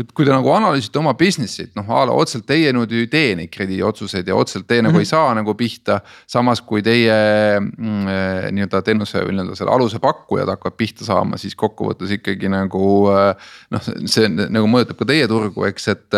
kui, 0.00 0.06
kui 0.20 0.26
te 0.26 0.32
nagu 0.32 0.50
analüüsite 0.54 0.98
oma 1.00 1.12
business'it, 1.18 1.72
noh 1.76 1.88
a 1.92 2.04
la 2.08 2.16
otseselt 2.16 2.46
teie 2.48 2.72
nüüd 2.74 2.92
ei 2.96 3.08
tee 3.10 3.34
neid 3.38 3.52
krediidiotsuseid 3.52 4.28
ja 4.28 4.36
otseselt 4.38 4.66
teie 4.66 4.80
mm 4.80 4.86
-hmm. 4.86 4.92
nagu 4.92 4.98
ei 4.98 5.06
mhm. 5.06 5.10
saa 5.10 5.34
nagu 5.34 5.54
pihta. 5.54 6.00
samas 6.26 6.60
kui 6.60 6.82
teie 6.82 7.14
mm, 7.60 8.08
eh, 8.08 8.50
nii-öelda 8.52 8.82
teenuse 8.82 9.18
või 9.18 9.36
nii-öelda 9.36 9.56
selle 9.56 9.72
aluse 9.72 9.98
pakkujad 9.98 10.48
hakkavad 10.48 10.76
pihta 10.76 11.04
saama, 11.04 11.36
siis 11.36 11.54
kokkuvõttes 11.54 12.10
ikkagi 12.10 12.48
nagu. 12.48 13.10
Eh, 13.10 13.34
noh, 13.70 13.80
see 14.06 14.28
nagu 14.28 14.66
mõjutab 14.66 14.96
ka 14.96 15.04
teie 15.04 15.28
turgu, 15.28 15.64
eks, 15.64 15.88
et, 15.88 16.14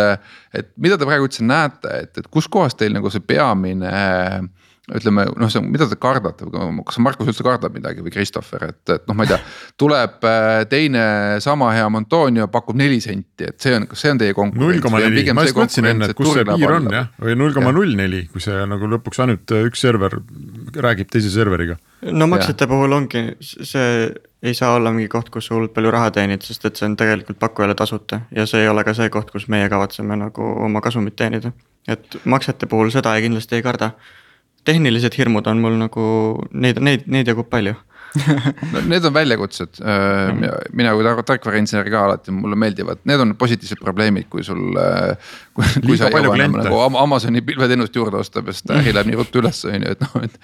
et 0.55 0.68
mida 0.77 0.99
te 0.99 1.07
praegu 1.07 1.27
üldse 1.27 1.45
näete, 1.45 1.88
et, 2.03 2.18
et 2.18 2.29
kuskohast 2.31 2.79
teil 2.79 2.92
nagu 2.92 3.11
see 3.11 3.21
peamine 3.21 3.92
ütleme 4.90 5.29
noh, 5.38 5.51
see, 5.53 5.62
mida 5.62 5.87
te 5.87 5.95
kardate, 6.01 6.49
kas 6.51 6.97
Markus 7.03 7.29
üldse 7.31 7.45
kardab 7.47 7.75
midagi 7.77 8.03
või 8.03 8.11
Christopher, 8.11 8.64
et, 8.73 8.81
et 8.90 9.05
noh, 9.07 9.14
ma 9.14 9.23
ei 9.23 9.31
tea. 9.31 9.38
tuleb 9.79 10.25
äh, 10.27 10.62
teine 10.71 11.05
sama 11.45 11.68
hea 11.77 11.85
Montonio, 11.92 12.49
pakub 12.51 12.75
neli 12.79 12.99
senti, 13.05 13.47
et 13.47 13.62
see 13.62 13.77
on, 13.77 13.87
kas 13.90 14.03
see 14.03 14.11
on 14.11 14.18
teie 14.18 14.35
konkurents? 14.35 14.64
null 14.64 14.83
koma 14.83 15.03
neli, 15.05 15.23
ma 15.31 15.45
just 15.47 15.59
mõtlesin 15.61 15.87
enne, 15.92 16.09
et 16.11 16.18
kus 16.18 16.33
see 16.35 16.47
piir 16.49 16.75
on 16.75 16.88
jah, 16.90 17.12
või 17.23 17.37
null 17.38 17.55
koma 17.55 17.71
null 17.77 17.95
neli, 17.99 18.25
kui 18.33 18.42
see 18.42 18.64
nagu 18.73 18.90
lõpuks 18.90 19.23
ainult 19.23 19.55
äh, 19.55 19.68
üks 19.68 19.85
server 19.87 20.18
räägib 20.83 21.12
teise 21.14 21.31
serveriga. 21.31 21.77
no 22.11 22.27
maksete 22.33 22.66
puhul 22.71 22.97
ongi, 22.99 23.23
see 23.42 23.85
ei 24.42 24.57
saa 24.59 24.73
olla 24.81 24.90
mingi 24.90 25.07
koht, 25.12 25.31
kus 25.31 25.47
sa 25.47 25.55
hullult 25.55 25.77
palju 25.77 25.92
raha 25.95 26.11
teenid, 26.16 26.42
sest 26.42 26.66
et 26.66 26.81
see 26.81 26.88
on 26.88 26.97
tegelikult 26.99 27.38
pakkujale 27.38 27.77
tasuta 27.79 28.25
ja 28.35 28.49
see 28.51 28.64
ei 28.64 28.73
ole 28.73 28.83
ka 28.83 28.97
see 28.99 29.07
koht, 29.14 29.31
kus 29.31 29.47
meie 29.47 29.71
kavatseme 29.71 30.18
nagu 30.18 30.49
oma 30.66 30.83
kasumit 30.83 31.14
teenida. 31.14 31.55
et 31.87 32.18
maksete 32.27 32.66
puhul 32.66 32.90
seda 32.90 33.14
kindlasti 33.23 33.61
ei 33.61 33.62
karda 33.62 33.92
tehnilised 34.68 35.16
hirmud 35.18 35.48
on 35.51 35.62
mul 35.62 35.79
nagu, 35.81 36.05
neid, 36.53 36.81
neid, 36.83 37.09
neid 37.11 37.31
jagub 37.33 37.51
palju 37.53 37.77
no 38.72 38.81
need 38.88 39.05
on 39.09 39.14
väljakutsed 39.14 39.79
mm., 39.81 40.42
mina 40.77 40.92
kui 40.96 41.07
tarkvarainsener 41.29 41.88
ka 41.92 42.03
alati, 42.09 42.35
mulle 42.35 42.59
meeldivad, 42.61 43.01
need 43.09 43.22
on 43.25 43.35
positiivsed 43.40 43.81
probleemid, 43.81 44.29
kui 44.33 44.44
sul. 44.46 44.77
Äh, 44.81 45.31
kui, 45.57 45.68
kui 45.87 45.98
sa 46.01 46.11
ei 46.11 46.25
jõua 46.25 46.37
enam 46.37 46.59
nagu 46.59 46.81
Amazoni 47.01 47.42
pilveteenust 47.46 47.96
juurde 47.96 48.20
osta, 48.20 48.44
sest 48.51 48.72
äri 48.75 48.94
läheb 48.94 49.11
nii 49.11 49.20
ruttu 49.20 49.42
üles, 49.42 49.62
on 49.68 49.87
ju, 49.87 49.94
et 49.96 50.05
noh, 50.05 50.27
et. 50.27 50.37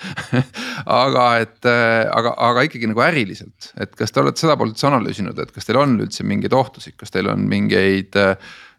aga 1.03 1.27
et, 1.45 1.59
äh, 1.69 2.07
aga, 2.09 2.35
aga 2.49 2.65
ikkagi 2.69 2.91
nagu 2.91 3.05
äriliselt, 3.05 3.73
et 3.81 3.93
kas 3.99 4.15
te 4.15 4.25
olete 4.25 4.45
seda 4.45 4.57
poolt 4.59 4.77
üldse 4.77 4.89
analüüsinud, 4.91 5.45
et 5.45 5.53
kas 5.55 5.69
teil 5.69 5.81
on 5.83 5.99
üldse 6.01 6.27
mingeid 6.29 6.57
ohtusid, 6.57 6.97
kas 7.01 7.13
teil 7.15 7.31
on 7.33 7.45
mingeid 7.51 8.17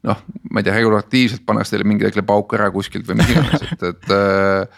noh, 0.08 0.22
ma 0.50 0.62
ei 0.62 0.66
tea, 0.66 0.78
regulatiivselt 0.78 1.44
pannakse 1.48 1.76
teile 1.76 1.88
mingi 1.88 2.10
pauk 2.26 2.54
ära 2.58 2.70
kuskilt 2.74 3.08
või 3.10 3.20
mis 3.20 3.34
iganes, 3.34 3.66
et, 3.68 3.90
et 3.92 4.78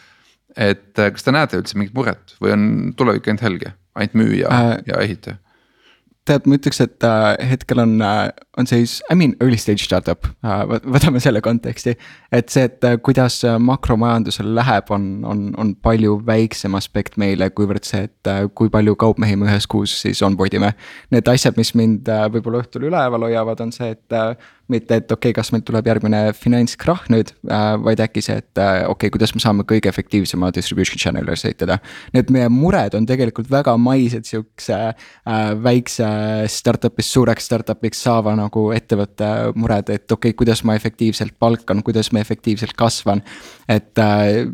et 0.58 1.00
äh, 1.00 1.14
kas 1.16 1.28
te 1.28 1.36
näete 1.36 1.62
üldse 1.62 1.80
mingit 1.80 1.96
muret 1.96 2.36
või 2.42 2.56
on 2.56 2.68
tulevik 2.98 3.30
ainult 3.30 3.46
helge, 3.46 3.74
ainult 3.96 4.20
müüja 4.20 4.52
äh, 4.52 4.76
ja 4.90 5.02
ehitaja? 5.04 5.40
tead, 6.28 6.46
ma 6.46 6.54
ütleks, 6.54 6.78
et 6.84 7.04
äh, 7.04 7.34
hetkel 7.50 7.82
on 7.82 7.96
äh, 8.06 8.30
on 8.60 8.68
siis, 8.70 9.00
I 9.10 9.16
mean 9.18 9.34
early 9.42 9.58
stage 9.58 9.82
startup, 9.86 10.28
võtame 10.44 11.22
selle 11.24 11.42
konteksti. 11.42 11.96
et 12.32 12.52
see, 12.54 12.68
et 12.68 12.84
kuidas 13.02 13.40
makromajandusel 13.60 14.52
läheb, 14.56 14.92
on, 14.92 15.08
on, 15.26 15.46
on 15.58 15.73
palju 15.75 16.19
väiksem 16.28 16.75
aspekt 16.78 17.17
meile, 17.21 17.50
kuivõrd 17.56 17.88
see, 17.88 18.06
et 18.10 18.52
kui 18.54 18.69
palju 18.69 18.96
kaupmehi 19.00 19.40
me 19.40 19.48
ühes 19.50 19.67
kuus 19.71 19.96
siis 20.04 20.21
onboard 20.21 20.54
ime. 20.60 20.73
Need 21.15 21.32
asjad, 21.32 21.58
mis 21.58 21.73
mind 21.80 22.12
võib-olla 22.36 22.62
õhtul 22.62 22.90
üleval 22.92 23.30
hoiavad, 23.30 23.63
on 23.63 23.71
see, 23.75 23.96
et 23.96 24.19
mitte, 24.72 24.98
et 25.02 25.12
okei 25.12 25.32
okay,, 25.32 25.38
kas 25.38 25.52
meil 25.54 25.64
tuleb 25.68 25.88
järgmine 25.90 26.22
finantskrahh 26.38 27.08
nüüd 27.14 27.34
äh,, 27.50 27.76
vaid 27.84 28.04
äkki 28.04 28.24
see, 28.26 28.38
et 28.42 28.62
äh, 28.62 28.84
okei 28.84 29.08
okay,, 29.08 29.14
kuidas 29.16 29.34
me 29.36 29.44
saame 29.44 29.66
kõige 29.68 29.90
efektiivsema 29.92 30.52
distribution 30.56 31.02
channel'i 31.02 31.36
ehitada. 31.36 31.80
Need 32.16 32.32
meie 32.34 32.52
mured 32.52 32.96
on 32.98 33.08
tegelikult 33.10 33.50
väga 33.52 33.76
maised 33.82 34.28
sihukese 34.30 34.78
äh, 34.92 35.42
väikse 35.64 36.12
startup'ist 36.52 37.18
suureks 37.18 37.50
startup'iks 37.50 38.06
saava 38.08 38.36
nagu 38.40 38.70
ettevõtte 38.76 39.32
mured, 39.56 39.90
et 39.90 40.06
okei 40.08 40.32
okay,, 40.32 40.40
kuidas 40.44 40.64
ma 40.68 40.78
efektiivselt 40.80 41.38
palkan, 41.40 41.84
kuidas 41.86 42.12
ma 42.16 42.24
efektiivselt 42.24 42.78
kasvan, 42.80 43.24
et 43.72 44.00
äh, 44.02 44.46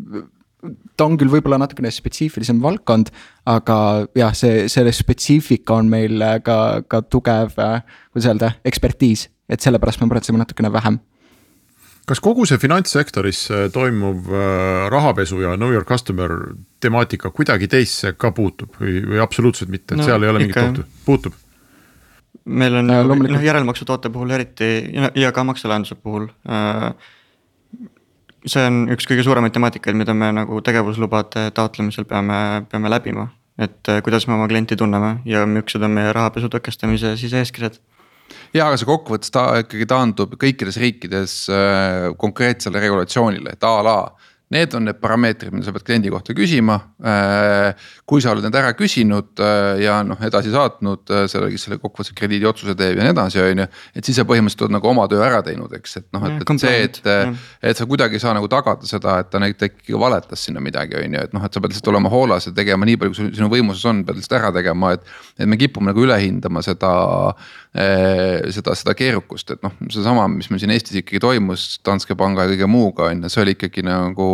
ta 0.97 1.05
on 1.05 1.18
küll 1.20 1.32
võib-olla 1.32 1.59
natukene 1.61 1.91
spetsiifilisem 1.93 2.59
valdkond, 2.63 3.09
aga 3.47 3.80
jah, 4.18 4.36
see, 4.38 4.68
selle 4.72 4.93
spetsiifika 4.95 5.80
on 5.80 5.89
meil 5.91 6.22
ka, 6.43 6.59
ka 6.88 7.01
tugev, 7.07 7.57
äh, 7.61 7.82
kuidas 8.11 8.32
öelda, 8.32 8.53
ekspertiis 8.68 9.28
et 9.49 9.63
sellepärast 9.63 10.01
me 10.01 10.09
muretseme 10.09 10.41
natukene 10.41 10.72
vähem 10.74 10.99
kas 12.07 12.22
kogu 12.24 12.45
see 12.47 12.59
finantssektoris 12.61 13.41
äh, 13.51 13.65
toimuv 13.74 14.30
äh, 14.32 14.86
rahapesu 14.91 15.41
ja 15.43 15.55
know 15.59 15.74
your 15.74 15.86
customer 15.88 16.32
temaatika 16.84 17.32
kuidagi 17.36 17.68
teisse 17.68 18.13
ka 18.15 18.32
puutub 18.32 18.78
või, 18.80 19.01
või 19.03 19.20
absoluutselt 19.24 19.72
mitte, 19.74 19.95
et 19.95 20.01
no, 20.01 20.07
seal 20.07 20.24
ei 20.24 20.32
ole 20.32 20.45
mingit 20.45 20.61
ohtu, 20.63 20.88
puutub? 21.05 21.36
meil 22.47 22.80
on 22.80 22.88
noh, 22.88 23.43
järelmaksutoote 23.43 24.11
puhul 24.13 24.32
eriti 24.38 24.72
ja, 24.93 25.11
ja 25.15 25.32
ka 25.36 25.43
makselahenduse 25.47 25.99
puhul 25.99 26.30
äh,. 26.47 27.13
See 28.47 28.63
on 28.67 28.85
üks 28.93 29.07
kõige 29.09 29.25
suuremaid 29.27 29.55
temaatikaid, 29.55 29.97
mida 29.99 30.15
me 30.17 30.31
nagu 30.35 30.61
tegevuslubade 30.63 31.49
taotlemisel 31.57 32.07
peame, 32.09 32.39
peame 32.71 32.91
läbima. 32.91 33.29
et 33.57 33.89
äh, 33.89 34.01
kuidas 34.05 34.27
me 34.27 34.35
oma 34.35 34.47
klienti 34.47 34.75
tunneme 34.77 35.19
ja 35.25 35.45
millised 35.49 35.81
on 35.81 35.95
meie 35.95 36.11
rahapesu 36.13 36.49
tõkestamise 36.53 37.15
siis 37.17 37.33
eeskirjad 37.33 37.79
ja, 38.53 38.67
aga 38.67 38.77
see 38.77 38.85
kokkuvõttes 38.85 39.33
ta 39.33 39.47
ikkagi 39.63 39.87
taandub 39.89 40.35
kõikides 40.37 40.77
riikides 40.81 41.37
äh, 41.49 42.11
konkreetsele 42.21 42.81
regulatsioonile, 42.83 43.55
et 43.57 43.65
a 43.65 43.73
la 43.85 43.97
Need 44.47 44.73
on 44.77 44.85
need 44.87 44.95
parameetrid, 45.03 45.51
mida 45.51 45.67
sa 45.67 45.73
pead 45.75 45.83
kliendi 45.83 46.11
kohta 46.11 46.31
küsima. 46.31 46.77
Äh, 47.03 47.87
kui 48.07 48.21
sa 48.23 48.31
oled 48.31 48.45
need 48.45 48.55
ära 48.55 48.69
küsinud 48.79 49.41
äh, 49.43 49.81
ja 49.83 49.97
noh, 50.07 50.21
edasi 50.23 50.53
saatnud 50.53 51.11
äh, 51.11 51.25
selle, 51.27 51.49
kes 51.51 51.65
selle 51.67 51.79
kokkuvõttes 51.81 52.15
krediidiotsuse 52.15 52.77
teeb 52.79 52.95
ja 52.95 53.03
nii 53.03 53.11
edasi, 53.11 53.41
on 53.43 53.63
ju. 53.65 53.67
et 53.91 54.07
siis 54.07 54.15
sa 54.15 54.23
põhimõtteliselt 54.29 54.63
oled 54.63 54.75
nagu 54.77 54.89
oma 54.93 55.09
töö 55.11 55.19
ära 55.25 55.41
teinud, 55.43 55.73
eks, 55.75 55.97
et 55.99 56.07
noh, 56.15 56.23
et, 56.29 56.39
et 56.39 56.63
see, 56.63 56.77
et, 56.85 57.01
et 57.71 57.81
sa 57.81 57.89
kuidagi 57.89 58.15
ei 58.15 58.23
saa 58.23 58.37
nagu 58.37 58.47
tagada 58.51 58.87
seda, 58.87 59.17
et 59.19 59.33
ta 59.33 59.43
näiteks 59.43 59.81
ikkagi 59.81 59.99
valetas 59.99 60.47
sinna 60.47 60.63
midagi, 60.63 60.95
on 61.01 61.19
ju, 61.19 61.25
et 61.27 61.35
noh, 61.35 61.43
et 61.43 61.51
sa 61.51 61.63
pead 61.63 61.75
lihtsalt 61.75 61.91
olema 61.91 62.13
hoolas 62.13 62.47
ja 62.47 62.55
tegema 62.55 62.87
nii 62.87 63.01
palju, 63.03 63.17
kui 63.17 63.35
sinu 63.35 63.51
võimuses 63.51 63.83
on, 63.91 64.05
pead 64.07 64.21
lihtsalt 64.21 64.39
ära 64.39 64.53
tegema, 64.55 64.95
et. 64.95 65.15
et 65.35 65.47
me 65.47 65.59
kipume 65.59 65.91
nagu 65.91 66.07
üle 66.07 66.15
hindama 66.23 66.63
seda, 66.63 66.93
seda, 67.78 68.73
seda 68.78 68.95
keerukust, 68.97 69.51
et 69.53 69.61
noh, 69.65 69.75
seesama, 69.93 70.25
mis 70.32 70.49
meil 70.51 70.63
siin 70.63 70.73
Eestis 70.73 71.01
ikkagi 71.01 71.21
toimus 71.21 71.75
Danske 71.86 72.17
panga 72.17 72.45
ja 72.45 72.53
kõige 72.55 72.71
muuga 72.71 73.11
on 73.11 73.21
ju, 73.25 73.34
see 73.34 73.43
oli 73.43 73.53
ikkagi 73.57 73.86
nagu 73.86 74.32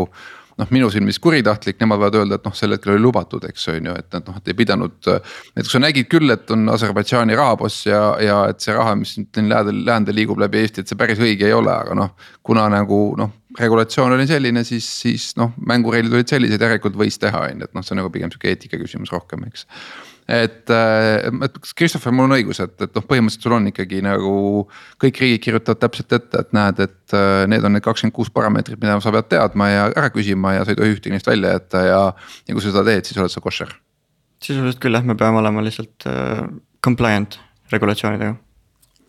noh, 0.59 0.69
minu 0.73 0.89
silmis 0.93 1.19
kuritahtlik, 1.21 1.79
nemad 1.81 2.01
võivad 2.01 2.17
öelda, 2.19 2.37
et 2.37 2.47
noh, 2.47 2.53
sel 2.57 2.75
hetkel 2.75 2.93
oli 2.93 3.03
lubatud, 3.03 3.45
eks 3.49 3.67
on 3.73 3.89
ju, 3.89 3.95
et 3.99 4.09
nad 4.13 4.29
noh, 4.29 4.37
et 4.39 4.51
ei 4.51 4.57
pidanud. 4.57 5.09
et 5.09 5.61
kui 5.61 5.71
sa 5.71 5.81
nägid 5.81 6.09
küll, 6.11 6.29
et 6.33 6.53
on 6.53 6.69
Aserbaidžaani 6.73 7.37
rahaboss 7.39 7.87
ja, 7.87 8.03
ja 8.21 8.39
et 8.51 8.61
see 8.63 8.75
raha, 8.75 8.95
mis 8.99 9.15
nüüd 9.19 9.41
läände, 9.49 9.75
läände 9.89 10.15
liigub 10.15 10.41
läbi 10.41 10.61
Eesti, 10.61 10.83
et 10.83 10.91
see 10.91 10.99
päris 10.99 11.21
õige 11.21 11.49
ei 11.49 11.57
ole, 11.57 11.73
aga 11.73 11.97
noh. 11.97 12.13
kuna 12.45 12.67
nagu 12.71 13.01
noh, 13.19 13.33
regulatsioon 13.59 14.15
oli 14.15 14.27
selline, 14.29 14.63
siis, 14.67 14.87
siis 15.03 15.31
noh, 15.39 15.53
mängureeglid 15.57 16.13
olid 16.13 16.29
sellised, 16.29 16.61
järelikult 16.61 16.97
võis 16.99 17.19
teha, 17.21 17.47
on 17.49 17.63
ju, 17.63 17.69
et 17.69 17.77
noh, 17.77 17.85
see 17.85 17.95
on 17.95 18.03
nagu 18.03 18.13
pigem 18.13 18.33
sihuke 18.33 18.53
eetika 18.53 18.81
küsimus 18.81 19.13
rohkem, 19.13 19.45
eks 19.49 19.67
et, 20.27 20.69
äh, 20.69 21.29
et 21.45 21.57
Christopher, 21.75 22.13
mul 22.15 22.29
on 22.29 22.35
õigus, 22.37 22.61
et, 22.63 22.75
et 22.81 22.95
noh, 22.95 23.05
põhimõtteliselt 23.07 23.47
sul 23.47 23.55
on 23.57 23.69
ikkagi 23.71 24.01
nagu 24.05 24.35
kõik 25.01 25.21
riigid 25.23 25.43
kirjutavad 25.43 25.81
täpselt 25.83 26.15
ette, 26.19 26.43
et 26.45 26.53
näed, 26.55 26.83
et 26.85 27.17
äh, 27.17 27.43
need 27.51 27.65
on 27.67 27.75
need 27.75 27.85
kakskümmend 27.85 28.15
kuus 28.15 28.31
parameetrit, 28.33 28.79
mida 28.81 28.99
sa 29.03 29.13
pead 29.15 29.31
teadma 29.33 29.69
ja 29.71 29.87
ära 29.91 30.11
küsima 30.13 30.55
ja 30.57 30.63
sa 30.63 30.73
ei 30.73 30.79
tohi 30.79 30.95
ühtegi 30.95 31.15
neist 31.15 31.27
välja 31.29 31.57
jätta 31.57 31.83
ja. 31.87 32.03
ja 32.47 32.55
kui 32.55 32.63
sa 32.63 32.71
seda 32.71 32.85
teed, 32.87 33.09
siis 33.09 33.19
oled 33.19 33.33
sa 33.33 33.43
koššer. 33.43 33.75
sisuliselt 34.43 34.81
küll 34.83 34.95
jah, 34.95 35.05
me 35.07 35.17
peame 35.19 35.39
olema 35.43 35.63
lihtsalt 35.65 36.07
uh, 36.09 36.47
compliant 36.83 37.39
regulatsioonidega 37.71 38.35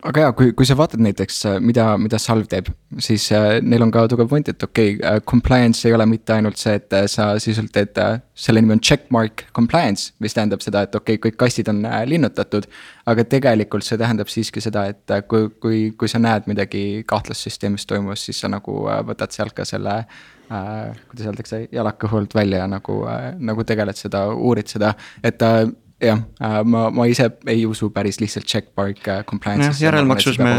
aga 0.05 0.25
jaa, 0.25 0.33
kui, 0.37 0.51
kui 0.57 0.67
sa 0.67 0.75
vaatad 0.77 1.01
näiteks, 1.03 1.37
äh, 1.49 1.57
mida, 1.63 1.85
mida 2.01 2.19
Salv 2.21 2.47
teeb, 2.51 2.69
siis 3.01 3.25
äh, 3.33 3.57
neil 3.65 3.85
on 3.85 3.91
ka 3.93 4.05
tugev 4.11 4.29
point, 4.31 4.49
et 4.51 4.63
okei 4.63 4.95
okay, 4.95 5.05
äh,, 5.07 5.21
compliance 5.27 5.87
ei 5.87 5.95
ole 5.95 6.05
mitte 6.09 6.35
ainult 6.35 6.61
see, 6.61 6.75
et 6.79 6.93
äh, 6.93 7.07
sa 7.11 7.31
sisuliselt 7.39 7.73
teed 7.75 8.01
äh,, 8.01 8.19
selle 8.37 8.61
nimi 8.61 8.75
on 8.75 8.83
checkmark 8.83 9.45
compliance, 9.55 10.13
mis 10.23 10.35
tähendab 10.37 10.63
seda, 10.65 10.85
et 10.85 10.95
okei 10.95 11.17
okay,, 11.17 11.29
kõik 11.29 11.39
kastid 11.41 11.71
on 11.71 11.81
äh, 11.89 12.03
linnutatud. 12.09 12.67
aga 13.05 13.25
tegelikult 13.29 13.85
see 13.85 13.99
tähendab 14.01 14.29
siiski 14.33 14.61
seda, 14.63 14.87
et 14.93 15.13
äh, 15.13 15.23
kui, 15.29 15.49
kui, 15.61 15.81
kui 15.97 16.11
sa 16.11 16.21
näed 16.21 16.49
midagi 16.49 17.03
kahtlast 17.07 17.47
süsteemis 17.47 17.85
toimumas, 17.89 18.25
siis 18.25 18.39
sa 18.41 18.51
nagu 18.51 18.85
äh, 18.89 19.01
võtad 19.05 19.33
sealt 19.33 19.57
ka 19.57 19.65
selle 19.65 20.03
äh,. 20.03 20.93
kuidas 21.09 21.31
öeldakse, 21.31 21.65
jalad 21.71 21.97
kõhu 22.01 22.21
alt 22.21 22.37
välja 22.37 22.61
ja 22.63 22.69
nagu 22.69 23.01
äh,, 23.09 23.31
nagu 23.39 23.65
tegeled 23.65 23.97
seda, 23.97 24.27
uurid 24.33 24.69
seda, 24.69 24.93
et 25.23 25.41
äh, 25.41 25.65
jah, 26.03 26.21
äh, 26.41 26.59
ma, 26.67 26.89
ma 26.91 27.07
ise 27.07 27.29
ei 27.51 27.65
usu 27.67 27.89
päris 27.95 28.19
lihtsalt 28.19 28.47
checkmark 28.49 29.07
äh, 29.07 29.23
compliance'isse. 29.27 29.85
järelmaksus 29.85 30.39
me, 30.41 30.53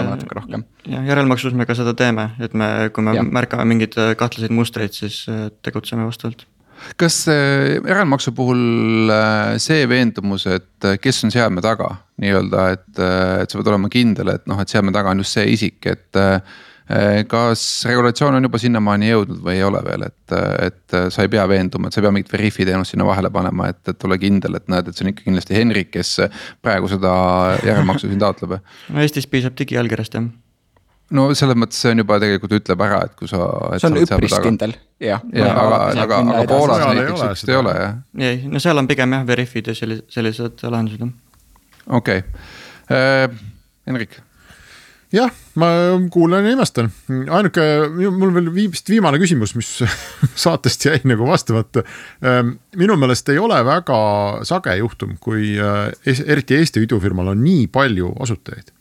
jah 0.89 1.09
järelmaksus 1.11 1.57
me 1.57 1.67
ka 1.69 1.77
seda 1.77 1.95
teeme, 1.99 2.31
et 2.41 2.55
me, 2.57 2.91
kui 2.95 3.05
me 3.05 3.17
ja. 3.19 3.25
märkame 3.25 3.67
mingeid 3.69 3.97
äh, 4.01 4.15
kahtlaseid 4.19 4.55
mustreid, 4.55 4.97
siis 4.97 5.25
tegutseme 5.67 6.07
vastavalt 6.09 6.47
kas 7.01 7.23
järelmaksu 7.29 8.35
puhul 8.37 9.11
see 9.65 9.87
veendumus, 9.89 10.45
et 10.53 10.89
kes 11.01 11.23
on 11.25 11.33
seadme 11.33 11.63
taga 11.65 11.89
nii-öelda, 12.21 12.67
et, 12.75 12.89
et 13.43 13.51
sa 13.51 13.59
pead 13.59 13.71
olema 13.73 13.89
kindel, 13.93 14.35
et 14.35 14.45
noh, 14.49 14.61
et 14.61 14.73
seadme 14.73 14.93
taga 14.93 15.15
on 15.15 15.25
just 15.25 15.39
see 15.39 15.47
isik, 15.55 15.81
et 15.89 16.21
kas 17.27 17.63
regulatsioon 17.89 18.39
on 18.39 18.47
juba 18.47 18.61
sinnamaani 18.63 19.09
jõudnud 19.11 19.43
või 19.43 19.57
ei 19.59 19.65
ole 19.67 19.81
veel, 19.83 20.07
et, 20.07 20.35
et 20.63 20.97
sa 21.11 21.25
ei 21.25 21.31
pea 21.33 21.43
veenduma, 21.51 21.89
et 21.89 21.97
sa 21.97 21.99
ei 21.99 22.07
pea 22.07 22.15
mingit 22.15 22.31
Veriffi 22.31 22.67
teenust 22.69 22.95
sinna 22.95 23.09
vahele 23.09 23.31
panema, 23.35 23.73
et, 23.73 23.83
et 23.91 24.07
ole 24.07 24.19
kindel, 24.23 24.55
et 24.61 24.71
näed, 24.71 24.87
et 24.87 24.95
see 24.95 25.07
on 25.07 25.11
ikka 25.11 25.27
kindlasti 25.27 25.59
Henrik, 25.59 25.91
kes 25.97 26.15
praegu 26.63 26.91
seda 26.93 27.13
järelmaksu 27.67 28.07
siin 28.07 28.23
taotleb. 28.23 28.59
no 28.95 29.03
Eestis 29.03 29.27
piisab 29.31 29.59
digiallkirjast 29.59 30.21
jah 30.21 30.29
no 31.15 31.27
selles 31.39 31.59
mõttes 31.59 31.79
see 31.83 31.93
on 31.95 32.03
juba 32.03 32.19
tegelikult 32.23 32.57
ütleb 32.59 32.83
ära, 32.87 33.01
et 33.07 33.15
kui 33.19 33.31
sa. 33.31 33.47
see 33.79 33.91
on 33.91 33.99
üpris 34.01 34.37
kindel, 34.43 34.75
jah. 35.03 35.23
ja 35.35 35.51
aga, 35.53 35.81
aga, 36.05 36.21
aga 36.41 36.47
Poolas 36.51 36.83
näiteks 36.83 37.21
sihukest 37.21 37.53
ei 37.53 37.59
ole 37.61 37.75
jah? 37.79 37.99
ei, 38.29 38.41
no 38.51 38.63
seal 38.63 38.83
on 38.83 38.91
pigem 38.91 39.15
jah 39.15 39.27
Veriffid 39.29 39.71
ja 39.71 39.77
sellised, 39.79 40.09
sellised 40.15 40.65
lahendused 40.67 41.05
jah. 41.05 41.13
okei 42.01 42.25
okay. 42.25 42.47
äh,, 42.91 43.39
Henrik 43.87 44.19
jah, 45.15 45.33
ma 45.61 45.69
kuulan 46.13 46.47
ja 46.47 46.55
imestan, 46.57 46.91
ainuke, 47.11 47.65
mul 48.15 48.33
veel 48.35 48.51
vist 48.55 48.91
viimane 48.91 49.21
küsimus, 49.23 49.55
mis 49.59 49.71
saatest 50.45 50.89
jäi 50.89 51.01
nagu 51.09 51.29
vastamata. 51.29 51.85
Ehm, 52.25 52.57
minu 52.79 52.99
meelest 53.01 53.29
ei 53.33 53.41
ole 53.43 53.59
väga 53.67 53.99
sage 54.49 54.77
juhtum, 54.81 55.17
kui 55.23 55.55
äh, 55.61 55.91
eriti 56.27 56.59
Eesti 56.59 56.85
idufirmal 56.87 57.35
on 57.35 57.45
nii 57.45 57.67
palju 57.73 58.15
asutajaid. 58.27 58.73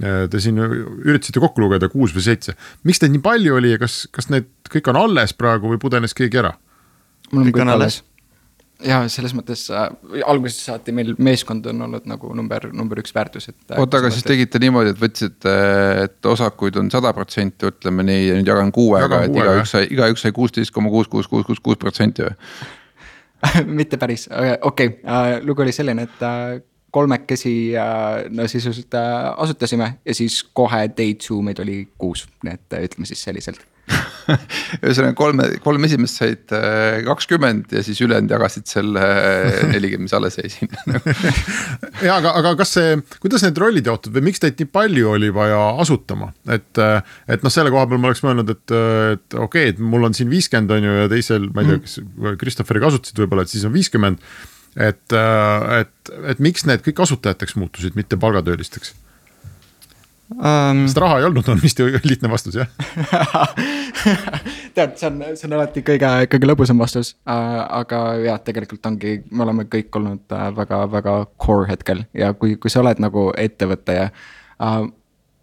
Äh, 0.00 0.24
te 0.32 0.40
siin 0.42 0.60
üritasite 0.60 1.42
kokku 1.42 1.64
lugeda 1.64 1.90
kuus 1.92 2.14
või 2.16 2.26
seitse, 2.28 2.56
miks 2.88 3.02
teid 3.02 3.14
nii 3.14 3.24
palju 3.24 3.56
oli 3.60 3.74
ja 3.74 3.80
kas, 3.80 4.02
kas 4.12 4.30
need 4.32 4.50
kõik 4.70 4.92
on 4.92 5.00
alles 5.00 5.36
praegu 5.36 5.72
või 5.72 5.80
pudenes 5.82 6.16
keegi 6.16 6.44
ära? 6.44 6.56
mul 7.30 7.44
on 7.44 7.52
kõik 7.54 7.70
alles 7.70 8.00
ja 8.84 9.00
selles 9.12 9.32
mõttes 9.36 9.66
äh, 9.72 9.88
algusest 10.28 10.66
saati 10.68 10.94
meil 10.94 11.12
meeskond 11.20 11.66
on 11.70 11.84
olnud 11.86 12.06
nagu 12.10 12.32
number, 12.36 12.68
number 12.76 13.00
üks 13.02 13.14
väärtus, 13.16 13.50
et. 13.52 13.58
Äh, 13.68 13.80
oota, 13.82 14.00
aga 14.00 14.10
siis 14.14 14.26
tegite 14.26 14.60
niimoodi, 14.62 14.94
et 14.94 15.00
võtsite, 15.00 15.54
et 16.04 16.30
osakuid 16.32 16.78
on 16.80 16.90
sada 16.92 17.12
protsenti, 17.16 17.70
ütleme 17.70 18.06
nii, 18.08 18.26
ja 18.28 18.38
nüüd 18.38 18.50
jagan 18.52 18.72
kuuega, 18.74 19.24
et 19.26 19.36
igaüks 19.36 19.76
sai, 19.76 19.86
igaüks 19.92 20.26
sai 20.26 20.34
kuusteist 20.36 20.74
koma 20.74 20.92
kuus, 20.92 21.10
kuus, 21.12 21.28
kuus, 21.30 21.46
kuus, 21.48 21.62
kuus 21.64 21.80
protsenti 21.80 22.26
või 22.26 22.36
mitte 23.80 24.00
päris, 24.00 24.26
okei 24.28 24.60
okay. 24.62 24.90
uh,, 25.04 25.38
lugu 25.46 25.64
oli 25.64 25.72
selline, 25.72 26.04
et 26.08 26.24
uh, 26.26 26.58
kolmekesi 26.90 27.54
no 28.34 28.48
sisuliselt 28.50 28.96
asutasime 28.98 29.92
ja 30.04 30.14
siis 30.14 30.40
kohe 30.42 30.88
day 30.90 31.14
two 31.14 31.38
meid 31.46 31.62
oli 31.62 31.84
kuus, 31.98 32.24
nii 32.42 32.56
et 32.58 32.80
ütleme 32.90 33.06
siis 33.06 33.22
selliselt 33.22 33.62
ühesõnaga 34.84 35.14
kolme, 35.18 35.46
kolm 35.64 35.86
esimest 35.88 36.20
said 36.20 36.54
äh, 36.56 37.00
kakskümmend 37.06 37.72
ja 37.74 37.82
siis 37.86 38.00
ülejäänud 38.04 38.32
jagasid 38.34 38.68
selle 38.70 39.02
äh, 39.02 39.58
nelikümmend, 39.72 40.08
mis 40.08 40.16
alles 40.16 40.38
jäi 40.40 40.50
sinna 40.52 41.00
ja 42.06 42.16
aga, 42.18 42.34
aga 42.40 42.54
kas 42.60 42.74
see, 42.78 42.94
kuidas 43.22 43.44
need 43.46 43.58
rollid 43.60 43.90
jaotuvad 43.90 44.20
või 44.20 44.30
miks 44.30 44.42
teid 44.42 44.60
nii 44.60 44.70
palju 44.72 45.10
oli 45.16 45.32
vaja 45.34 45.60
asutama, 45.82 46.32
et. 46.48 46.70
Äh, 46.78 47.00
et 47.30 47.44
noh, 47.44 47.52
selle 47.52 47.70
koha 47.72 47.86
peal 47.88 48.00
ma 48.02 48.10
oleks 48.10 48.22
mõelnud, 48.24 48.50
et, 48.52 48.72
et 48.74 49.36
okei 49.36 49.70
okay,, 49.70 49.74
et 49.74 49.82
mul 49.82 50.08
on 50.08 50.16
siin 50.16 50.30
viiskümmend 50.30 50.72
on 50.74 50.86
ju 50.86 50.96
ja 50.96 51.10
teisel, 51.10 51.46
ma 51.54 51.64
ei 51.64 51.70
tea, 51.70 51.82
kas 51.84 52.38
Christopheriga 52.40 52.90
asutasid 52.90 53.20
võib-olla, 53.22 53.44
et 53.46 53.52
siis 53.52 53.66
on 53.68 53.74
viiskümmend. 53.74 54.22
et, 54.80 55.14
et, 55.14 56.12
et 56.32 56.42
miks 56.42 56.66
need 56.68 56.82
kõik 56.86 57.02
asutajateks 57.06 57.56
muutusid, 57.58 57.96
mitte 57.98 58.18
palgatöölisteks? 58.20 58.94
Um... 60.34 60.84
sest 60.86 61.00
raha 61.02 61.20
ei 61.20 61.26
olnud, 61.28 61.48
on 61.52 61.60
vist 61.62 61.80
lihtne 62.04 62.30
vastus 62.32 62.58
jah 62.60 62.68
tead, 64.76 64.96
see 64.96 65.08
on, 65.08 65.22
see 65.34 65.48
on 65.48 65.56
alati 65.58 65.84
kõige, 65.86 66.10
kõige 66.32 66.50
lõbusam 66.50 66.80
vastus 66.82 67.14
äh,. 67.28 67.58
aga 67.80 68.02
jah, 68.24 68.40
tegelikult 68.44 68.86
ongi, 68.90 69.18
me 69.30 69.46
oleme 69.46 69.66
kõik 69.70 70.00
olnud 70.00 70.36
äh, 70.36 70.48
väga, 70.56 70.84
väga 70.92 71.16
core 71.40 71.68
hetkel 71.70 72.04
ja 72.16 72.32
kui, 72.34 72.56
kui 72.60 72.72
sa 72.72 72.84
oled 72.84 73.02
nagu 73.02 73.30
ettevõte 73.38 73.98
ja 73.98 74.08
äh, 74.10 74.80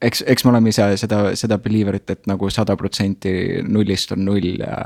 eks, 0.02 0.24
eks 0.30 0.45
me 0.45 0.52
oleme 0.52 0.72
ise 0.72 0.86
seda, 1.00 1.20
seda 1.39 1.58
believer'it, 1.62 2.10
et 2.14 2.28
nagu 2.30 2.50
sada 2.54 2.76
protsenti 2.80 3.32
nullist 3.66 4.12
on 4.14 4.24
null 4.28 4.62
ja 4.62 4.78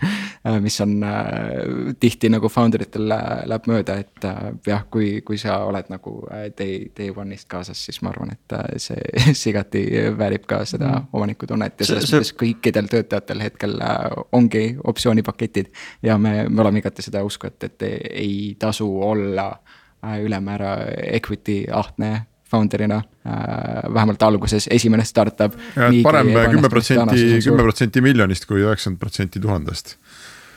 mis 0.64 0.78
on 0.82 0.96
äh, 1.06 1.94
tihti 2.00 2.30
nagu 2.32 2.50
founder 2.52 2.82
itel 2.86 3.08
läheb 3.10 3.68
mööda, 3.70 3.98
et 4.02 4.26
äh, 4.26 4.50
jah, 4.66 4.84
kui, 4.90 5.20
kui 5.26 5.38
sa 5.40 5.58
oled 5.66 5.90
nagu 5.92 6.16
äh, 6.30 6.48
day, 6.58 6.90
day 6.96 7.10
one'ist 7.14 7.48
kaasas, 7.50 7.80
siis 7.88 8.02
ma 8.02 8.12
arvan, 8.12 8.34
et 8.36 8.56
äh, 8.58 8.68
see, 8.82 9.00
see 9.38 9.52
igati 9.54 9.84
väärib 10.18 10.46
ka 10.50 10.62
seda 10.68 10.92
mm. 10.92 11.08
omanikutunnet 11.18 11.82
ja 11.82 11.90
selles 11.90 12.10
mõttes 12.14 12.34
kõikidel 12.38 12.90
töötajatel 12.92 13.46
hetkel 13.46 13.78
äh, 13.82 14.06
ongi 14.36 14.68
optsioonipaketid. 14.84 15.72
ja 16.06 16.18
me, 16.18 16.38
me 16.48 16.64
oleme 16.64 16.82
igati 16.82 17.06
seda 17.06 17.24
usku, 17.26 17.50
et, 17.50 17.70
et 17.70 17.90
ei 18.10 18.54
tasu 18.58 18.88
olla 19.02 19.50
äh, 19.54 20.18
ülemäära 20.26 20.78
equity 21.18 21.64
ahtne 21.72 22.16
founder'ina 22.50 23.00
äh,, 23.00 23.94
vähemalt 23.94 24.22
alguses, 24.22 24.68
esimene 24.70 25.04
startup. 25.04 25.56
parem 26.02 26.32
kümme 26.50 26.68
protsenti, 26.68 27.40
kümme 27.44 27.62
protsenti 27.62 28.00
miljonist 28.00 28.46
kui 28.46 28.62
üheksakümmend 28.62 29.02
protsenti 29.02 29.42
tuhandest 29.42 29.96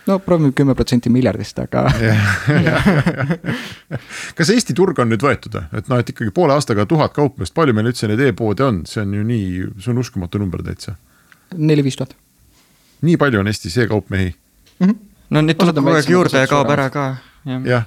no 0.10 0.20
proovime 0.20 0.52
kümme 0.56 0.76
protsenti 0.76 1.10
miljardist, 1.14 1.60
aga 1.60 1.86
kas 4.38 4.52
Eesti 4.54 4.76
turg 4.78 5.00
on 5.02 5.12
nüüd 5.12 5.24
võetud, 5.24 5.60
et 5.76 5.92
noh, 5.92 6.02
et 6.02 6.14
ikkagi 6.14 6.34
poole 6.36 6.56
aastaga 6.56 6.86
tuhat 6.90 7.14
kaupmeest, 7.16 7.54
palju 7.58 7.76
meil 7.78 7.92
üldse 7.92 8.10
neid 8.10 8.24
e-poode 8.30 8.66
on, 8.66 8.82
see 8.90 9.04
on 9.04 9.14
ju 9.20 9.28
nii, 9.28 9.68
see 9.78 9.94
on 9.94 10.02
uskumatu 10.02 10.42
number 10.42 10.64
täitsa. 10.66 10.96
neli-viis 11.56 12.00
tuhat. 12.00 12.16
nii 13.06 13.20
palju 13.22 13.44
on 13.44 13.52
Eestis 13.52 13.78
e-kaupmehi 13.78 14.32
mm? 14.32 14.88
-hmm. 14.88 14.98
no 15.30 15.46
neid 15.46 15.60
tuleb 15.62 15.82
kogu 15.82 15.96
aeg 15.96 16.10
juurde 16.16 16.44
ja 16.46 16.50
kaob 16.50 16.74
ära 16.74 16.90
ka. 16.90 17.06
jah, 17.46 17.86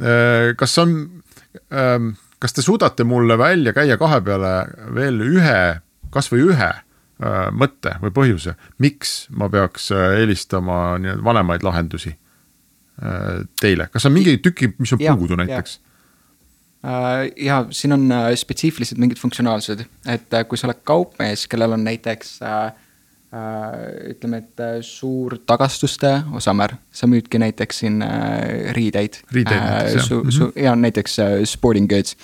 äh, 0.00 0.56
kas 0.56 0.78
on 0.78 1.22
ähm, 1.70 2.14
kas 2.42 2.56
te 2.56 2.64
suudate 2.64 3.04
mulle 3.06 3.38
välja 3.38 3.74
käia 3.76 3.98
kahe 4.00 4.18
peale 4.26 4.52
veel 4.94 5.20
ühe, 5.22 5.60
kasvõi 6.14 6.42
ühe 6.50 6.70
äh, 6.72 7.46
mõtte 7.54 7.94
või 8.02 8.14
põhjuse, 8.16 8.56
miks 8.82 9.28
ma 9.30 9.48
peaks 9.52 9.90
äh, 9.94 10.18
eelistama 10.22 10.98
nii-öelda 11.02 11.24
vanemaid 11.24 11.64
lahendusi 11.66 12.12
äh, 12.12 13.46
teile, 13.62 13.88
kas 13.94 14.08
on 14.10 14.16
mingi 14.16 14.38
tüki, 14.42 14.72
mis 14.78 14.94
on 14.96 15.02
ja, 15.02 15.16
puudu 15.16 15.38
näiteks? 15.38 15.80
Ja 17.38 17.60
siin 17.70 17.94
on 17.94 18.08
spetsiifilised 18.34 18.98
mingid 18.98 19.20
funktsionaalsused, 19.22 19.84
et 20.10 20.32
kui 20.50 20.58
sa 20.58 20.66
oled 20.66 20.80
kaupmees, 20.82 21.44
kellel 21.46 21.76
on 21.76 21.84
näiteks 21.86 22.40
Äh, 22.42 22.72
ütleme, 24.12 24.42
et 24.42 24.60
äh, 24.60 24.78
suur 24.84 25.38
tagastuste 25.48 26.10
osamäär, 26.36 26.76
sa 26.92 27.08
müüdki 27.08 27.40
näiteks 27.40 27.78
siin 27.80 28.02
äh, 28.04 28.72
riideid. 28.76 29.22
riideid 29.32 29.62
näiteks 29.62 29.94
jah. 29.94 30.04
su, 30.04 30.18
mhm. 30.20 30.64
ja 30.64 30.74
näiteks 30.76 31.16
sporting 31.48 31.88
goods, 31.88 32.16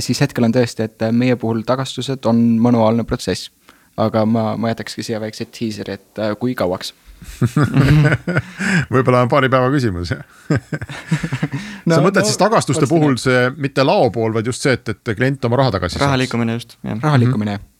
siis 0.00 0.20
hetkel 0.22 0.46
on 0.46 0.54
tõesti, 0.54 0.86
et 0.86 1.02
meie 1.12 1.36
puhul 1.36 1.64
tagastused 1.66 2.24
on 2.30 2.38
manuaalne 2.62 3.04
protsess. 3.04 3.50
aga 3.96 4.26
ma, 4.28 4.56
ma 4.60 4.70
jätakski 4.70 5.02
siia 5.02 5.20
väikse 5.20 5.48
diiseri, 5.50 5.98
et 5.98 6.22
kui 6.38 6.54
kauaks 6.54 6.94
võib-olla 8.92 9.22
on 9.24 9.30
paari 9.32 9.48
päeva 9.48 9.70
küsimus 9.72 10.10
jah 10.12 10.20
no, 11.88 11.94
sa 11.94 12.02
mõtled 12.04 12.20
no, 12.20 12.26
siis 12.28 12.36
tagastuste 12.36 12.86
puhul 12.90 13.16
see 13.18 13.48
mitte 13.56 13.84
lao 13.88 14.10
pool, 14.12 14.36
vaid 14.36 14.52
just 14.52 14.62
see, 14.62 14.76
et, 14.76 14.92
et 14.92 15.16
klient 15.16 15.48
oma 15.48 15.62
raha 15.62 15.78
tagasi 15.78 15.96
saaks? 15.96 16.04
raha 16.04 16.20
liikumine 16.20 16.58
just, 16.58 16.76
jah. 16.84 17.00
raha 17.00 17.22
liikumine 17.24 17.56
mm, 17.56 17.62
-hmm 17.62 17.75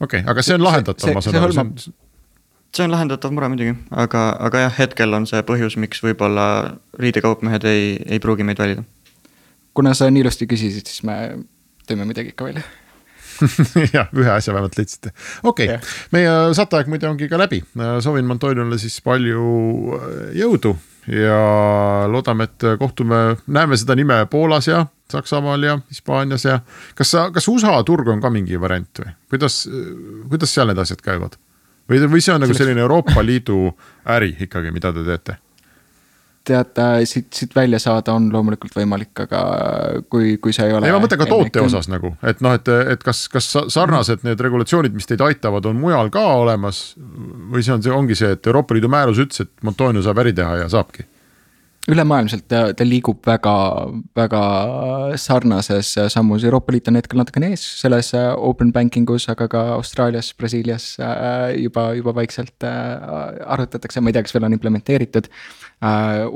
okei 0.00 0.20
okay,, 0.20 0.30
aga 0.32 0.44
see 0.44 0.56
on 0.56 0.64
lahendatav, 0.64 1.14
ma 1.14 1.22
saan 1.24 1.40
aru. 1.44 1.66
see 2.74 2.84
on 2.86 2.94
lahendatav 2.94 3.34
mure 3.36 3.50
muidugi, 3.52 3.76
aga, 3.90 4.26
aga 4.48 4.66
jah, 4.66 4.76
hetkel 4.80 5.16
on 5.18 5.28
see 5.30 5.42
põhjus, 5.46 5.78
miks 5.80 6.02
võib-olla 6.04 6.46
riidekaupmehed 7.00 7.66
ei, 7.70 7.96
ei 8.06 8.22
pruugi 8.22 8.46
meid 8.46 8.62
valida. 8.62 8.84
kuna 9.74 9.94
sa 9.94 10.10
nii 10.10 10.24
ilusti 10.26 10.48
küsisid, 10.50 10.86
siis 10.88 11.04
me 11.08 11.18
tõime 11.88 12.08
midagi 12.08 12.34
ikka 12.34 12.48
välja 12.50 12.66
jah, 13.96 14.08
ühe 14.12 14.30
asja 14.30 14.52
vähemalt 14.52 14.76
leidsite. 14.76 15.12
okei 15.42 15.74
okay., 15.74 15.92
meie 16.12 16.32
saateaeg 16.56 16.90
muide 16.92 17.08
ongi 17.08 17.28
ka 17.30 17.40
läbi, 17.40 17.62
soovin 18.04 18.28
Montoinile 18.28 18.78
siis 18.80 19.00
palju 19.04 19.44
äh, 19.96 20.22
jõudu 20.40 20.76
ja 21.10 21.40
loodame, 22.12 22.46
et 22.50 22.66
kohtume, 22.78 23.20
näeme 23.48 23.78
seda 23.80 23.96
nime 23.98 24.22
Poolas 24.30 24.68
ja 24.68 24.84
Saksamaal 25.12 25.66
ja 25.66 25.76
Hispaanias 25.90 26.46
ja 26.46 26.60
kas 26.98 27.14
sa, 27.14 27.28
kas 27.34 27.48
USA 27.50 27.76
turg 27.86 28.08
on 28.12 28.22
ka 28.22 28.32
mingi 28.32 28.60
variant 28.60 29.02
või 29.02 29.14
kuidas, 29.34 29.62
kuidas 30.30 30.54
seal 30.54 30.70
need 30.70 30.82
asjad 30.82 31.04
käivad? 31.04 31.38
või, 31.90 32.02
või 32.06 32.24
see 32.24 32.34
on 32.34 32.44
nagu 32.44 32.56
selline 32.56 32.82
Euroopa 32.84 33.24
Liidu 33.24 33.70
äri 34.16 34.34
ikkagi, 34.46 34.74
mida 34.74 34.92
te 34.94 35.06
teete? 35.06 35.38
tead, 36.50 36.78
siit, 37.04 37.28
siit 37.34 37.54
välja 37.54 37.78
saada 37.78 38.14
on 38.16 38.30
loomulikult 38.32 38.74
võimalik, 38.74 39.12
aga 39.26 39.40
kui, 40.10 40.36
kui 40.42 40.54
sa 40.56 40.66
ei 40.66 40.74
ole. 40.74 40.88
ei, 40.88 40.94
ma 40.94 41.02
mõtlen 41.02 41.20
ka 41.20 41.28
toote 41.28 41.62
osas 41.62 41.90
nagu, 41.92 42.14
et 42.26 42.40
noh, 42.44 42.54
et, 42.56 42.70
et 42.94 43.04
kas, 43.04 43.26
kas 43.32 43.50
sarnased 43.72 44.24
need 44.26 44.40
regulatsioonid, 44.40 44.96
mis 44.96 45.08
teid 45.10 45.22
aitavad, 45.24 45.68
on 45.68 45.78
mujal 45.80 46.10
ka 46.14 46.24
olemas. 46.40 46.82
või 47.52 47.62
see 47.66 47.76
on, 47.76 47.84
see 47.84 47.94
ongi 47.94 48.16
see, 48.18 48.32
et 48.36 48.50
Euroopa 48.50 48.74
Liidu 48.74 48.90
määrus 48.90 49.20
ütles, 49.22 49.44
et 49.44 49.52
Montonio 49.66 50.02
saab 50.06 50.22
äri 50.24 50.32
teha 50.36 50.62
ja 50.62 50.68
saabki 50.72 51.06
ülemaailmselt 51.88 52.44
ta, 52.50 52.60
ta 52.76 52.84
liigub 52.84 53.24
väga, 53.24 53.54
väga 54.16 54.40
sarnases 55.20 55.94
sammus, 56.12 56.44
Euroopa 56.44 56.74
Liit 56.74 56.90
on 56.90 56.98
hetkel 56.98 57.20
natukene 57.20 57.52
ees 57.54 57.64
selles 57.80 58.12
äh, 58.16 58.28
open 58.36 58.72
banking 58.74 59.08
us, 59.10 59.28
aga 59.32 59.48
ka 59.50 59.62
Austraalias, 59.78 60.32
Brasiilias 60.36 60.92
äh, 61.00 61.56
juba, 61.62 61.90
juba 61.96 62.14
vaikselt 62.18 62.66
äh, 62.68 63.40
arutatakse, 63.56 64.02
ma 64.02 64.12
ei 64.12 64.18
tea, 64.18 64.24
kas 64.26 64.36
veel 64.36 64.48
on 64.50 64.56
implementeeritud. 64.58 65.30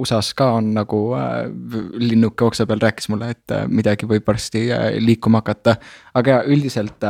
USA-s 0.00 0.32
ka 0.32 0.46
on 0.56 0.70
nagu 0.72 0.98
linnuke 2.00 2.46
oksa 2.46 2.64
peal 2.64 2.80
rääkis 2.80 3.10
mulle, 3.12 3.34
et 3.34 3.52
midagi 3.68 4.08
võib 4.08 4.24
varsti 4.24 4.70
liikuma 5.04 5.42
hakata, 5.42 5.74
aga 6.16 6.38
üldiselt 6.48 7.04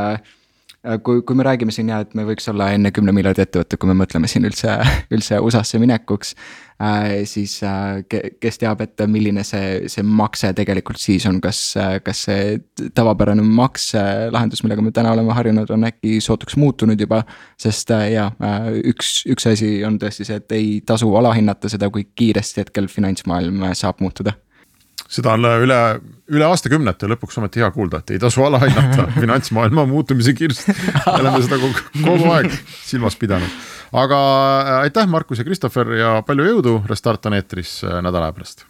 kui, 1.03 1.23
kui 1.23 1.37
me 1.37 1.47
räägime 1.47 1.73
siin 1.73 1.89
ja 1.93 2.03
et 2.05 2.15
me 2.15 2.27
võiks 2.29 2.49
olla 2.53 2.71
enne 2.77 2.93
kümne 2.95 3.15
miljardi 3.17 3.45
ettevõte, 3.45 3.79
kui 3.81 3.91
me 3.91 3.97
mõtleme 4.03 4.31
siin 4.31 4.45
üldse, 4.49 4.79
üldse 5.15 5.41
USA-sse 5.41 5.81
minekuks 5.83 6.35
Äh, 6.83 7.25
siis 7.25 7.63
äh, 7.63 8.03
kes 8.41 8.59
teab, 8.59 8.81
et 8.83 8.99
milline 9.07 9.45
see, 9.47 9.87
see 9.87 10.03
makse 10.03 10.49
tegelikult 10.59 10.99
siis 10.99 11.23
on, 11.31 11.37
kas, 11.43 11.61
äh, 11.79 12.01
kas 12.03 12.25
see 12.27 12.57
tavapärane 12.99 13.45
makselahendus, 13.47 14.65
millega 14.67 14.83
me 14.83 14.91
täna 14.95 15.13
oleme 15.15 15.37
harjunud, 15.39 15.71
on 15.71 15.87
äkki 15.87 16.17
sootuks 16.25 16.59
muutunud 16.59 16.99
juba. 16.99 17.23
sest 17.61 17.93
ja 18.11 18.27
üks, 18.91 19.21
üks 19.31 19.47
asi 19.53 19.69
on 19.87 20.01
tõesti 20.03 20.27
see, 20.27 20.41
et 20.43 20.53
ei 20.53 20.81
tasu 20.87 21.15
alahinnata 21.15 21.71
seda, 21.71 21.87
kui 21.95 22.09
kiiresti 22.11 22.65
hetkel 22.65 22.91
finantsmaailm 22.91 23.69
saab 23.79 24.03
muutuda 24.03 24.35
seda 25.09 25.35
on 25.35 25.45
üle, 25.45 25.79
üle 26.33 26.49
aastakümnete 26.49 27.09
lõpuks 27.11 27.39
ometi 27.41 27.63
hea 27.63 27.71
kuulda, 27.75 28.01
et 28.03 28.15
ei 28.17 28.23
tasu 28.23 28.45
alahinnata 28.47 29.09
finantsmaailma 29.23 29.87
muutumise 29.91 30.35
kiirust. 30.37 30.69
me 30.71 31.21
oleme 31.21 31.45
seda 31.45 31.61
kogu, 31.61 31.87
kogu 32.03 32.35
aeg 32.35 32.51
silmas 32.85 33.19
pidanud 33.21 33.63
aga 33.95 34.21
äh, 34.61 34.79
aitäh, 34.89 35.07
Markus 35.07 35.39
ja 35.39 35.47
Christopher 35.47 35.93
ja 35.99 36.15
palju 36.27 36.49
jõudu, 36.51 36.79
Restart 36.91 37.27
on 37.31 37.39
eetris 37.39 37.79
äh, 37.87 38.01
nädala 38.03 38.31
aja 38.31 38.39
pärast 38.39 38.67